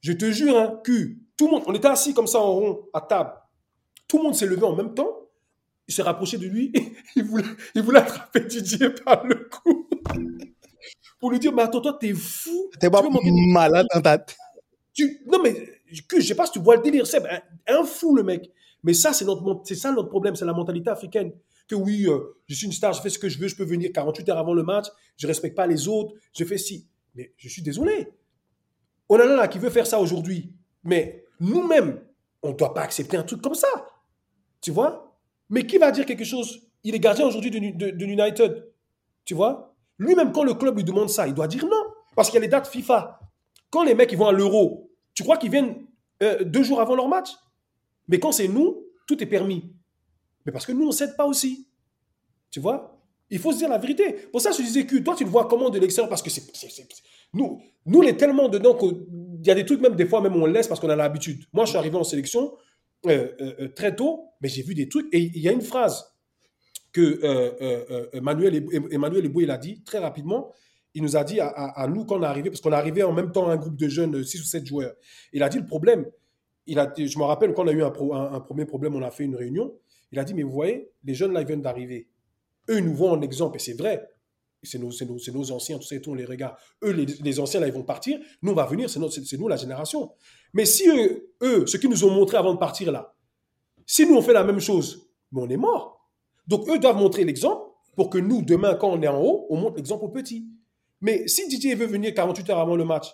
[0.00, 2.80] Je te jure, hein, que tout le monde, on était assis comme ça en rond,
[2.92, 3.34] à table.
[4.08, 5.28] Tout le monde s'est levé en même temps,
[5.86, 6.72] il s'est rapproché de lui,
[7.14, 7.44] il voulait,
[7.76, 9.88] il voulait attraper Didier par le cou.
[11.20, 12.68] Pour lui dire, mais attends, toi, t'es fou.
[12.80, 13.00] T'es pas
[13.52, 14.24] malade, hein, t'as-
[15.26, 15.54] non, mais
[15.90, 17.22] je sais pas si tu vois le délire, c'est
[17.66, 18.50] un, fou, le mec.
[18.82, 21.32] Mais ça, c'est notre, c'est ça notre problème, c'est la mentalité africaine.
[21.66, 23.64] Que oui, euh, je suis une star, je fais ce que je veux, je peux
[23.64, 24.86] venir 48 heures avant le match,
[25.16, 26.86] je respecte pas les autres, je fais ci.
[27.14, 28.08] Mais je suis désolé.
[29.08, 30.52] On en a là qui veut faire ça aujourd'hui?
[30.84, 32.00] Mais nous-mêmes,
[32.42, 33.68] on ne doit pas accepter un truc comme ça.
[34.60, 35.18] Tu vois?
[35.50, 36.60] Mais qui va dire quelque chose?
[36.84, 38.66] Il est gardien aujourd'hui de, de- de United.
[39.24, 39.74] Tu vois?
[39.98, 41.82] Lui-même, quand le club lui demande ça, il doit dire non.
[42.14, 43.20] Parce qu'il y a les dates FIFA.
[43.70, 44.87] Quand les mecs ils vont à l'euro,
[45.18, 45.74] tu crois qu'ils viennent
[46.22, 47.30] euh, deux jours avant leur match?
[48.06, 49.74] Mais quand c'est nous, tout est permis.
[50.46, 51.66] Mais parce que nous, on ne cède pas aussi.
[52.52, 53.02] Tu vois?
[53.28, 54.12] Il faut se dire la vérité.
[54.30, 56.46] Pour ça, je disais que toi, tu le vois comment de l'extérieur Parce que c'est,
[57.34, 59.06] nous, nous, on est tellement dedans qu'il
[59.44, 61.46] y a des trucs, même des fois, même on laisse parce qu'on a l'habitude.
[61.52, 62.56] Moi, je suis arrivé en sélection
[63.06, 65.12] euh, euh, très tôt, mais j'ai vu des trucs.
[65.12, 66.14] Et il y a une phrase
[66.92, 70.52] que Emmanuel, Emmanuel Eboué, il a dit très rapidement.
[70.94, 72.76] Il nous a dit à, à- à nous quand on est arrivé, parce qu'on est
[72.76, 74.94] arrivé en même temps un groupe de jeunes, 6 ou 7 joueurs.
[75.32, 76.06] Il a dit le problème,
[76.66, 77.90] il a, je me rappelle quand on a eu un,
[78.40, 79.74] premier problème, on a fait une réunion.
[80.12, 82.08] Il a dit, mais vous voyez, les jeunes là, ils viennent d'arriver.
[82.68, 84.06] Eux, ils nous voient en exemple, et c'est vrai.
[84.62, 86.56] C'est nos, anciens, tout ça et on les regarde.
[86.82, 88.18] Eux, les, anciens, là, ils vont partir.
[88.42, 88.98] Nous, on va venir, c'est
[89.38, 90.10] nous, la génération.
[90.52, 93.14] Mais si eux, eux, ce qu'ils nous ont montré avant de partir là,
[93.86, 96.10] si nous, on fait la même chose, mais on est mort.
[96.46, 97.62] Donc, eux doivent montrer l'exemple
[97.94, 100.46] pour que nous, demain, quand on est en haut, on montre l'exemple aux petits.
[101.00, 103.06] Mais si Didier veut venir 48 heures avant le match,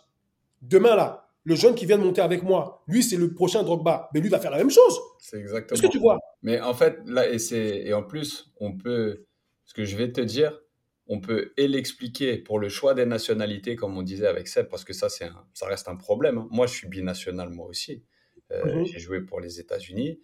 [0.63, 4.09] demain là, le jeune qui vient de monter avec moi, lui, c'est le prochain Drogba,
[4.15, 4.99] mais lui va faire la même chose.
[5.19, 5.75] C'est exactement.
[5.77, 6.19] Est-ce que tu vois?
[6.43, 9.25] Mais en fait, là, et, c'est, et en plus, on peut,
[9.67, 10.59] ce que je vais te dire,
[11.07, 14.85] on peut et l'expliquer pour le choix des nationalités, comme on disait avec Seb, parce
[14.85, 16.39] que ça, c'est un- ça reste un problème.
[16.39, 16.49] hein.
[16.51, 18.03] Moi, je suis binational, moi aussi.
[18.51, 18.87] Euh, Mhm.
[18.87, 20.21] J'ai joué pour les États-Unis.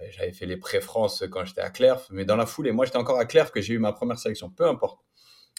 [0.00, 2.96] Euh, J'avais fait les pré-France quand j'étais à Clerf, mais dans la foulée, moi, j'étais
[2.96, 5.00] encore à Clerf que j'ai eu ma première sélection, peu importe.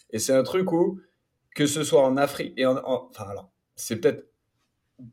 [0.09, 0.99] Et c'est un truc où,
[1.55, 4.27] que ce soit en Afrique et en, en- enfin alors, c'est peut-être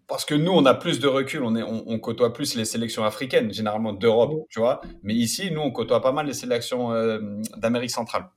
[0.07, 2.65] parce que nous, on a plus de recul, on, est, on, on côtoie plus les
[2.65, 4.81] sélections africaines, généralement d'Europe, tu vois.
[5.03, 7.19] Mais ici, nous, on côtoie pas mal les sélections euh,
[7.57, 8.31] d'Amérique centrale.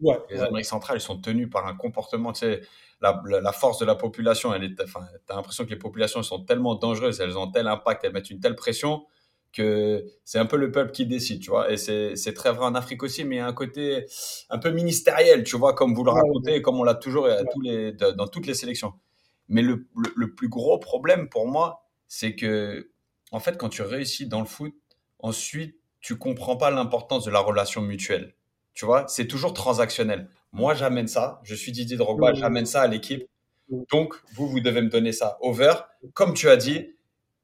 [0.00, 0.46] Ouais, Les ouais.
[0.46, 2.62] Amériques centrales, ils sont tenus par un comportement, tu sais,
[3.02, 6.22] la, la, la force de la population, elle est, enfin, t'as l'impression que les populations
[6.22, 9.04] sont tellement dangereuses, elles ont tel impact, elles mettent une telle pression
[9.56, 11.72] que c'est un peu le peuple qui décide, tu vois.
[11.72, 14.06] Et c'est très vrai en Afrique aussi, mais il y a un côté
[14.50, 17.60] un peu ministériel, tu vois, comme vous le Ouais, racontez, comme on l'a toujours tous
[17.60, 18.92] les, dans toutes les sélections.
[19.48, 22.90] Mais le, le, le plus gros problème pour moi, c'est que,
[23.32, 24.74] en fait, quand tu réussis dans le foot,
[25.18, 28.34] ensuite, tu comprends pas l'importance de la relation mutuelle.
[28.74, 30.28] Tu vois, c'est toujours transactionnel.
[30.52, 31.40] Moi, j'amène ça.
[31.44, 33.26] Je suis Didier Drogba, j'amène ça à l'équipe.
[33.90, 35.38] Donc, vous, vous devez me donner ça.
[35.40, 35.72] Over,
[36.14, 36.94] comme tu as dit,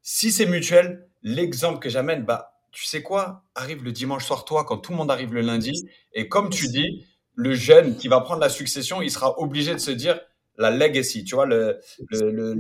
[0.03, 4.65] si c'est mutuel, l'exemple que j'amène, bah, tu sais quoi, arrive le dimanche soir, toi,
[4.65, 5.73] quand tout le monde arrive le lundi.
[6.15, 7.05] Et comme tu dis,
[7.35, 10.21] le jeune qui va prendre la succession, il sera obligé de se dire
[10.59, 11.79] la legacy, tu vois, le,
[12.11, 12.55] le- le-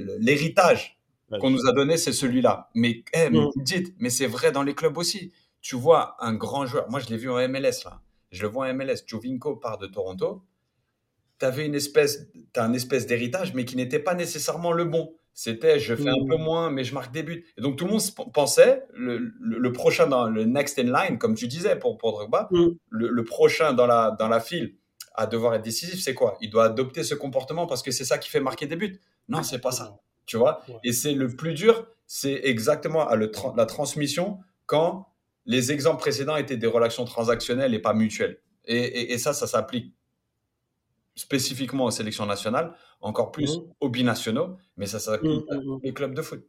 [0.00, 0.98] le- l'héritage
[1.40, 2.70] qu'on nous a donné, c'est celui-là.
[2.74, 5.32] Mais, eh, mais dites, mais c'est vrai dans les clubs aussi.
[5.60, 8.00] Tu vois un grand joueur, moi je l'ai vu en MLS là,
[8.30, 10.44] je le vois en MLS, Jovinko part de Toronto,
[11.38, 15.14] tu avais une espèce, t'as un espèce d'héritage, mais qui n'était pas nécessairement le bon.
[15.40, 17.46] C'était je fais un peu moins, mais je marque des buts.
[17.56, 18.00] Et donc tout le monde
[18.34, 22.10] pensait, le, le- le prochain dans le next in line, comme tu disais pour, pour
[22.10, 22.66] Drogba, Mm.
[22.90, 24.74] le, le prochain dans la, dans la file
[25.14, 26.36] à devoir être décisif, c'est quoi?
[26.40, 29.00] Il doit adopter ce comportement parce que c'est ça qui fait marquer des buts.
[29.28, 29.96] Non, c'est pas ça.
[30.26, 30.60] Tu vois?
[30.68, 30.74] Ouais.
[30.82, 35.06] Et c'est le plus dur, c'est exactement à le tra- la transmission quand
[35.46, 38.38] les exemples précédents étaient des relations transactionnelles et pas mutuelles.
[38.64, 39.94] Et, et- et ça, ça s'applique
[41.18, 43.72] spécifiquement aux sélections nationales, encore plus Mhm.
[43.80, 45.80] aux binationaux, mais ça s'applique Mm, à tous mm.
[45.82, 46.46] les clubs de foot.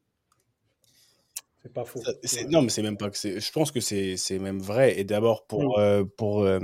[1.61, 2.01] C'est pas faux.
[2.23, 2.43] Ça-.
[2.45, 3.39] Non, mais c'est même pas que c'est.
[3.39, 4.97] Je pense que c'est c'est même vrai.
[4.99, 5.81] Et d'abord, pour, Mm.
[5.81, 6.59] euh, pour, euh,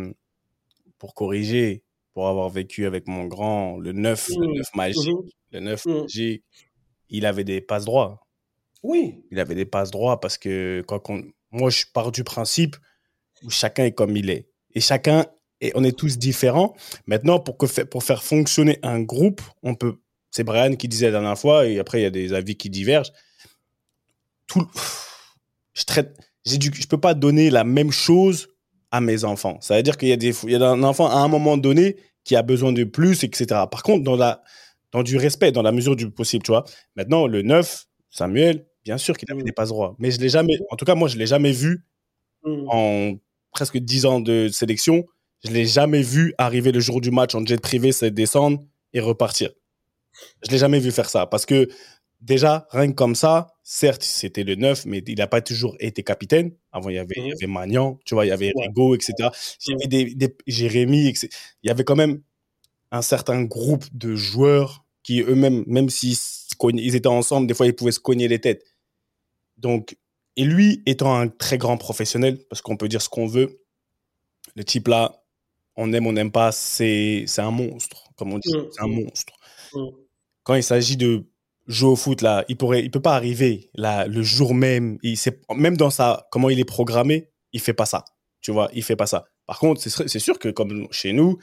[0.99, 1.83] pour corriger,
[2.13, 4.53] pour avoir vécu avec mon grand, le 9, le Mm.
[4.57, 5.29] 9 magique, Mhm.
[5.51, 6.01] le 9 Mm.
[6.01, 6.43] magique,
[7.09, 8.25] il avait des passes droits.
[8.83, 9.21] Oui.
[9.31, 12.77] Il avait des passes droits parce que quand on- moi, je pars du principe
[13.43, 14.47] où chacun est comme il est.
[14.75, 15.25] Et chacun,
[15.61, 16.75] et on est tous différents.
[17.07, 19.95] Maintenant, pour, que, pour faire fonctionner un groupe, on peut.
[20.31, 22.69] C'est Brian qui disait la dernière fois, et après, il y a des avis qui
[22.69, 23.11] divergent.
[24.47, 24.67] Tout,
[25.73, 26.17] je traite.
[26.45, 28.49] Du, je peux pas donner la même chose
[28.91, 29.57] à mes enfants.
[29.61, 31.57] Ça veut dire qu'il y a des, il y a un enfant à un moment
[31.57, 33.45] donné qui a besoin de plus, etc.
[33.71, 34.43] Par contre, dans la,
[34.91, 36.65] dans du respect, dans la mesure du possible, tu vois.
[36.95, 39.45] Maintenant, le 9, Samuel, bien sûr qu'il avait Mm.
[39.45, 41.83] des passes droits, mais je l'ai jamais, en tout cas, moi, je l'ai jamais vu
[42.45, 42.65] Mm.
[42.69, 43.13] en
[43.51, 45.05] presque 10 ans de sélection.
[45.45, 48.99] Je l'ai jamais vu arriver le jour du match en jet privé, se descendre et
[48.99, 49.51] repartir.
[50.45, 51.67] Je l'ai jamais vu faire ça parce que
[52.21, 56.03] déjà, rien que comme ça, certes, c'était le 9, mais il n'a pas toujours été
[56.03, 56.51] capitaine.
[56.71, 57.33] Avant, il y avait, il y Mhm.
[57.33, 58.51] avait Magnan, tu vois, il y avait.
[58.55, 59.29] Rigo, etc.
[59.67, 61.27] Il y avait des, des- Jérémy, etc.
[61.63, 62.21] Il y avait quand même
[62.91, 66.17] un certain groupe de joueurs qui eux-mêmes, même s'ils
[66.73, 68.63] ils étaient ensemble, des fois, ils pouvaient se cogner les têtes.
[69.57, 69.97] Donc,
[70.37, 73.61] et lui, étant un très grand professionnel, parce qu'on peut dire ce qu'on veut,
[74.55, 75.21] le type là,
[75.77, 78.67] on aime, on n'aime pas, c'est c'est un monstre, comme on dit, Mm.
[78.71, 79.33] c'est un monstre.
[79.73, 79.79] Mm.
[80.43, 81.25] Quand il s'agit de
[81.67, 85.17] jouer au foot, là, il pourrait, il peut pas arriver là, le jour même, il,
[85.55, 88.05] même dans sa, comment il est programmé, il fait pas ça.
[88.41, 89.25] Tu vois, il fait pas ça.
[89.47, 91.37] Par contre, c'est sûr- c'est sûr que comme chez nous,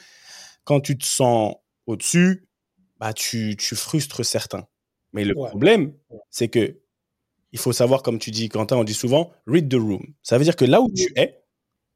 [0.65, 1.57] quand tu te sens
[1.87, 2.47] au-dessus,
[3.01, 4.67] bah, tu, tu frustres certains.
[5.13, 5.49] Mais le Ouais.
[5.49, 5.93] problème,
[6.31, 6.79] c'est que
[7.51, 10.15] il faut savoir, comme tu dis, Quentin, on dit souvent, read the room.
[10.23, 11.42] Ça veut dire que là où tu es,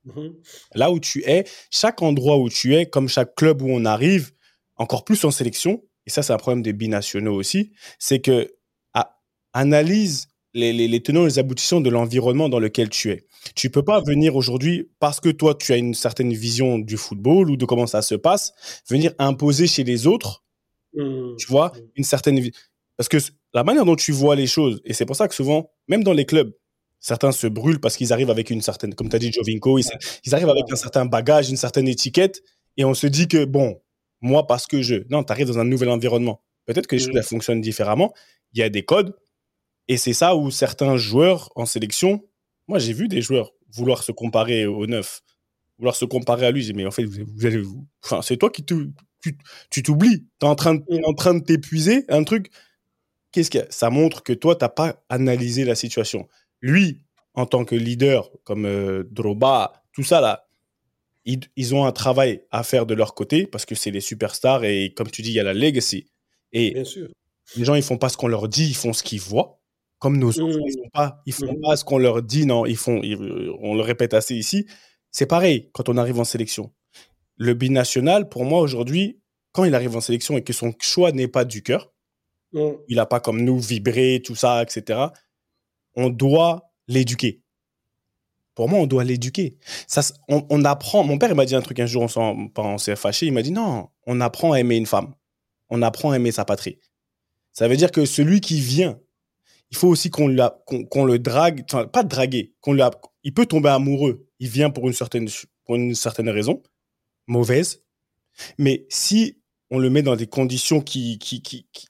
[0.07, 0.35] Mhm.
[0.75, 4.33] là où tu es, chaque endroit où tu es, comme chaque club où on arrive,
[4.77, 8.55] encore plus en sélection, et ça c'est un problème des binationaux aussi, c'est que
[8.95, 9.19] ah,
[9.53, 13.27] analyse les, les, les tenants et les aboutissants de l'environnement dans lequel tu es.
[13.55, 17.51] Tu peux pas venir aujourd'hui, parce que toi tu as une certaine vision du football
[17.51, 18.55] ou de comment ça se passe,
[18.89, 20.45] venir imposer chez les autres
[20.97, 21.37] Mm.
[21.37, 22.41] tu vois, une certaine.
[22.97, 23.19] Parce que
[23.53, 26.13] la manière dont tu vois les choses, et c'est pour ça que souvent, même dans
[26.13, 26.53] les clubs,
[27.07, 29.85] certains se brûlent parce qu'ils arrivent avec une certaine, comme tu as dit, Jovinko, ils,
[30.25, 32.43] ils arrivent avec un certain bagage, une certaine étiquette,
[32.77, 33.81] et on se dit que, bon,
[34.21, 34.97] moi, parce que je.
[35.11, 36.43] Non, tu arrives dans un nouvel environnement.
[36.65, 37.13] Peut-être que les Mm.
[37.13, 38.13] choses fonctionnent différemment.
[38.53, 39.15] Il y a des codes,
[39.89, 42.25] et c'est ça où certains joueurs en sélection,
[42.67, 45.21] moi, j'ai vu des joueurs vouloir se comparer au neuf,
[45.79, 46.63] vouloir se comparer à lui.
[46.63, 47.59] J'ai mais en fait, vous, vous allez.
[47.59, 48.75] vous- Enfin, c'est toi qui te,
[49.71, 50.27] tu t'oublies.
[50.41, 52.05] Tu es en train de, t'es en train de t'épuiser.
[52.09, 52.51] Un truc.
[53.33, 56.27] Qu'est-ce que ça montre que toi, tu n'as pas analysé la situation.
[56.61, 57.03] Lui,
[57.35, 60.49] en tant que leader, comme euh, Droba, tout ça là,
[61.25, 64.65] ils, ils ont un travail à faire de leur côté parce que c'est les superstars
[64.65, 66.07] et comme tu dis, il y a la legacy.
[66.53, 67.09] Et Bien sûr.
[67.57, 69.61] les gens, ils font pas ce qu'on leur dit, ils font ce qu'ils voient.
[69.99, 70.63] Comme nos enfants, Mm.
[70.67, 71.61] ils font pas, ils font Mhm.
[71.63, 74.67] pas ce qu'on leur dit, non, ils font, ils- on le répète assez ici.
[75.11, 76.73] C'est pareil quand on arrive en sélection.
[77.37, 79.21] Le binational, pour moi aujourd'hui,
[79.53, 81.93] quand il arrive en sélection et que son choix n'est pas du cœur,
[82.53, 82.61] Mm.
[82.89, 85.01] il n'a pas comme nous vibré, tout ça, etc.,
[85.97, 87.43] on doit l'éduquer.
[88.55, 89.59] Pour moi, on doit l'éduquer.
[89.87, 91.05] Ça, on, apprend.
[91.05, 93.27] Mon père, m'a dit un truc un jour, on, s'est fâché.
[93.27, 95.15] Il m'a dit non, on apprend à aimer une femme.
[95.69, 96.79] On apprend à aimer sa patrie.
[97.53, 98.99] Ça veut dire que celui qui vient,
[99.71, 102.77] il faut aussi qu'on le drague, enfin, pas draguer, qu'on
[103.25, 104.27] il peut tomber amoureux.
[104.39, 105.29] Il vient pour une certaine,
[105.65, 106.63] pour une certaine raison,
[107.27, 107.83] mauvaise.
[108.59, 109.39] Mais si
[109.71, 111.89] on le met dans des conditions qui, qui, qui, qui,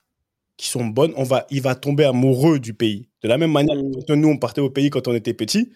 [0.57, 3.09] qui sont bonnes, on va, il va tomber amoureux du pays.
[3.27, 4.05] De la même manière Mm.
[4.07, 5.73] que nous, on partait au pays quand on était petit,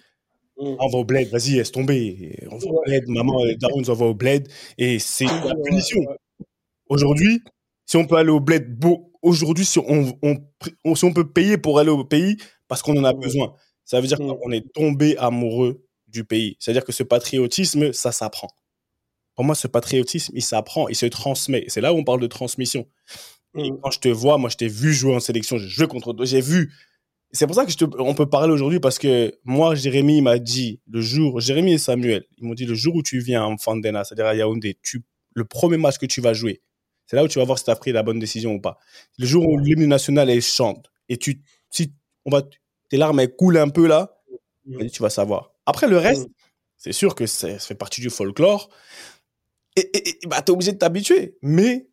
[0.56, 0.76] Mm.
[0.78, 2.38] on va au bled, vas-y, laisse tomber.
[2.48, 4.46] On va au bled, maman, les darons, on va au bled.
[4.78, 5.98] Et c'est la punition.
[6.88, 7.42] Aujourd'hui,
[7.86, 10.36] si on peut aller au bled, beau, aujourd'hui, si on, on,
[10.84, 12.36] on- si on peut payer pour aller au pays
[12.68, 13.18] parce qu'on en a Mm.
[13.20, 13.54] besoin,
[13.84, 16.56] ça veut dire qu'on est tombé amoureux du pays.
[16.60, 18.50] C'est-à-dire que ce patriotisme, ça s'apprend.
[19.34, 21.62] Pour moi, ce patriotisme, il s'apprend, il se transmet.
[21.66, 22.86] Et C'est là où on parle de transmission.
[23.58, 26.12] Et quand je te vois, moi, je t'ai vu jouer en sélection, j'ai joué contre
[26.12, 26.72] toi, j'ai vu.
[27.32, 30.38] C'est pour ça que je te, on peut parler aujourd'hui parce que moi, Jérémy m'a
[30.38, 33.56] dit le jour, Jérémy et Samuel, ils m'ont dit le jour où tu viens en
[33.56, 35.02] Fandena, c'est-à-dire à Yaoundé, tu,
[35.34, 36.60] le premier match que tu vas jouer,
[37.06, 38.78] c'est là où tu vas voir si tu as pris la bonne décision ou pas.
[39.18, 41.40] Le jour où l'hymne national est chante et tu,
[41.70, 41.92] si
[42.24, 42.42] on va,
[42.88, 44.16] tes larmes elles coulent un peu là,
[44.66, 44.86] Mm.
[44.88, 45.52] tu vas savoir.
[45.66, 46.32] Après le reste, Mm.
[46.76, 48.68] c'est sûr que ça fait partie du folklore
[49.76, 51.36] et, et, et bah, tu es obligé de t'habituer.
[51.42, 51.88] Mais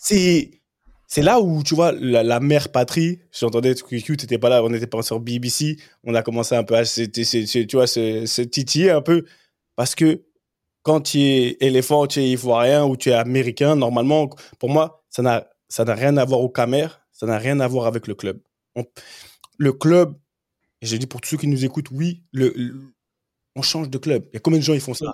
[0.00, 0.55] c'est
[1.08, 4.62] c'est là où, tu vois, la, la mère patrie, j'entendais que tu n'étais pas là,
[4.64, 8.42] on n'était pas sur BBC, on a commencé un peu à se, tu vois, se,
[8.42, 9.24] titiller un peu,
[9.76, 10.22] parce que
[10.82, 15.22] quand tu es éléphant, tu es ivoirien ou tu es américain, normalement, pour moi, ça
[15.22, 18.14] n'a ça n'a rien à voir au Camer, ça n'a rien à voir avec le
[18.14, 18.40] club.
[18.76, 18.84] On-
[19.58, 20.14] le club,
[20.82, 22.74] et je dis pour tous ceux qui nous écoutent, oui, le, le-
[23.56, 24.24] on change de club.
[24.32, 25.12] Il y a combien de gens ils font ça?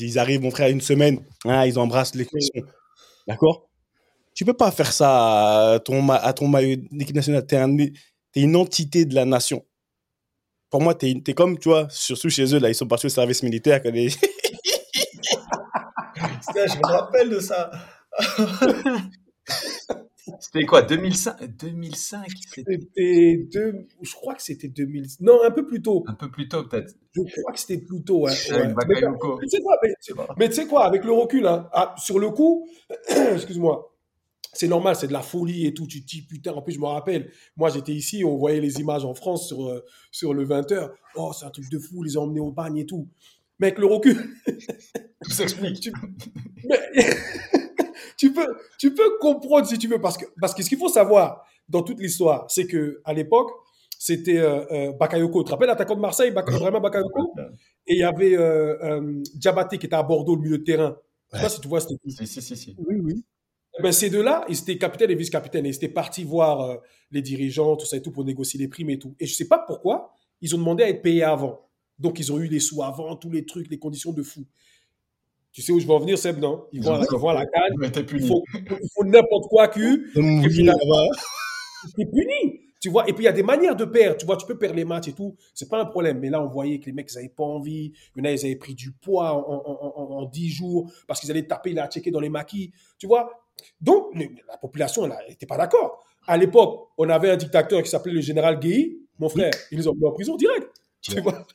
[0.00, 2.60] Ils arrivent, mon frère, une semaine, ah, ils embrassent les cuissons.
[3.28, 3.68] D'accord?
[4.34, 7.46] Tu peux pas faire ça à ton, ma- à ton maillot d'équipe nationale.
[7.46, 9.64] Tu es, une entité de la nation.
[10.70, 13.10] Pour moi, tu es, comme, tu vois, surtout chez eux, là, ils sont partis au
[13.10, 13.80] service militaire.
[13.80, 14.08] que les-
[16.14, 17.70] Putain, je me rappelle de ça.
[20.40, 25.04] C'était quoi 2005 2005 c'était C'était deux, je crois que c'était 2000.
[25.20, 26.02] Non, un peu plus tôt.
[26.06, 26.94] un peu plus tôt peut-être.
[27.14, 28.26] Je crois que c'était plus tôt.
[28.26, 28.72] Avec ouais.
[28.72, 29.38] Bakayoko.
[29.40, 30.34] Mais tu sais quoi, mais, Je sais pas.
[30.38, 32.66] mais tu sais quoi, avec le recul, hein, ah, sur le coup,
[33.34, 33.93] excuse-moi,
[34.52, 35.86] c'est normal, c'est de la folie et tout.
[35.86, 38.80] Tu te dis, putain, en plus, je me rappelle, moi, j'étais ici, on voyait les
[38.80, 40.90] images en France sur, euh, sur le 20h.
[41.16, 43.08] Oh, c'est un truc de fou, ils les ont emmenés au bagne et tout.
[43.58, 44.16] Mais avec le recul,
[45.22, 45.80] Tout s'explique.
[45.80, 45.92] tu,
[48.16, 48.46] tu peux,
[48.78, 51.82] tu peux comprendre si tu veux, parce que, parce que ce qu'il faut savoir dans
[51.82, 53.50] toute l'histoire, c'est que à l'époque,
[53.98, 55.42] c'était euh, euh, Bakayoko.
[55.42, 57.34] Tu te rappelles l'attaquant de Marseille, vraiment Bakayoko?
[57.86, 60.96] Et il y avait euh, euh, Diabaté qui était à Bordeaux, le milieu de terrain.
[61.32, 61.96] Je sais pas si tu vois, c'était.
[62.08, 62.76] Si, si, si, si.
[62.78, 63.24] Oui, oui.
[63.78, 65.66] Eh ben, ces deux-là, ils étaient capitaine et vice-capitaine.
[65.66, 66.76] Et ils étaient partis voir euh,
[67.10, 69.14] les dirigeants, tout ça et tout, pour négocier les primes et tout.
[69.18, 71.60] Et je sais pas pourquoi, ils ont demandé à être payés avant.
[71.98, 74.44] Donc, ils ont eu les sous avant, tous les trucs, les conditions de fou.
[75.52, 76.64] Tu sais où je veux en venir, Seb, non?
[76.72, 77.74] Ils vont, ont à- ils vont à la canne,
[78.22, 79.80] il faut, n'importe quoi que
[80.44, 80.74] Et puis là-
[82.06, 82.60] puni.
[82.80, 84.18] Tu vois, et puis il y a des manières de perdre.
[84.18, 85.36] Tu vois, tu peux perdre les matchs et tout.
[85.54, 86.18] C'est pas un problème.
[86.18, 87.92] Mais là, on voyait que les mecs, ils avaient pas envie.
[88.14, 90.92] Il y en a, ils avaient pris du poids en, en, en, en 10 jours
[91.06, 92.72] parce qu'ils allaient taper, la checker dans les maquis.
[92.98, 93.30] Tu vois.
[93.80, 94.14] Donc,
[94.48, 96.04] la population, n'était pas d'accord.
[96.26, 98.98] À l'époque, on avait un dictateur qui s'appelait le général Guéhi.
[99.18, 100.68] Mon frère, ils les ont mis en prison direct.
[101.02, 101.46] Tu vois?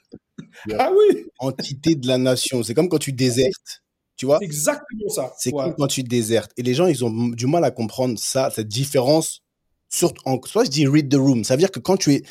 [0.78, 2.64] Ah oui, Entité de la nation.
[2.64, 3.84] C'est comme quand tu désertes.
[4.16, 4.38] Tu vois?
[4.40, 5.34] C'est exactement ça.
[5.38, 5.64] C'est Ouais.
[5.64, 6.52] comme quand tu désertes.
[6.58, 9.42] Et les gens, ils ont du mal à comprendre ça, cette différence.
[9.90, 11.44] Surtout en, soit je dis read the room.
[11.44, 12.24] Ça veut dire que quand tu es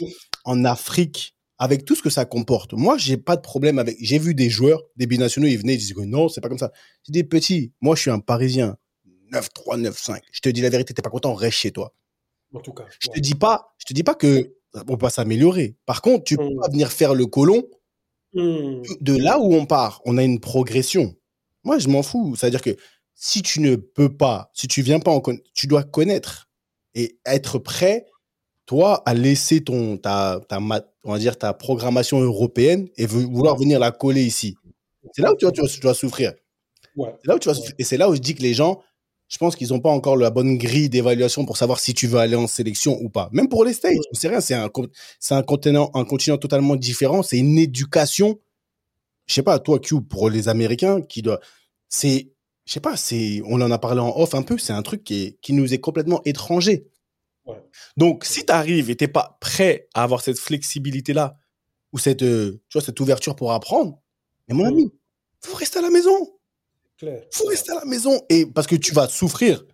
[0.45, 3.97] en Afrique, avec tout ce que ça comporte, moi, j'ai pas de problème avec.
[4.01, 6.59] J'ai vu des joueurs, des binationaux, ils venaient, ils disaient que non, c'est pas comme
[6.59, 6.71] ça.
[7.05, 8.77] J'ai dit, petit, moi, je suis un Parisien.
[9.33, 10.21] 9-3, 9-5.
[10.33, 11.95] Je te dis la vérité, t'es pas content, reste chez toi.
[12.55, 12.85] En tout cas.
[12.99, 13.15] Je ouais.
[13.15, 15.77] te dis pas, je te dis pas que on peut pas s'améliorer.
[15.87, 16.61] Par contre, tu peux Mm.
[16.61, 17.63] pas venir faire le colon
[18.35, 18.83] Hmm.
[19.01, 21.15] de là où on part, on a une progression.
[21.65, 22.37] Moi, je m'en fous.
[22.37, 22.77] C'est-à-dire que
[23.15, 25.23] si tu ne peux pas, si tu viens pas en
[25.55, 26.49] tu dois connaître
[26.95, 28.07] et être prêt,
[28.67, 33.57] toi, à laisser ton, ta, ta, on va dire, ta programmation européenne et vou- vouloir
[33.57, 34.57] venir la coller ici.
[35.15, 36.35] C'est là où tu vas, tu vas- tu vas souffrir.
[36.97, 37.15] Ouais.
[37.23, 37.75] C'est là où tu vas souffrir.
[37.79, 38.83] Et c'est là où je dis que les gens,
[39.29, 42.19] je pense qu'ils n'ont pas encore la bonne grille d'évaluation pour savoir si tu veux
[42.19, 43.29] aller en sélection ou pas.
[43.33, 44.89] Même pour les States, c'est rien, c'est un, con-
[45.21, 47.23] c'est un continent, un continent totalement différent.
[47.23, 48.41] C'est une éducation.
[49.27, 51.41] Je sais pas, toi, Q, pour les Américains, qui doit,
[51.89, 52.33] c'est,
[52.65, 55.05] je sais pas, c'est, on en a parlé en off un peu, c'est un truc
[55.05, 56.87] qui est, qui nous est complètement étranger.
[57.45, 57.63] Ouais.
[57.97, 61.37] Donc, si tu arrives et t'es pas prêt à avoir cette flexibilité-là,
[61.93, 64.01] ou cette, euh, tu vois, cette ouverture pour apprendre,
[64.47, 64.93] mais mon ami,
[65.41, 66.38] faut rester à la maison.
[66.99, 67.23] Clair.
[67.33, 68.21] faut rester à la maison.
[68.29, 69.65] Et parce que tu vas souffrir.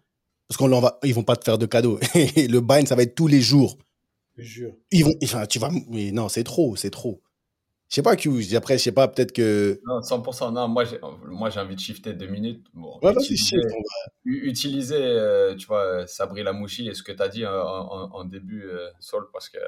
[0.46, 1.98] Parce qu'on va, ils vont pas te faire de cadeaux.
[2.14, 3.78] Et le bain, ça va être tous les jours.
[4.36, 4.74] Je jure.
[4.90, 7.22] Ils vont, enfin, tu vas, mais non, c'est trop, c'est trop.
[7.88, 8.30] Je sais pas, Q.
[8.56, 9.80] Après, je sais pas, peut-être que.
[9.86, 10.52] Non, 100%.
[10.52, 10.98] Non, moi, j'ai,
[11.28, 12.66] moi, j'ai envie de shifter deux minutes.
[12.74, 13.56] Bon, Ouais, utiliser,
[14.24, 18.24] utiliser, euh, tu vois, Sabri Lamouchi et ce que tu as dit en, en- en
[18.24, 19.58] début, euh, Saul, parce que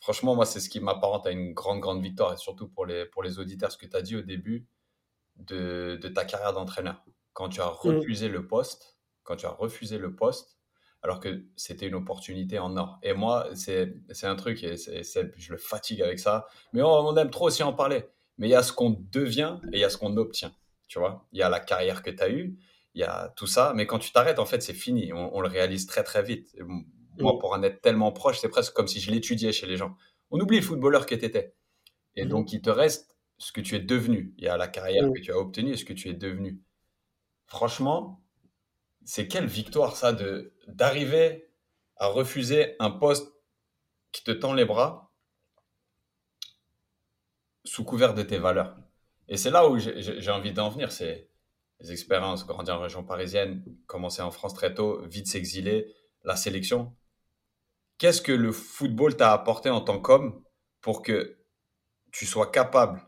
[0.00, 3.06] franchement, moi, c'est ce qui m'apparente à une grande, grande victoire, et surtout pour les,
[3.06, 4.66] pour les auditeurs, ce que tu as dit au début
[5.36, 7.04] de, de ta carrière d'entraîneur.
[7.32, 10.58] Quand tu as refusé le poste, quand tu as refusé le poste,
[11.02, 12.98] alors que c'était une opportunité en or.
[13.02, 17.16] Et moi, c'est c'est un truc, et je le fatigue avec ça, mais on, on
[17.16, 18.04] aime trop aussi en parler.
[18.38, 20.54] Mais il y a ce qu'on devient et il y a ce qu'on obtient.
[20.88, 22.58] Tu vois, il y a la carrière que tu as eue,
[22.94, 25.12] il y a tout ça, mais quand tu t'arrêtes, en fait, c'est fini.
[25.12, 26.54] On, on le réalise très, très vite.
[26.56, 27.38] Et moi, Mm.
[27.40, 29.96] pour en être tellement proche, c'est presque comme si je l'étudiais chez les gens.
[30.30, 31.54] On oublie le footballeur que tu étais.
[32.16, 32.30] Et Mhm.
[32.30, 34.34] donc, il te reste ce que tu es devenu.
[34.38, 36.60] Il y a la carrière que tu as obtenue et ce que tu es devenu.
[37.46, 38.22] Franchement,
[39.04, 41.50] c'est quelle victoire, ça, de d'arriver
[41.96, 43.32] à refuser un poste
[44.12, 45.12] qui te tend les bras
[47.64, 48.76] sous couvert de tes valeurs?
[49.28, 51.28] Et c'est là où j'ai envie d'en venir, c'est
[51.80, 55.92] les expériences, grandir en région parisienne, commencer en France très tôt, vite s'exiler,
[56.22, 56.94] la sélection.
[57.98, 60.44] Qu'est-ce que le football t'a apporté en tant qu'homme
[60.80, 61.38] pour que
[62.12, 63.06] tu sois capable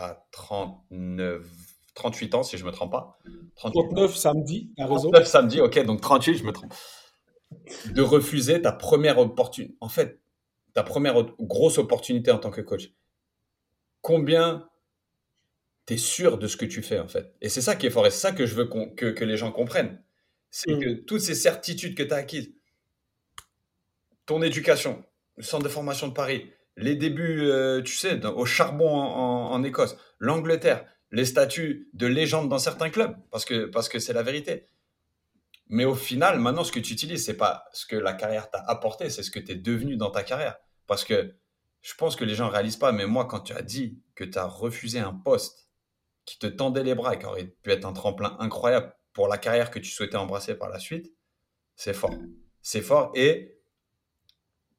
[0.00, 1.46] à 39,
[1.94, 3.18] 38 ans, si je ne me trompe pas,
[3.56, 5.10] 38 ans, 39 samedi, t'as raison.
[5.10, 6.72] 39 samedi, ok, donc 38, je me trompe.
[7.92, 9.74] De refuser ta première opportunité.
[9.80, 10.20] En fait,
[10.72, 12.92] ta première grosse opportunité en tant que coach.
[14.02, 14.68] Combien
[15.86, 17.34] tu es sûr de ce que tu fais, en fait?
[17.40, 18.06] Et c'est ça qui est fort.
[18.06, 20.00] Et c'est ça que je veux qu'on- que, que les gens comprennent.
[20.50, 20.80] C'est Mm.
[20.80, 22.52] que toutes ces certitudes que tu as acquises,
[24.26, 25.04] ton éducation,
[25.36, 26.50] le centre de formation de Paris,
[26.80, 32.58] les débuts, euh, tu sais, au charbon en, Écosse, l'Angleterre, les statuts de légende dans
[32.58, 34.66] certains clubs, parce que parce que c'est la vérité.
[35.68, 38.58] Mais au final, maintenant, ce que tu utilises, c'est pas ce que la carrière t'a
[38.66, 40.56] apporté, c'est ce que tu es devenu dans ta carrière.
[40.86, 41.34] Parce que
[41.80, 44.38] je pense que les gens réalisent pas, mais moi, quand tu as dit que tu
[44.38, 45.68] as refusé un poste
[46.24, 49.38] qui te tendait les bras et qui aurait pu être un tremplin incroyable pour la
[49.38, 51.12] carrière que tu souhaitais embrasser par la suite,
[51.76, 52.14] c'est fort.
[52.62, 53.12] C'est fort.
[53.14, 53.59] Et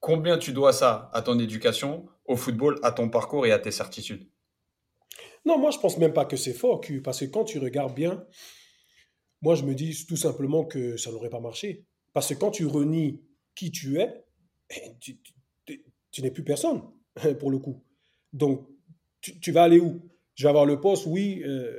[0.02, 3.72] combien tu dois ça à ton éducation, au football, à ton parcours et à tes
[3.72, 4.28] certitudes?
[5.46, 8.26] Non, moi, je pense même pas que c'est fort, parce que quand tu regardes bien,
[9.42, 11.86] moi, je me dis tout simplement que ça n'aurait pas marché.
[12.14, 13.22] Parce que quand tu renies
[13.56, 14.24] qui tu es,
[14.70, 15.20] eh, tu,
[16.12, 16.84] tu- n'es plus personne,
[17.40, 17.84] pour le coup.
[18.34, 18.68] Donc,
[19.22, 20.02] tu, tu vas aller où?
[20.36, 21.78] Je vais avoir le poste, oui, euh,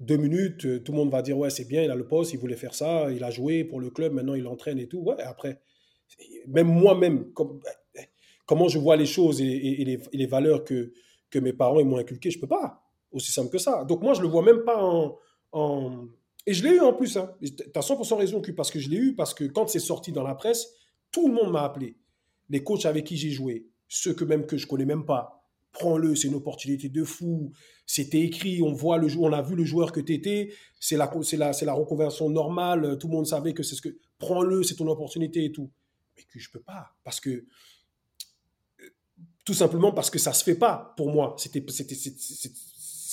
[0.00, 2.32] deux minutes, euh, tout le monde va dire, ouais, c'est bien, il a le poste,
[2.32, 4.98] il voulait faire ça, il a joué pour le club, maintenant il entraîne et tout.
[4.98, 5.60] Ouais, après,
[6.46, 7.60] même moi-même, comme-
[8.46, 10.92] comment je vois les choses et, les, valeurs que,
[11.34, 12.82] mes parents m'ont inculquées, je peux pas.
[13.10, 13.84] Aussi simple que ça.
[13.84, 14.80] Donc moi, je le vois même pas
[15.52, 16.08] en...
[16.46, 17.16] Et je l'ai eu en plus.
[17.16, 17.34] Hein.
[17.42, 20.22] Tu as 100% raison, parce que je l'ai eu, parce que quand c'est sorti dans
[20.22, 20.68] la presse,
[21.10, 21.96] tout le monde m'a appelé.
[22.50, 25.40] Les coachs avec qui j'ai joué, ceux que même que je connais même pas.
[25.72, 27.50] Prends-le, c'est une opportunité de fou.
[27.86, 30.50] C'était écrit, on voit le on a vu le joueur que tu étais.
[30.92, 31.10] La,
[31.52, 32.96] c'est la reconversion normale.
[32.98, 33.88] Tout le monde savait que c'est ce que.
[34.18, 35.70] Prends-le, c'est ton opportunité et tout.
[36.16, 37.44] Mais que je peux pas, parce que
[39.44, 41.36] tout simplement parce que ça se fait pas pour moi.
[41.38, 41.64] C'était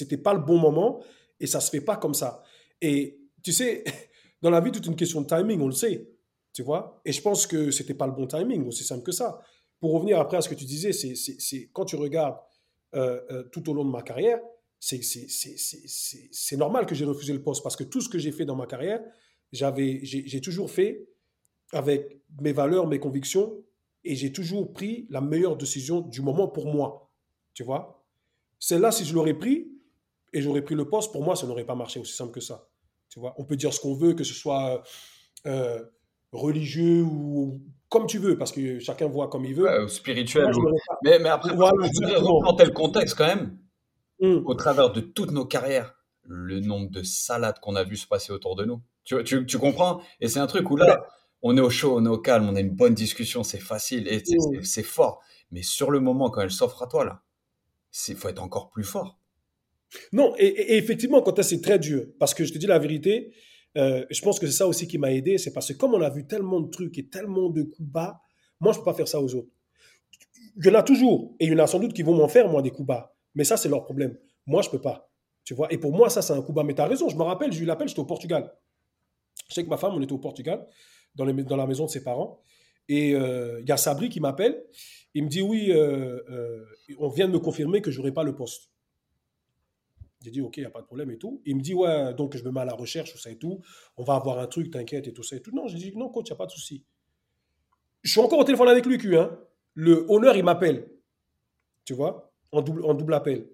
[0.01, 1.03] c'était pas le bon moment
[1.39, 2.41] et ça se fait pas comme ça.
[2.81, 3.83] Et tu sais,
[4.41, 6.09] dans la vie, toute une question de timing, on le sait,
[6.53, 7.01] tu vois.
[7.05, 9.41] Et je pense que c'était pas le bon timing, aussi simple que ça.
[9.79, 12.37] Pour revenir après à ce que tu disais, c'est quand tu regardes
[12.95, 14.39] euh, euh, tout au long de ma carrière,
[14.79, 18.55] c'est normal que j'ai refusé le poste parce que tout ce que j'ai fait dans
[18.55, 19.01] ma carrière,
[19.51, 21.07] j'avais j'ai toujours fait
[21.73, 23.53] avec mes valeurs, mes convictions,
[24.03, 27.11] et j'ai toujours pris la meilleure décision du moment pour moi.
[27.53, 28.03] Tu vois
[28.59, 29.71] Celle-là, si je l'aurais pris
[30.33, 32.67] et j'aurais pris le poste, pour moi, ça n'aurait pas marché aussi simple que ça.
[33.09, 34.81] Tu vois On peut dire ce qu'on veut, que ce soit
[35.45, 35.83] euh,
[36.31, 39.87] religieux ou comme tu veux, parce que chacun voit comme il veut.
[39.89, 40.49] Spirituel.
[40.53, 43.57] Moi, pas- Mais, mais après, Voilà, je voudrais replanter le contexte quand même.
[44.21, 44.43] Hum.
[44.45, 48.31] Au travers de toutes nos carrières, le nombre de salades qu'on a vu se passer
[48.31, 48.81] autour de nous.
[49.03, 50.01] Tu, tu, tu comprends?
[50.21, 51.03] Et c'est un truc où là,
[51.41, 54.07] on est au chaud, on est au calme, on a une bonne discussion, c'est facile
[54.07, 54.21] et
[54.63, 55.21] c'est- fort.
[55.51, 57.23] Mais sur le moment, quand elle s'offre à toi, là,
[58.07, 59.19] il faut être encore plus fort.
[60.13, 63.33] Non, et, et- effectivement, quand c'est très dur, parce que je te dis la vérité,
[63.77, 66.01] euh, je pense que c'est ça aussi qui m'a aidé, c'est parce que comme on
[66.01, 68.21] a vu tellement de trucs et tellement de coups bas,
[68.59, 69.49] moi, je peux pas faire ça aux autres.
[70.57, 72.27] Il y en a toujours, et il y en a sans doute qui vont m'en
[72.27, 73.15] faire, moi, des coups bas.
[73.35, 74.17] Mais ça, c'est leur problème.
[74.45, 75.09] Moi, je peux pas.
[75.43, 76.63] Tu vois, et pour moi, ça, c'est un coup bas.
[76.63, 78.53] Mais tu as raison, je me rappelle, j'ai eu l'appel, j'étais au Portugal.
[79.49, 80.67] Je sais que ma femme, on était au Portugal,
[81.15, 82.41] dans, la maison de ses parents.
[82.87, 84.63] Et euh, il y a Sabri qui m'appelle.
[85.13, 86.65] Il me dit Oui, euh, euh,
[86.99, 88.71] on vient de me confirmer que je n'aurai pas le poste.
[90.23, 91.41] J'ai dit, OK, il n'y a pas de problème et tout.
[91.45, 93.59] Il me dit, ouais, donc je me mets à la recherche, tout ça et tout.
[93.97, 95.51] On va avoir un truc, t'inquiète et tout ça et tout.
[95.51, 96.85] Non, j'ai dit, non, coach, il n'y a pas de souci.
[98.03, 99.39] Je suis encore au téléphone avec lui, Q, hein.
[99.73, 100.91] Le honneur, il m'appelle.
[101.85, 103.49] Tu vois, en double, en double appel.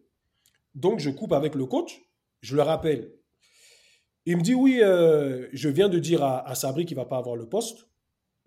[0.75, 2.01] Donc, je coupe avec le coach,
[2.41, 3.13] je le rappelle.
[4.27, 7.05] Il me dit, oui, euh, je viens de dire à, à Sabri qu'il ne va
[7.07, 7.87] pas avoir le poste.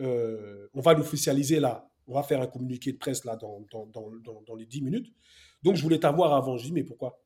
[0.03, 1.89] Euh, on va l'officialiser là.
[2.07, 4.11] On va faire un communiqué de presse là dans, dans, dans,
[4.47, 5.11] dans- les 10 minutes.
[5.63, 6.59] Donc, je voulais t'avoir avant.
[6.59, 7.23] Je dis, mais pourquoi?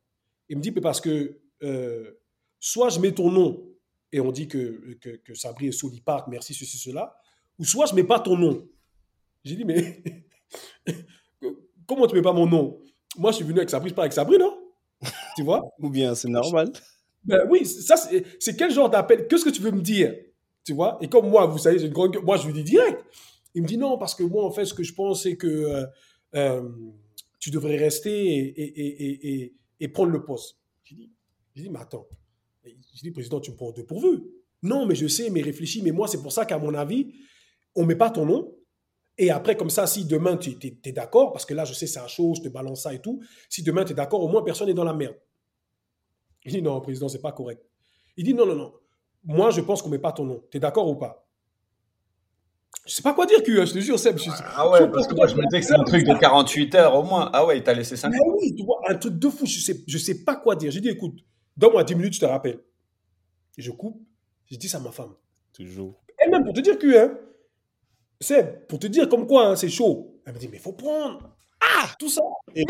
[0.49, 2.13] Il me dit, mais parce que euh,
[2.61, 3.61] soit je mets ton nom
[4.13, 7.17] et on dit que, que, que Sabri est Soli Park, merci, ceci, cela,
[7.59, 8.69] ou soit je mets pas ton nom.
[9.43, 10.01] J'ai dit, mais
[11.89, 12.79] comment tu mets pas mon nom?
[13.19, 14.57] Moi, je suis venu avec Sabri, je parle avec Sabri, non?
[15.37, 15.63] Tu vois?
[15.81, 16.71] Ou bien c'est normal.
[17.25, 19.27] Ben oui, ça, c'est quel genre d'appel?
[19.27, 20.15] Qu'est-ce que tu veux me dire?
[20.65, 20.99] Tu vois?
[21.01, 22.17] Et comme moi, vous savez, une grande.
[22.23, 23.05] Moi, je lui dis direct.
[23.55, 25.47] Il me dit non, parce que moi, en fait, ce que je pense, c'est que
[25.47, 25.87] euh,
[26.35, 26.69] euh,
[27.39, 28.55] tu devrais rester
[29.81, 30.59] et, prendre le poste.
[30.83, 31.13] J'ai dit,
[31.55, 32.09] dit, mais attends.
[32.65, 34.23] J'ai dit, président, tu me prends au dépourvu.
[34.63, 35.83] Non, mais je sais, mais réfléchis.
[35.83, 37.13] Mais moi, c'est pour ça qu'à mon avis,
[37.75, 38.57] on met pas ton nom.
[39.17, 42.01] Et après, comme ça, si demain tu es, d'accord, parce que là, je sais, c'est
[42.01, 43.23] un show, je te balance ça et tout.
[43.49, 45.15] Si demain tu es d'accord, au moins personne n'est dans la merde.
[46.45, 47.65] Il dit non, président, c'est pas correct.
[48.17, 48.73] Il dit non, non, non.
[49.25, 50.43] Moi, je pense qu'on met pas ton nom.
[50.51, 51.27] Tu es d'accord ou pas?
[52.87, 54.19] Je sais pas quoi dire, Q, hein, je te jure, Seb.
[54.19, 56.75] je- Ah ouais, parce que moi je me disais que c'est un truc de 48
[56.75, 57.31] heures au moins.
[57.33, 59.59] Ah ouais, il t'a laissé 5 Mais oui, tu vois, un truc de fou, je
[59.61, 60.71] sais, je sais pas quoi dire.
[60.71, 61.15] J'ai dit, écoute,
[61.57, 62.61] donne-moi 10 minutes, je te rappelle.
[63.57, 64.03] Et je coupe,
[64.47, 65.15] j'ai dit ça à ma femme.
[65.55, 65.95] Toujours.
[66.19, 67.19] Elle-même, pour te dire que, hein,
[68.21, 70.21] Seb, pour te dire comme quoi, hein, c'est chaud.
[70.27, 71.21] Elle me dit, mais faut prendre.
[71.63, 72.21] Ah, tout ça.
[72.55, 72.65] Mais-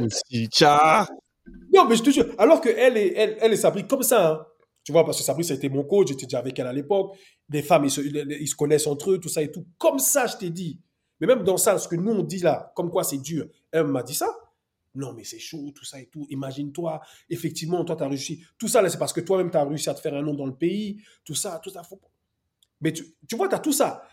[0.00, 1.06] aussi, tcha.
[1.76, 4.30] Non, mais je te jure, alors que elle et, elle, elle et Sabri, comme ça,
[4.30, 4.46] hein.
[4.82, 7.16] tu vois, parce que Sabri, été mon coach, j'étais déjà avec elle à l'époque.
[7.50, 9.66] Les femmes, ils se, ils se connaissent entre eux, tout ça et tout.
[9.78, 10.80] Comme ça, je t'ai dit.
[11.20, 13.86] Mais même dans ça, ce que nous, on dit là, comme quoi c'est dur, elle
[13.86, 14.28] m'a dit ça.
[14.94, 16.26] Non, mais c'est chaud, tout ça et tout.
[16.30, 18.42] Imagine-toi, effectivement, toi, tu as réussi.
[18.58, 20.32] Tout ça, là, c'est parce que toi-même, tu as réussi à te faire un nom
[20.32, 21.02] dans le pays.
[21.24, 21.82] Tout ça, tout ça.
[22.80, 24.08] Mais tu, tu vois, tu as tout ça.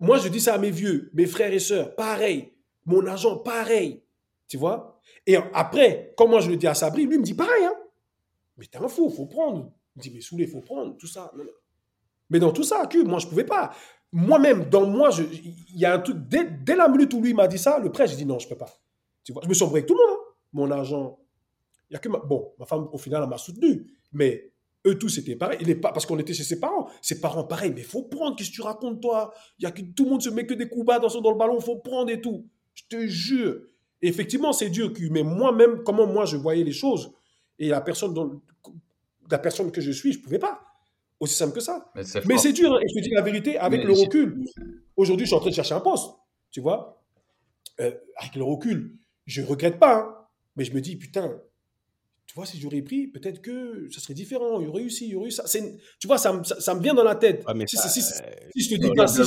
[0.00, 2.54] Moi, je dis ça à mes vieux, mes frères et sœurs, pareil.
[2.86, 4.02] Mon agent, pareil.
[4.52, 5.00] Tu vois?
[5.26, 7.64] Et après, quand moi, je le dis à Sabri, lui, me dit pareil.
[7.64, 7.72] Hein
[8.58, 9.72] mais t'es un fou, faut prendre.
[9.96, 11.32] Il me dit, mais saoulé, faut prendre, tout ça.
[11.34, 11.50] Non, non.
[12.28, 13.74] Mais dans tout ça, moi, je pouvais pas.
[14.12, 16.18] Moi-même, dans moi, il y a un truc.
[16.28, 18.58] Dès, la minute où lui m'a dit ça, le prêt, j'ai dit non, je peux
[18.58, 18.68] pas.
[19.24, 20.18] Tu vois, je me suis embrouillé avec tout le monde.
[20.18, 20.32] hein.
[20.52, 21.18] Mon argent.
[21.90, 22.10] Y a que.
[22.10, 23.86] Bon, ma femme, au final, elle m'a soutenu.
[24.12, 24.52] Mais
[24.86, 25.56] eux tous, c'était pareil.
[25.62, 25.92] Il est pas...
[25.92, 26.90] Parce qu'on était chez ses parents.
[27.00, 27.72] Ses parents, pareil.
[27.74, 28.36] Mais faut prendre.
[28.36, 29.32] Qu'est-ce que tu racontes, toi?
[29.58, 31.30] Il y a que tout le monde se met que des coups bas dans, dans
[31.30, 31.58] le ballon.
[31.58, 32.46] faut prendre et tout.
[32.74, 33.62] Je te jure.
[34.02, 34.92] Effectivement, c'est dur.
[35.10, 37.12] Mais moi-même, comment moi, je voyais les choses
[37.58, 38.40] et la personne, dont...
[39.30, 40.60] la personne que je suis, je pouvais pas.
[41.20, 41.90] Aussi simple que ça.
[42.26, 44.44] Mais c'est dur, hein, et je te dis la vérité, avec Mais le recul.
[44.96, 46.10] Aujourd'hui, je suis en train de chercher un poste,
[46.50, 47.00] tu vois.
[47.80, 50.16] Euh, avec le recul, je regrette pas, hein,
[50.56, 51.40] mais je me dis, putain,
[52.26, 55.06] tu vois, si j'aurais pris, peut-être que ça serait différent, il y aurait eu ci,
[55.06, 55.46] il y aurait eu ça.
[55.46, 57.44] C'est- Tu vois, ça, me- ça, ça me vient dans la tête.
[57.46, 58.26] Ah, mais si, ça, si, si, euh,
[58.56, 59.22] si je te dis The pas, si je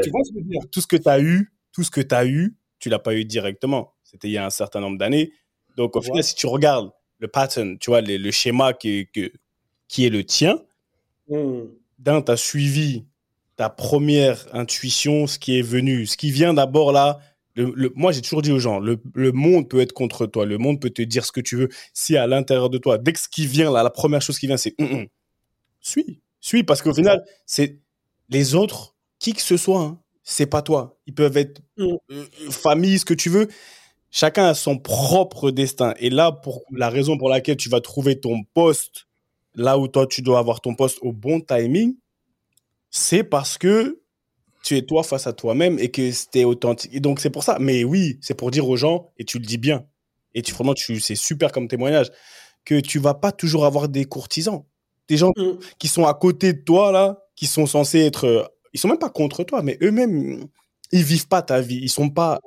[0.00, 1.90] tu vois ce que je veux dire tout ce que tu as eu, tout ce
[1.90, 3.94] que tu as eu, tu l'as pas eu directement.
[4.04, 5.32] C'était il y a un certain nombre d'années.
[5.76, 6.06] Donc, au Ouais.
[6.06, 9.32] final, si tu regardes le pattern, tu vois, le, le schéma qui que-
[9.88, 10.62] qui est le tien,
[11.28, 13.04] Hum, d'un, tu as suivi
[13.56, 17.20] ta première intuition, ce qui est venu, ce qui vient d'abord là.
[17.56, 20.46] Le, le- moi, j'ai toujours dit aux gens, le, le monde peut être contre toi,
[20.46, 21.68] le monde peut te dire ce que tu veux.
[21.92, 24.46] Si à l'intérieur de toi, dès que ce qui vient là, la première chose qui
[24.46, 25.06] vient, c'est Hum, hum.
[25.80, 27.78] suis, suis, parce qu'au final, c'est
[28.28, 30.98] les autres, qui que ce soit, hein, c'est pas toi.
[31.06, 31.84] Ils peuvent être Mm.
[31.84, 33.48] euh, euh, famille, ce que tu veux.
[34.10, 35.94] Chacun a son propre destin.
[35.98, 39.06] Et là, pour la raison pour laquelle tu vas trouver ton poste
[39.54, 41.96] là où toi tu dois avoir ton poste au bon timing,
[42.90, 44.00] c'est parce que
[44.62, 46.90] tu es toi face à toi-même et que c'était authentique.
[46.94, 47.58] Et donc c'est pour ça.
[47.60, 49.86] Mais oui, c'est pour dire aux gens, et tu le dis bien,
[50.34, 52.10] et tu vraiment, tu, c'est super comme témoignage,
[52.64, 54.64] que tu vas pas toujours avoir des courtisans.
[55.08, 55.58] Des gens hum.
[55.78, 58.52] qui sont à côté de toi, là, qui sont censés être.
[58.72, 60.46] Ils sont même pas contre toi, mais eux-mêmes,
[60.92, 61.78] ils vivent pas ta vie.
[61.82, 62.40] Ils sont pas.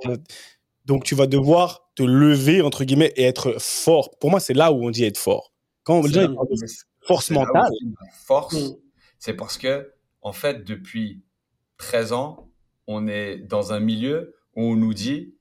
[0.86, 4.18] Donc tu vas devoir te lever, entre guillemets, et être fort.
[4.20, 5.54] Pour moi, c'est là où on dit être fort.
[5.84, 6.68] Quand de mais
[7.02, 7.72] force mentale,
[8.26, 8.76] force, Mm.
[9.20, 9.92] c'est parce que,
[10.22, 11.22] en fait, depuis
[11.78, 12.50] 13 ans,
[12.88, 15.36] on est dans un milieu où on nous dit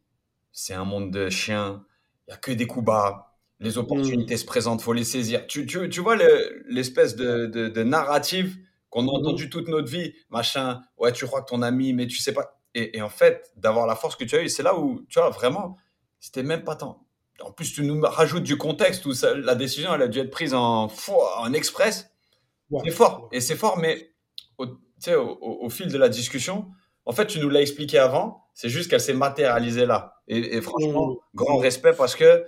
[0.53, 1.85] c'est un monde de chiens,
[2.27, 5.47] il n'y a que des coups bas, les opportunités se présentent, faut les saisir.
[5.47, 8.57] Tu, tu, tu vois le- l'espèce de, de, de narrative
[8.93, 12.19] qu'on a entendu toute notre vie, machin, ouais, tu crois que ton ami, mais tu
[12.19, 12.61] sais pas.
[12.75, 15.19] Et, et en fait, d'avoir la force que tu as eue, c'est là où, tu
[15.19, 15.77] vois, vraiment,
[16.21, 17.07] c'était même pas tant.
[17.41, 20.31] En plus, tu nous rajoutes du contexte où ça- la décision, elle a dû être
[20.31, 22.11] prise en, en express.
[22.71, 22.83] Ouais.
[22.85, 23.29] C'est fort.
[23.33, 24.13] Et c'est fort, mais
[24.59, 26.71] au, tu sais, au, fil de la discussion,
[27.07, 30.21] en fait, tu nous l'as expliqué avant, c'est juste qu'elle s'est matérialisée là.
[30.29, 31.17] Et, et franchement, Mm.
[31.37, 32.47] grand respect parce que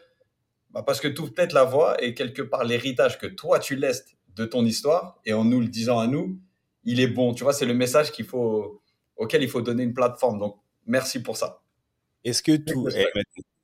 [0.70, 3.76] bah, Parce que tu ouvres peut-être la voie et quelque part l'héritage que toi tu
[3.76, 4.04] laisses
[4.36, 6.39] de ton histoire et en nous le disant à nous,
[6.85, 7.35] il est bon.
[7.35, 8.82] Tu vois, c'est le message qu'il faut,
[9.16, 10.39] auquel il faut donner une plateforme.
[10.39, 10.56] Donc,
[10.86, 11.62] merci pour ça.
[12.24, 13.06] Est-ce que tout est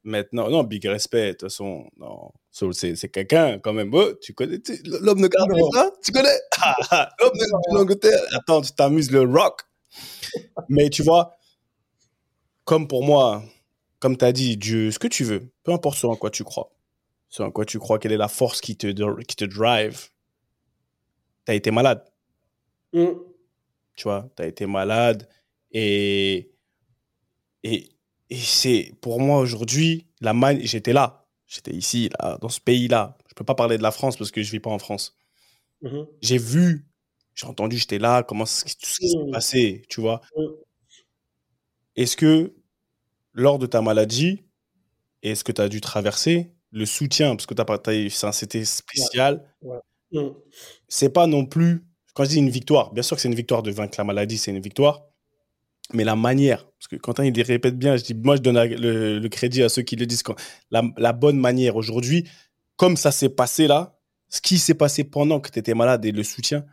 [0.02, 3.92] maintenant, non, big respect, de toute façon, non, c'est quelqu'un quand même.
[3.92, 5.62] Oh, tu connais l'homme de Cardiff,
[6.02, 6.38] tu connais?
[6.58, 8.20] Ah, ah, l'homme de l'Angleterre.
[8.32, 9.62] Attends, tu t'amuses le rock.
[10.68, 11.36] Mais tu vois,
[12.64, 13.42] comme pour moi,
[13.98, 16.70] comme tu as dit, Dieu, ce que tu veux, peu importe sur quoi tu crois,
[17.28, 20.08] sur quoi tu crois, quelle est la force qui te, qui te drive,
[21.44, 22.04] tu as été malade.
[22.92, 23.06] Mm.
[23.96, 25.28] Tu vois, tu as été malade
[25.72, 26.52] et,
[27.62, 27.88] et,
[28.30, 30.58] et c'est pour moi aujourd'hui, la man...
[30.60, 33.16] j'étais là, j'étais ici, là, dans ce pays-là.
[33.28, 35.16] Je peux pas parler de la France parce que je vis pas en France.
[35.82, 36.08] Mm-hmm.
[36.22, 36.86] J'ai vu,
[37.34, 38.64] j'ai entendu, j'étais là, comment tout ce
[38.98, 39.30] qui s'est mm.
[39.30, 40.20] passé, tu vois.
[40.36, 40.42] Mm.
[41.96, 42.54] Est-ce que
[43.32, 44.44] lors de ta maladie,
[45.22, 49.44] est-ce que tu as dû traverser le soutien, parce que tu as, c'était spécial,
[50.12, 50.30] mm.
[50.88, 51.84] c'est pas non plus,
[52.14, 54.38] quand je dis une victoire, bien sûr que c'est une victoire de vaincre la maladie,
[54.38, 55.10] c'est une victoire,
[55.92, 58.58] mais la manière, parce que Quentin, il les répète bien, je dis, moi, je donne
[58.62, 60.36] le, crédit à ceux qui le disent, quand,
[60.70, 62.28] la, bonne manière aujourd'hui,
[62.76, 66.12] comme ça s'est passé là, ce qui s'est passé pendant que tu étais malade et
[66.12, 66.64] le soutien,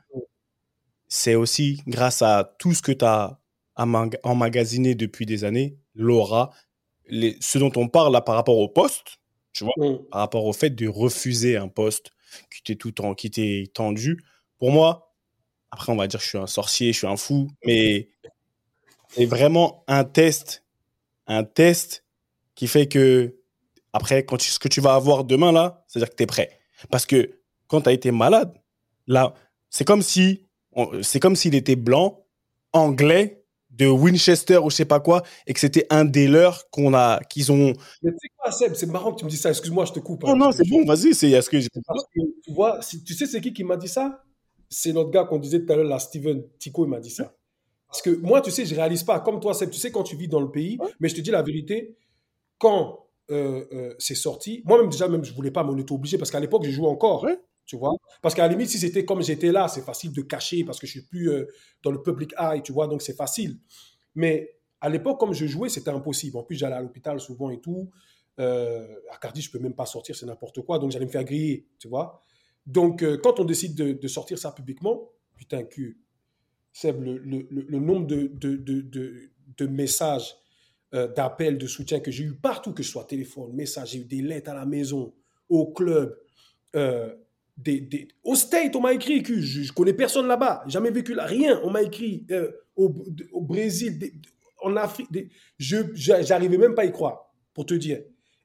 [1.08, 3.40] c'est aussi grâce à tout ce que tu as
[3.76, 6.52] emmagasiné depuis des années, l'aura,
[7.10, 9.20] ce dont on parle là par rapport au poste,
[9.58, 10.06] tu vois, mm.
[10.12, 12.12] par rapport au fait de refuser un poste
[12.54, 14.24] qui t'est tout en, qui t'est tendu.
[14.60, 15.14] Pour moi,
[15.72, 18.10] après on va dire que je suis un sorcier, je suis un fou, mais
[19.10, 20.64] c'est vraiment un test,
[21.26, 22.04] un test
[22.56, 23.36] qui fait que
[23.94, 26.60] après, quand ce que tu vas avoir demain là, c'est-à-dire que tu es prêt.
[26.92, 28.54] Parce que quand tu as été malade,
[29.08, 29.34] là,
[29.70, 30.46] c'est comme si,
[31.02, 32.24] c'est comme s'il était blanc,
[32.74, 33.44] anglais
[33.78, 37.20] de Winchester ou je sais pas quoi, et que c'était un des leurs qu'on a,
[37.30, 37.74] qu'ils ont.
[38.02, 39.50] Mais tu sais quoi, Seb, c'est marrant que tu me dis ça.
[39.50, 40.24] Excuse-moi, je te coupe.
[40.26, 40.36] Hein.
[40.36, 41.14] Non, non, c'est bon, vas-y.
[41.14, 44.24] C'est ce que, tu vois, tu sais, c'est qui qui m'a dit ça?
[44.70, 47.34] C'est notre gars qu'on disait tout à l'heure, là, Steven Tico, il m'a dit ça.
[47.88, 49.20] Parce que moi, tu sais, je réalise pas.
[49.20, 51.32] Comme toi, Seb, tu sais, quand tu vis dans le pays, mais je te dis
[51.32, 51.96] la vérité,
[52.58, 56.32] quand euh, euh, c'est sorti, moi-même, déjà, même, je voulais pas, m'en être obligé, parce
[56.32, 57.26] qu'à l'époque, je jouais encore
[57.68, 57.94] tu vois.
[58.22, 60.88] Parce qu'à la limite, si c'était comme j'étais là, c'est facile de cacher parce que
[60.88, 61.46] je suis plus euh,
[61.84, 63.60] dans le public eye, tu vois, donc c'est facile.
[64.16, 66.38] Mais à l'époque, comme je jouais, c'était impossible.
[66.38, 67.92] En plus, j'allais à l'hôpital souvent et tout.
[68.40, 71.24] Euh, à Cardiff, je peux même pas sortir, c'est n'importe quoi, donc j'allais me faire
[71.24, 72.24] griller, tu vois.
[72.66, 75.96] Donc, euh, quand on décide de, sortir ça publiquement, putain, que
[76.72, 80.36] c'est le, nombre de messages,
[80.94, 84.22] d'appels, de soutien que j'ai eu partout, que ce soit téléphone, message, j'ai eu des
[84.22, 85.14] lettres à la maison,
[85.50, 86.16] au club,
[87.58, 91.26] des, au State, on m'a écrit que je, je, connais personne là-bas, jamais vécu là,
[91.26, 91.60] rien.
[91.64, 92.90] On m'a écrit euh, au,
[93.42, 94.00] Brésil,
[94.62, 95.10] en Afrique,
[95.58, 98.02] je j'arrivais même pas à y croire, pour te dire.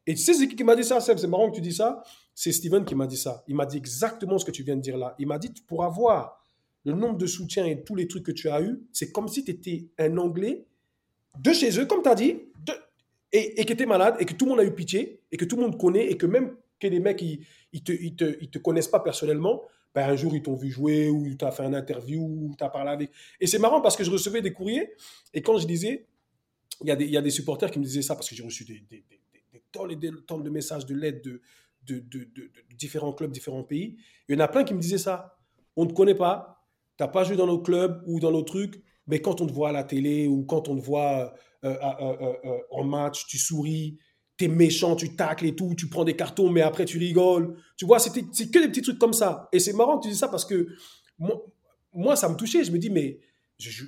[0.07, 2.03] Et tu sais c'est qui, qui m'a dit ça, C'est marrant que tu dis ça.
[2.35, 3.45] C'est Steven qui m'a dit ça.
[3.47, 5.15] Il m'a dit exactement ce que tu viens de dire là.
[5.19, 6.43] Il m'a dit pour avoir
[6.85, 9.45] le nombre de soutiens et tous les trucs que tu as eu, c'est comme si
[9.45, 10.67] tu étais un Anglais
[11.39, 12.41] de chez eux, comme tu as dit,
[13.33, 15.45] et, et tu es malade et que tout le monde a eu pitié et que
[15.45, 19.63] tout le monde connaît et que même que les mecs, ils, te, connaissent pas personnellement,
[19.95, 22.65] ben un jour, ils t'ont vu jouer ou tu as fait un interview ou tu
[22.65, 23.11] as parlé avec.
[23.41, 24.91] Et c'est marrant parce que je recevais des courriers
[25.35, 26.07] et quand je disais,
[26.81, 28.81] il y, a des, des supporters qui me disaient ça parce que j'ai reçu des,
[28.91, 29.21] des, des,
[29.53, 31.41] des, tonnes des de messages de l'aide de,
[31.87, 33.97] de, de, de, différents clubs, différents pays.
[34.29, 35.37] Il y en a plein qui me disaient ça.
[35.77, 36.67] On ne te connaît pas,
[36.99, 39.53] tu n'as pas joué dans nos clubs ou dans nos trucs, mais quand on te
[39.53, 41.35] voit à la télé ou quand on te voit
[41.65, 43.99] euh, euh, euh, en match, tu souris,
[44.49, 47.57] méchant, tu tacles et tout, tu prends des cartons, mais après tu rigoles.
[47.77, 49.49] Tu vois, c'est que des petits trucs comme ça.
[49.53, 50.69] Et c'est marrant que tu dis ça parce que
[51.93, 52.65] moi, ça me touchait.
[52.65, 53.21] Je me dis, mais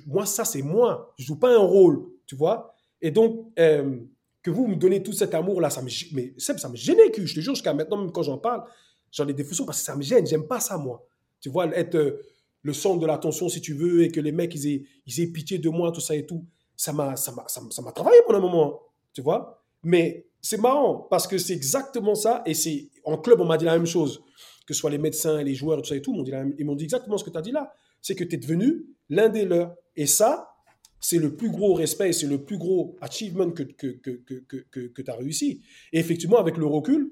[0.05, 1.13] moi, ça, c'est moi.
[1.17, 2.75] Je joue pas un rôle, tu vois.
[3.01, 3.99] Et donc, euh,
[4.41, 7.35] que vous me donnez tout cet amour-là, ça me, mais, ça me gênait, que je
[7.35, 8.63] te jure, jusqu'à maintenant, même quand j'en parle,
[9.11, 10.25] j'en ai des frissons parce que ça me gêne.
[10.25, 11.05] J'aime pas ça, moi.
[11.41, 12.21] Tu vois, être euh,
[12.61, 15.27] le centre de l'attention, si tu veux, et que les mecs, ils aient, ils aient
[15.27, 16.45] pitié de moi, tout ça et tout.
[16.75, 18.81] Ça m'a travaillé pendant un moment,
[19.13, 19.64] tu vois.
[19.85, 22.41] Mais c'est marrant parce que c'est exactement ça.
[22.45, 24.21] Et c'est en club, on m'a dit la même chose.
[24.65, 26.25] Que ce soit les médecins, les joueurs, tout ça et tout,
[26.57, 27.71] ils m'ont dit exactement ce que tu as dit là.
[28.01, 29.75] C'est que tu es devenu l'un des leurs.
[29.95, 30.55] Et ça,
[30.99, 35.01] c'est le plus gros respect c'est le plus gros achievement que, que, que, que, que
[35.01, 35.61] tu as réussi.
[35.93, 37.11] Et effectivement, avec le recul,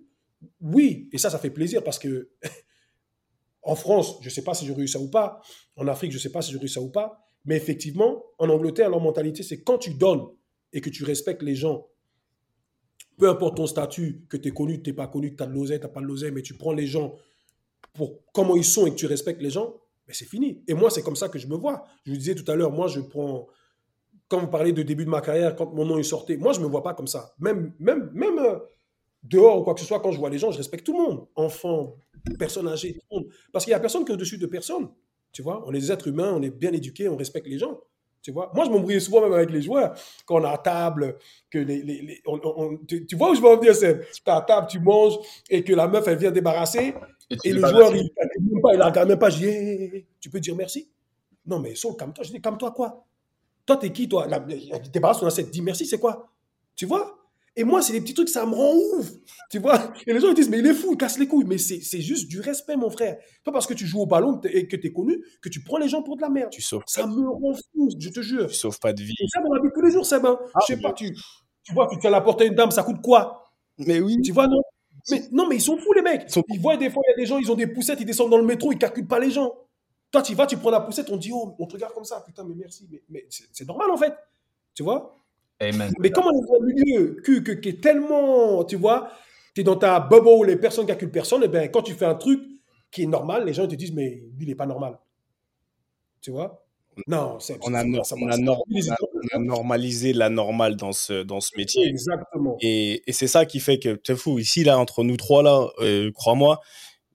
[0.61, 2.29] oui, et ça, ça fait plaisir parce que
[3.61, 5.41] en France, je ne sais pas si j'ai réussi ça ou pas.
[5.75, 7.19] En Afrique, je ne sais pas si j'ai réussi ça ou pas.
[7.45, 10.25] Mais effectivement, en Angleterre, leur mentalité, c'est quand tu donnes
[10.71, 11.85] et que tu respectes les gens
[13.17, 15.43] peu importe ton statut, que tu es connu, que tu n'es pas connu, que tu
[15.43, 17.15] as de l'oseille, tu n'as pas de l'oseille, mais tu prends les gens
[17.93, 19.75] pour comment ils sont et que tu respectes les gens,
[20.07, 20.63] mais c'est fini.
[20.67, 21.83] Et moi, c'est comme ça que je me vois.
[22.05, 23.47] Je vous disais tout à l'heure, moi, je prends.
[24.27, 26.59] Quand vous parlez de début de ma carrière, quand mon nom est sorti, moi, je
[26.59, 27.35] ne me vois pas comme ça.
[27.39, 28.57] Même, même, même, euh,
[29.21, 31.03] dehors ou quoi que ce soit, quand je vois les gens, je respecte tout le
[31.03, 31.27] monde.
[31.35, 31.95] Enfants,
[32.39, 33.29] personnes âgées, tout le monde.
[33.51, 34.89] Parce qu'il n'y a personne qui est au-dessus de personne.
[35.31, 37.79] Tu vois, on est des êtres humains, on est bien éduqués, on respecte les gens.
[38.23, 39.93] Tu vois, moi, je m'embrouillais souvent même avec les joueurs.
[40.25, 41.17] Quand on est à table,
[41.51, 43.99] que les, les, les- on- on- tu, tu vois où je veux en venir, c'est
[44.11, 45.15] tu es à table, tu manges
[45.49, 46.95] et que la meuf, elle vient débarrasser
[47.43, 49.29] Et, le joueur, il ne même pas, il regarde même pas.
[49.29, 50.89] Je dis, tu peux dire merci?
[51.45, 52.23] Non, mais Saul, calme-toi.
[52.23, 53.05] Je dis, calme-toi quoi?
[53.65, 54.25] Toi, t'es qui, toi?
[54.27, 56.29] La- Débarrasse ton assiette, dis merci, c'est quoi?
[56.77, 57.17] Tu vois?
[57.55, 59.11] Et moi, c'est des petits trucs, ça me rend ouf.
[59.51, 61.45] Tu vois Et les gens, ils disent, mais il est fou, il casse les couilles.
[61.45, 63.17] Mais c'est juste du respect, mon frère.
[63.43, 65.77] Pas parce que tu joues au ballon et que tu es connu que tu prends
[65.77, 66.49] les gens pour de la merde.
[66.51, 68.47] Tu sauves, Ça me rend fou, je te jure.
[68.47, 69.13] tu sauves pas de vie.
[69.19, 70.25] Et ça, on l'a vu tous les jours, Seb.
[70.25, 70.39] hein.
[70.55, 71.15] Ah, je sais pas, tu,
[71.63, 73.51] tu vois, tu tiens la porte à une dame, ça coûte quoi?
[73.77, 74.19] Mais oui.
[74.23, 74.61] Tu vois, non?
[75.11, 76.23] Mais, non, mais ils sont fous, les mecs.
[76.27, 77.99] Ils sont- Ils voient des fois, il y a des gens, ils ont des poussettes,
[78.01, 79.53] ils descendent dans le métro, ils calculent pas les gens.
[80.11, 82.05] Toi, tu vas, tu prends la poussette, on te dit, oh, on te regarde comme
[82.05, 82.87] ça, putain, mais merci.
[82.91, 84.13] Mais, mais c'est normal, en fait.
[84.73, 85.22] Tu vois?
[85.69, 85.91] Amen.
[85.99, 89.09] Mais comme on est dans un milieu que, que- qui est tellement, tu vois,
[89.55, 92.15] tu es dans ta bubble, les personnes calculent personne, et bien quand tu fais un
[92.15, 92.41] truc
[92.91, 94.97] qui est normal, les gens te disent, mais lui, il n'est pas normal.
[96.21, 96.63] Tu vois?
[97.07, 98.97] Non, c'est On a, ça- on a ça- nor- les- on a-
[99.33, 101.87] on a normalisé la normale dans ce, dans ce métier.
[101.87, 102.55] Exactement.
[102.61, 105.67] Et, et c'est ça qui fait que, c'est fou, ici, là, entre nous trois, là,
[105.79, 106.59] euh, crois-moi,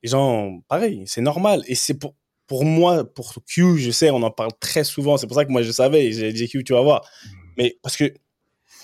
[0.02, 1.62] les gens, pareil, c'est normal.
[1.68, 2.14] Et c'est pour,
[2.48, 5.16] pour moi, pour Q, je sais, on en parle très souvent.
[5.16, 7.08] C'est pour ça que moi, je savais, j'ai dit Q, tu vas voir.
[7.56, 8.12] Mais parce que,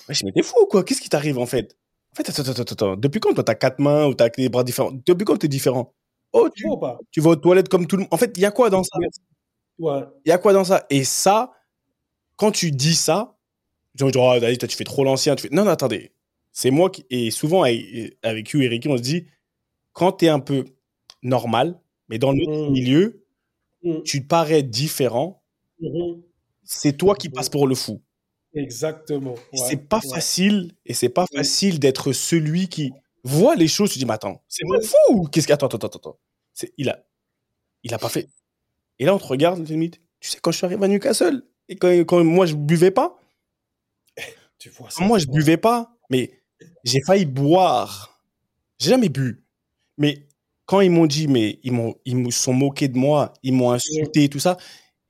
[0.09, 0.85] wesh, mais t'es fou, quoi.
[0.85, 1.77] Qu'est-ce qui t'arrive, en fait?
[2.13, 2.97] En fait, attends, attends, attends.
[2.97, 4.93] Depuis quand, toi, t'as quatre mains ou t'as des bras différents?
[5.07, 5.95] Depuis quand t'es différent?
[6.33, 6.99] Oh, Tu ou pas?
[7.11, 8.09] tu vas aux toilettes comme tout le monde.
[8.13, 8.99] En fait, il y a quoi dans ça?
[9.79, 10.01] Ouais.
[10.25, 10.85] Il y a quoi dans ça?
[10.91, 11.53] Et ça,
[12.37, 13.37] quand tu dis ça,
[13.95, 15.37] genre ah, David, toi, tu fais trop l'ancien.
[15.37, 15.49] Fais...
[15.51, 16.13] Non, non, attendez.
[16.53, 17.05] C'est moi qui.
[17.11, 19.27] Et souvent, avec, Hugh et Ricky, on se dit,
[19.93, 20.65] quand tu es un peu
[21.23, 22.73] normal, mais dans notre Mm.
[22.73, 23.25] milieu,
[23.83, 24.03] Mm.
[24.05, 25.43] tu parais différent,
[25.81, 26.23] Mhm.
[26.65, 27.35] c'est toi qui Mhm.
[27.35, 28.01] passes pour le fou.
[28.55, 29.35] Exactement.
[29.35, 30.15] Ouais, c'est pas ouais.
[30.15, 32.93] facile, et c'est pas facile d'être celui qui
[33.25, 33.93] voit les choses.
[33.93, 35.29] Tu dis, mais attends, c'est pas fou.
[35.29, 35.53] Qu'est-ce que.
[35.53, 36.19] Attends, attends, attends,
[36.79, 37.05] Il a,
[37.83, 38.29] il a pas fait.
[38.99, 40.01] Et là, on te regarde, limite.
[40.21, 43.19] Tu sais, quand je suis arrivé à Newcastle, et quand, quand moi, je buvais pas,
[44.59, 45.05] Tu vois ça.
[45.05, 46.31] moi, je buvais pas, mais
[46.85, 48.21] j'ai failli boire.
[48.79, 49.45] J'ai jamais bu.
[49.99, 50.27] Mais
[50.67, 54.25] quand ils m'ont dit, mais ils m'ont, ils sont moqués de moi, ils m'ont insulté
[54.25, 54.57] et tout ça,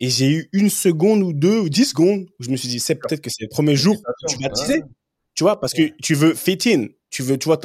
[0.05, 2.79] et j'ai eu une seconde ou deux, ou dix secondes, où je me suis dit,
[2.79, 4.83] c'est peut-être que c'est le premier jour où tu vas teaser.
[5.35, 6.89] Tu vois, parce que tu veux fit in.
[7.09, 7.59] Tu veux, tu vois,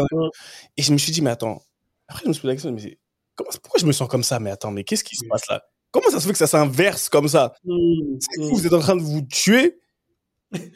[0.78, 1.62] et je me suis dit, mais attends.
[2.08, 2.98] Après, je me suis posé la question, mais
[3.36, 4.40] comment- pourquoi je me sens comme ça?
[4.40, 5.62] Mais attends, mais qu'est-ce qui se passe là?
[5.92, 7.54] Comment ça se fait que ça s'inverse comme ça?
[7.66, 8.48] Mm, C'est mm.
[8.48, 9.82] fou, vous êtes en train de vous tuer.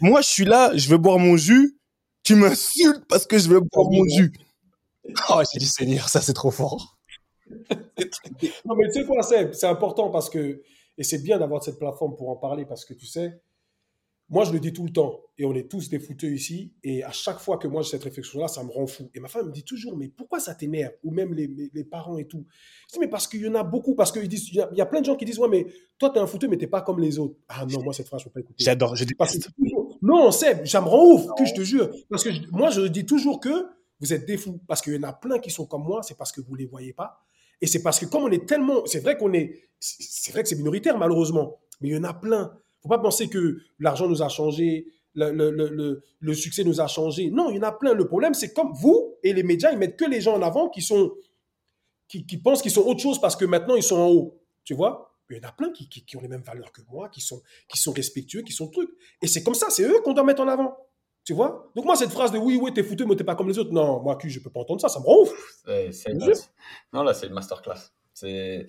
[0.02, 1.78] Moi, je suis là, je veux boire mon jus.
[2.24, 4.34] Tu m'insultes parce que je veux boire mon jus.
[5.30, 6.98] Oh, j'ai dit Seigneur, ça c'est trop fort.
[8.66, 10.62] Non, mais tu sais quoi, c'est important parce que,
[10.98, 13.42] et c'est bien d'avoir cette plateforme pour en parler parce que tu sais,
[14.30, 17.04] moi je le dis tout le temps, et on est tous des fouteux ici, et
[17.04, 19.10] à chaque fois que moi j'ai cette réflexion-là, ça me rend fou.
[19.14, 20.94] Et ma femme me dit toujours, mais pourquoi ça t'énerve?
[21.04, 22.46] Ou même les, les- les parents et tout.
[22.90, 24.70] Je dis, mais parce qu'il y en a beaucoup, parce qu'il disent, il y, a-
[24.74, 25.68] y a plein de gens qui disent, ouais, mais
[26.00, 27.36] toi t'es un fouteux, mais t'es pas comme les autres.
[27.50, 28.64] Ah non, moi cette phrase, je peux pas écouter.
[28.64, 29.50] J'adore, je Parce que c'est
[30.02, 31.90] Non, Seb, ça me rend ouf, que je te jure.
[32.10, 33.68] Parce que je- moi, je dis toujours que
[34.00, 34.60] vous êtes des fous.
[34.68, 36.58] Parce qu'il y en a plein qui sont comme moi, c'est parce que vous ne
[36.60, 37.24] les voyez pas.
[37.64, 38.86] Et c'est parce que comme on est tellement...
[38.86, 41.62] C'est vrai que c'est minoritaire, malheureusement.
[41.80, 42.52] Mais il y en a plein.
[42.82, 44.86] faut pas penser que l'argent nous a changé,
[45.16, 47.30] le, succès nous a changé.
[47.30, 47.94] Non, il y en a plein.
[47.94, 50.70] Le problème, c'est comme vous et les médias, ils mettent que les gens en avant
[50.70, 54.42] qui pensent qu'ils sont autre chose parce que maintenant, ils sont en haut.
[54.66, 55.16] Tu vois?
[55.30, 57.78] Il y en a plein qui ont les mêmes valeurs que moi, qui sont, qui
[57.78, 58.92] sont respectueux, qui sont trucs.
[59.22, 60.76] Et c'est comme ça, c'est eux qu'on doit mettre en avant.
[61.26, 61.72] Tu vois?
[61.76, 63.72] Donc moi, cette phrase de oui, oui, t'es foutu, mais t'es pas comme les autres.
[63.72, 65.32] Non, moi, je peux pas entendre ça, ça me rend ouf.
[65.92, 66.14] C'est-
[66.92, 67.92] Non, là, c'est une masterclass.
[68.16, 68.68] C'est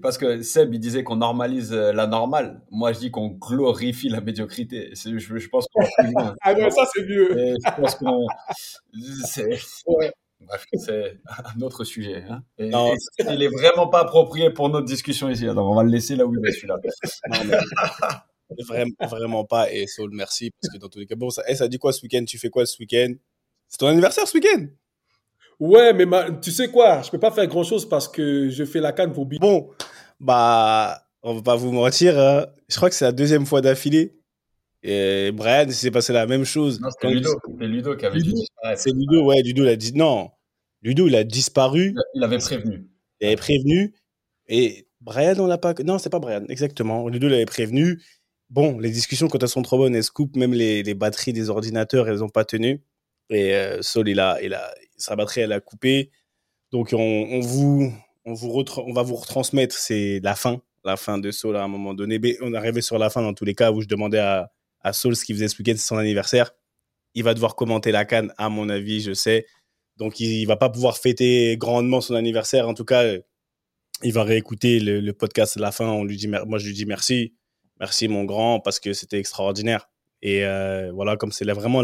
[0.00, 2.62] parce que Seb, il disait qu'on normalise euh, la normale.
[2.70, 4.90] Moi, je dis qu'on glorifie la médiocrité.
[4.94, 5.80] Je, je pense qu'on.
[6.42, 7.36] Ah ouais, ça, c'est mieux.
[7.38, 8.26] Et je pense qu'on.
[9.24, 9.58] C'est.
[9.86, 10.12] Ouais.
[10.78, 11.18] C'est
[11.56, 12.22] un autre sujet.
[12.28, 12.42] hein.
[12.58, 15.48] Et, Non, et il est vraiment pas approprié pour notre discussion ici.
[15.48, 16.76] Alors, on va le laisser là où il est, celui-là.
[18.66, 19.72] Vraiment, vraiment pas.
[19.72, 20.50] Et Saul, merci.
[20.60, 22.24] Parce que dans tous les cas, bon, ça, ça dit quoi ce week-end?
[22.24, 23.12] Tu fais quoi ce week-end?
[23.68, 24.66] C'est ton anniversaire ce week-end
[25.58, 27.02] Ouais, mais ma- tu sais quoi?
[27.02, 29.38] Je peux pas faire grand-chose parce que je fais la canne pour Bi.
[29.38, 29.70] Bon,
[30.20, 32.18] bah, on va pas vous mentir.
[32.18, 32.46] hein.
[32.68, 34.14] Je crois que c'est la deuxième fois d'affilée.
[34.82, 36.80] Et Brian, s'est passé la même chose.
[36.80, 37.30] Non, c'était Ludo.
[37.50, 38.80] C'était Ludo qui avait disparaître.
[38.82, 39.92] C'est Ludo, ouais, Ludo l'a dit.
[39.94, 40.30] Non,
[40.82, 41.94] Ludo, il a disparu.
[42.14, 42.86] Il avait prévenu.
[43.20, 43.94] Il avait prévenu.
[44.48, 45.74] Et Brian, on l'a pas.
[45.84, 47.08] Non, c'est pas Brian, exactement.
[47.08, 48.00] Ludo l'avait prévenu.
[48.50, 50.36] Bon, les discussions, quand elles sont trop bonnes, elles se coupent.
[50.36, 52.82] Même les, batteries des ordinateurs, elles n'ont pas tenu.
[53.30, 56.10] Et euh, Saul, il a, il a, sa batterie, elle a coupé.
[56.70, 57.92] Donc, on, vous,
[58.24, 59.74] on, vous on va vous retransmettre.
[59.76, 62.18] C'est la fin, la fin de Saul à un moment donné.
[62.20, 64.92] Mais on arrivé sur la fin dans tous les cas où je demandais à, à
[64.92, 66.52] Saul ce qu'il faisait ce week-end, c'est son anniversaire.
[67.14, 69.46] Il va devoir commenter la canne, à mon avis, je sais.
[69.96, 72.68] Donc, il, il va pas pouvoir fêter grandement son anniversaire.
[72.68, 73.20] En tout cas, euh,
[74.02, 75.88] il va réécouter le, le podcast à la fin.
[75.88, 77.34] On lui dit, moi, je lui dis merci.
[77.80, 79.88] Merci, mon grand, parce que c'était extraordinaire.
[80.22, 81.82] Et euh, voilà, comme c'est vraiment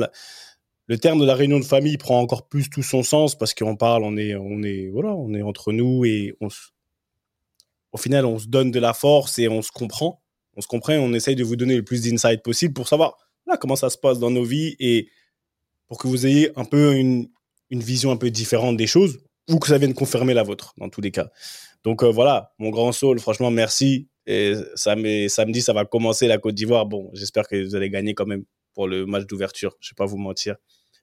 [0.87, 3.77] le terme de la réunion de famille prend encore plus tout son sens parce qu'on
[3.77, 6.71] parle, on est, on est, voilà, on est entre nous et on se-
[7.93, 10.23] au final, on se donne de la force et on se comprend.
[10.57, 13.17] On se comprend et on essaye de vous donner le plus d'insight possible pour savoir
[13.47, 15.09] là comment ça se passe dans nos vies et
[15.89, 17.29] pour que vous ayez un peu une,
[17.71, 19.19] une vision un peu différente des choses
[19.51, 21.31] ou que ça vienne confirmer la vôtre dans tous les cas.
[21.85, 24.09] Donc euh, voilà, mon grand Saul, franchement, merci.
[24.27, 26.87] Et sam- samedi, ça va commencer la Côte d'Ivoire.
[26.87, 28.45] Bon, j'espère que vous allez gagner quand même
[28.75, 29.77] pour le match d'ouverture.
[29.81, 30.57] Je vais pas vous mentir.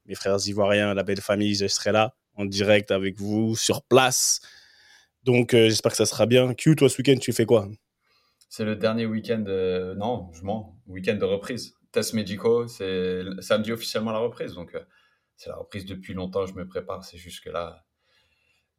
[0.06, 4.40] Mes frères ivoiriens, la belle famille, je serai là en direct avec vous sur place.
[5.24, 6.54] Donc euh, j'espère que ça sera bien.
[6.54, 7.68] Q, toi ce week-end, tu fais quoi?
[8.48, 9.44] C'est le dernier week-end.
[9.48, 10.76] euh, non, je mens.
[10.88, 11.74] Week-end de reprise.
[11.92, 14.54] Tests médicaux, c'est samedi officiellement la reprise.
[14.54, 14.80] Donc, euh,
[15.36, 16.46] c'est la reprise depuis longtemps.
[16.46, 17.04] Je me prépare.
[17.04, 17.84] C'est juste que là,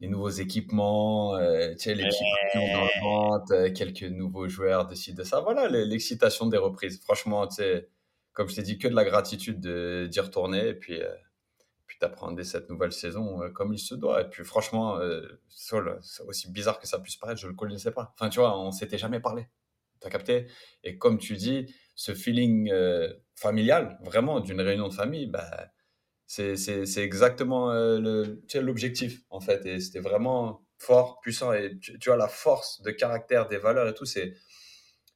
[0.01, 4.47] les nouveaux équipements, euh, tu sais, l'équipe qui est dans le ventre, euh, quelques nouveaux
[4.47, 5.41] joueurs décident de ça.
[5.41, 6.99] Voilà, le- l'excitation des reprises.
[7.03, 7.87] Franchement, tu sais,
[8.33, 10.69] comme je t'ai dit, que de la gratitude de- d'y retourner.
[10.69, 11.13] Et puis, euh,
[11.85, 14.21] puis d'apprendre cette nouvelle saison euh, comme il se doit.
[14.21, 18.11] Et puis, franchement, euh, Saul, aussi bizarre que ça puisse paraître, je le connaissais pas.
[18.15, 19.47] Enfin, tu vois, on s'était jamais parlé.
[19.99, 20.47] T'as capté?
[20.83, 22.71] Et comme tu dis, ce feeling
[23.35, 25.67] familial, vraiment, d'une réunion de famille, bah,
[26.55, 29.65] c'est exactement euh, tu l'objectif, en fait.
[29.65, 31.51] Et c'était vraiment fort, puissant.
[31.53, 34.33] Et tu, tu vois, la force de caractère, des valeurs et tout, c'est.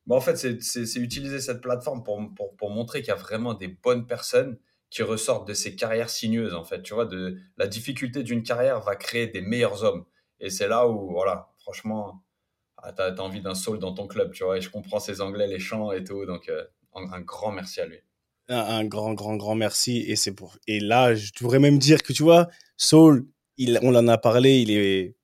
[0.08, 3.54] bah, en fait, c'est- utiliser cette plateforme pour, pour, pour montrer qu'il y a vraiment
[3.54, 4.60] des bonnes personnes
[4.90, 6.82] qui ressortent de ces carrières sinueuses, en fait.
[6.84, 10.06] Tu vois, de, la difficulté d'une carrière va créer des meilleurs hommes.
[10.40, 12.24] Et c'est là où, voilà, franchement,
[12.78, 14.58] ah, t'as as envie d'un soul dans ton club, tu vois.
[14.58, 16.26] Et je comprends ces anglais, les chants et tout.
[16.26, 16.66] Donc, euh,
[16.96, 18.00] un grand merci à lui.
[18.50, 20.00] Un, un grand, grand, grand merci.
[20.08, 20.58] Et c'est pour.
[20.68, 22.48] Et là, je devrais même dire que tu vois,
[22.78, 23.28] Saul,
[23.58, 25.16] il, on en a parlé, il est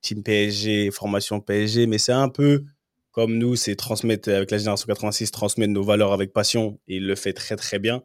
[0.00, 2.64] team PSG, formation PSG, mais c'est un peu
[3.12, 6.80] comme nous, c'est transmettre avec la génération 86, transmettre nos valeurs avec passion.
[6.88, 8.02] Et il le fait très, très bien.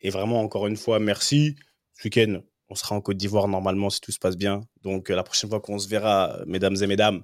[0.00, 1.56] Et vraiment, encore une fois, merci.
[1.94, 4.62] Ce week-end, on sera en Côte d'Ivoire normalement si tout se passe bien.
[4.82, 7.22] Donc, euh, la prochaine fois qu'on se verra, mesdames et mesdames,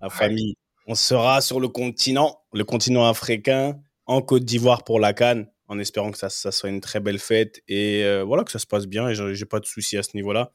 [0.00, 0.54] la famille,
[0.86, 5.78] on sera sur le continent, le continent africain, en Côte d'Ivoire pour la Cannes, en
[5.78, 8.66] espérant que ça, ça soit une très belle fête et euh, voilà, que ça se
[8.66, 9.08] passe bien.
[9.08, 10.52] Et j'ai pas de soucis à ce niveau-là.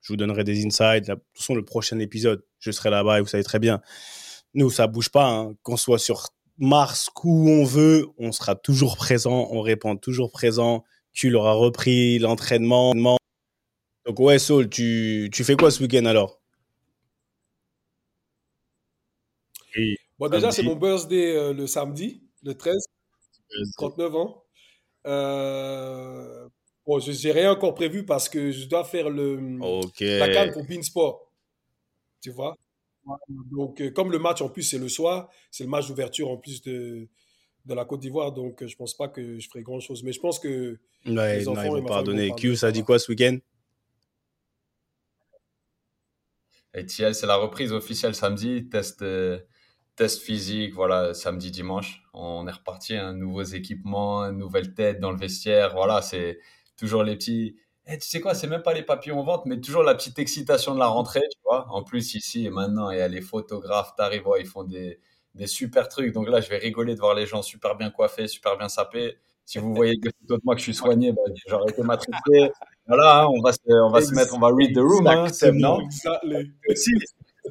[0.00, 1.06] Je vous donnerai des insights.
[1.08, 3.80] De toute façon, le prochain épisode, je serai là-bas et vous savez très bien.
[4.54, 5.26] Nous, ça bouge pas.
[5.28, 5.54] hein.
[5.62, 6.28] Qu'on soit sur
[6.58, 9.48] Mars, où on veut, on sera toujours présent.
[9.50, 10.84] On répond toujours présent.
[11.12, 12.94] Tu l'auras repris, l'entraînement.
[14.06, 16.40] Donc, ouais, Saul, tu, tu fais quoi ce week-end alors?
[19.76, 22.76] Et Bon, déjà, c'est mon birthday euh, le samedi, le 13,
[23.76, 24.41] 39 ans.
[25.06, 26.48] Euh,
[26.86, 30.02] bon, je n'ai rien encore prévu parce que je dois faire le, Ok.
[30.18, 31.30] la canne pour Beansport.
[32.22, 32.56] Tu vois?
[33.28, 36.36] Donc, euh, comme le match en plus c'est le soir, c'est le match d'ouverture en
[36.38, 37.08] plus de,
[37.66, 40.02] de la Côte d'Ivoire, donc euh, je pense pas que je ferai grand chose.
[40.04, 42.28] Mais je pense que Ouais, les non, enfants ils et vont pardonner.
[42.28, 43.38] vont Q, ça dit quoi ce week-end?
[46.74, 48.68] Et TL, c'est la reprise officielle samedi.
[48.68, 49.38] Test, euh,
[49.96, 52.02] test physique, voilà, samedi, dimanche.
[52.14, 52.96] On est reparti.
[52.96, 55.72] Un nouveaux équipements, nouvelle tête dans le vestiaire.
[55.74, 56.38] Voilà, c'est
[56.76, 57.56] toujours les petits.
[57.86, 60.18] Eh, tu sais quoi, c'est même pas les papillons en vente, mais toujours la petite
[60.18, 61.66] excitation de la rentrée, tu vois.
[61.70, 65.00] En plus, ici et maintenant, il y a les photographes, t'arrives, ouais, ils font des,
[65.34, 66.12] des super trucs.
[66.12, 69.16] Donc là, je vais rigoler de voir les gens super bien coiffés, super bien sapés.
[69.44, 72.52] Si vous voyez des photos de moi que je suis soigné, bah, j'aurais été matricé.
[72.86, 75.26] Voilà, hein, on va se, on va se mettre, on va read the room, hein,
[75.54, 76.52] non Exactly.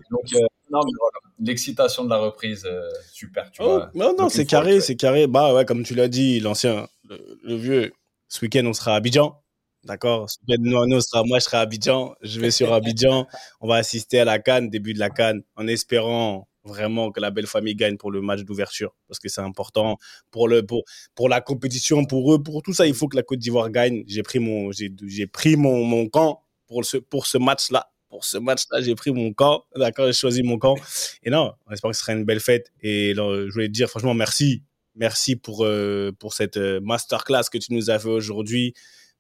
[0.10, 3.92] Donc, euh, non, mais voilà, l'excitation de la reprise, euh, super, tu Oh, vois.
[3.96, 5.28] non, non, c'est carré, c'est carré.
[5.28, 7.92] Bah ouais, comme tu l'as dit, l'ancien, le, le vieux,
[8.28, 9.38] ce week-end, on sera à Abidjan.
[9.84, 10.30] D'accord?
[10.30, 12.14] Ce week-end, nous, nous, on sera, moi, je serai à Abidjan.
[12.22, 13.28] Je vais sur Abidjan.
[13.60, 17.32] On va assister à la Cannes, début de la Cannes, en espérant vraiment que la
[17.32, 18.96] belle famille gagne pour le match d'ouverture.
[19.08, 19.98] Parce que c'est important
[20.30, 20.84] pour, le, pour,
[21.16, 22.86] pour la compétition, pour eux, pour tout ça.
[22.86, 24.04] Il faut que la Côte d'Ivoire gagne.
[24.06, 27.92] J'ai pris mon, j'ai, j'ai pris mon, mon camp pour ce, pour ce match-là.
[28.12, 29.64] Pour ce match-là, j'ai pris mon camp.
[29.74, 30.76] D'accord, j'ai choisi mon camp.
[31.24, 32.70] Et non, on espère que ce sera une belle fête.
[32.82, 34.64] Et je voulais te dire, franchement, merci.
[34.96, 38.74] Merci pour, euh, pour cette euh, masterclass que tu nous as fait aujourd'hui.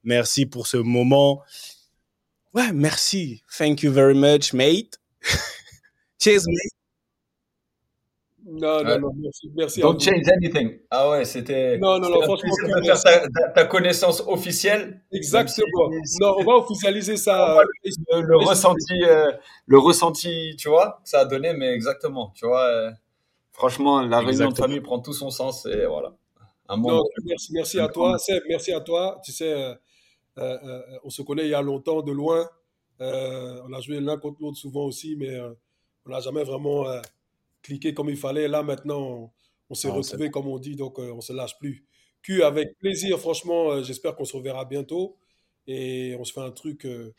[0.03, 1.41] Merci pour ce moment.
[2.53, 3.41] Ouais, merci.
[3.57, 4.99] Thank you very much, mate.
[6.21, 6.80] Cheers, mate.
[8.45, 10.79] Non, non, non, merci, merci Don't change anything.
[10.89, 11.77] Ah ouais, c'était.
[11.77, 15.01] Non, non, non, franchement, de faire ta, ta- connaissance officielle.
[15.11, 15.89] Exactement.
[16.19, 17.53] Non, on va officialiser ça.
[17.53, 19.31] voit euh, Le, le ressenti, euh,
[19.67, 22.65] le ressenti, tu vois, que ça a donné, mais exactement, tu vois.
[22.65, 22.91] euh,
[23.51, 26.13] franchement, la réunion de famille prend tout son sens et voilà.
[26.67, 27.03] Un Non, moment.
[27.25, 28.17] merci, merci à toi.
[28.17, 29.19] Seb, merci à toi.
[29.23, 29.73] Tu sais, euh,
[30.39, 32.49] euh, euh, on se connaît il y a longtemps, de loin.
[32.99, 35.39] On a joué l'un contre l'autre souvent aussi, mais
[36.05, 36.85] on n'a jamais vraiment
[37.61, 38.47] cliqué comme il fallait.
[38.47, 39.33] Là, maintenant,
[39.69, 41.85] on, s'est Ah, retrouvés, comme on dit, donc euh, on se lâche plus.
[42.21, 45.17] Q, avec plaisir, franchement, euh, j'espère qu'on se reverra bientôt
[45.67, 47.13] et on se fait un truc euh,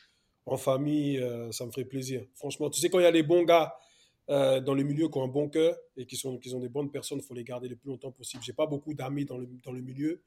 [0.47, 2.25] en famille, euh, ça me ferait plaisir.
[2.35, 3.75] Franchement, tu sais, quand il y a les bons gars
[4.31, 6.69] euh, dans le milieu qui ont un bon cœur et qui sont, qui sont des
[6.69, 8.43] bonnes personnes, il faut les garder le plus longtemps possible.
[8.45, 10.23] J'ai pas beaucoup d'amis dans le, dans le milieu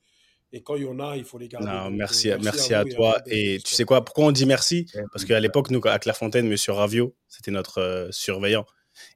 [0.51, 1.67] et quand il y en a, il faut les garder.
[1.67, 3.17] Non, merci, merci à et toi.
[3.17, 4.85] Abdel, Et tu sais quoi, pourquoi on dit merci?
[5.11, 8.65] Parce qu'à l'époque, nous, à Clairefontaine, Monsieur Ravio, c'était notre euh, surveillant.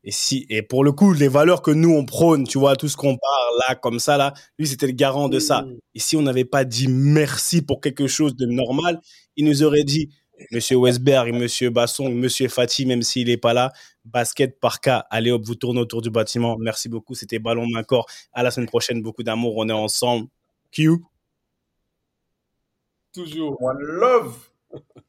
[0.03, 2.87] Et si, et pour le coup, les valeurs que nous on prône, tu vois, tout
[2.87, 5.63] ce qu'on parle là, comme ça là, lui c'était le garant de ça.
[5.63, 5.77] Mm.
[5.95, 8.99] Et si on n'avait pas dit merci pour quelque chose de normal,
[9.35, 10.09] il nous aurait dit,
[10.51, 13.71] Monsieur Westberg, Monsieur Basson, Monsieur Fati, même s'il n'est pas là,
[14.05, 16.57] basket par cas, allez hop, vous tournez autour du bâtiment.
[16.57, 18.07] Merci beaucoup, c'était ballon main corps.
[18.33, 20.27] À la semaine prochaine, beaucoup d'amour, on est ensemble.
[20.71, 21.03] Q.
[23.13, 23.61] Toujours.
[23.61, 24.49] One love.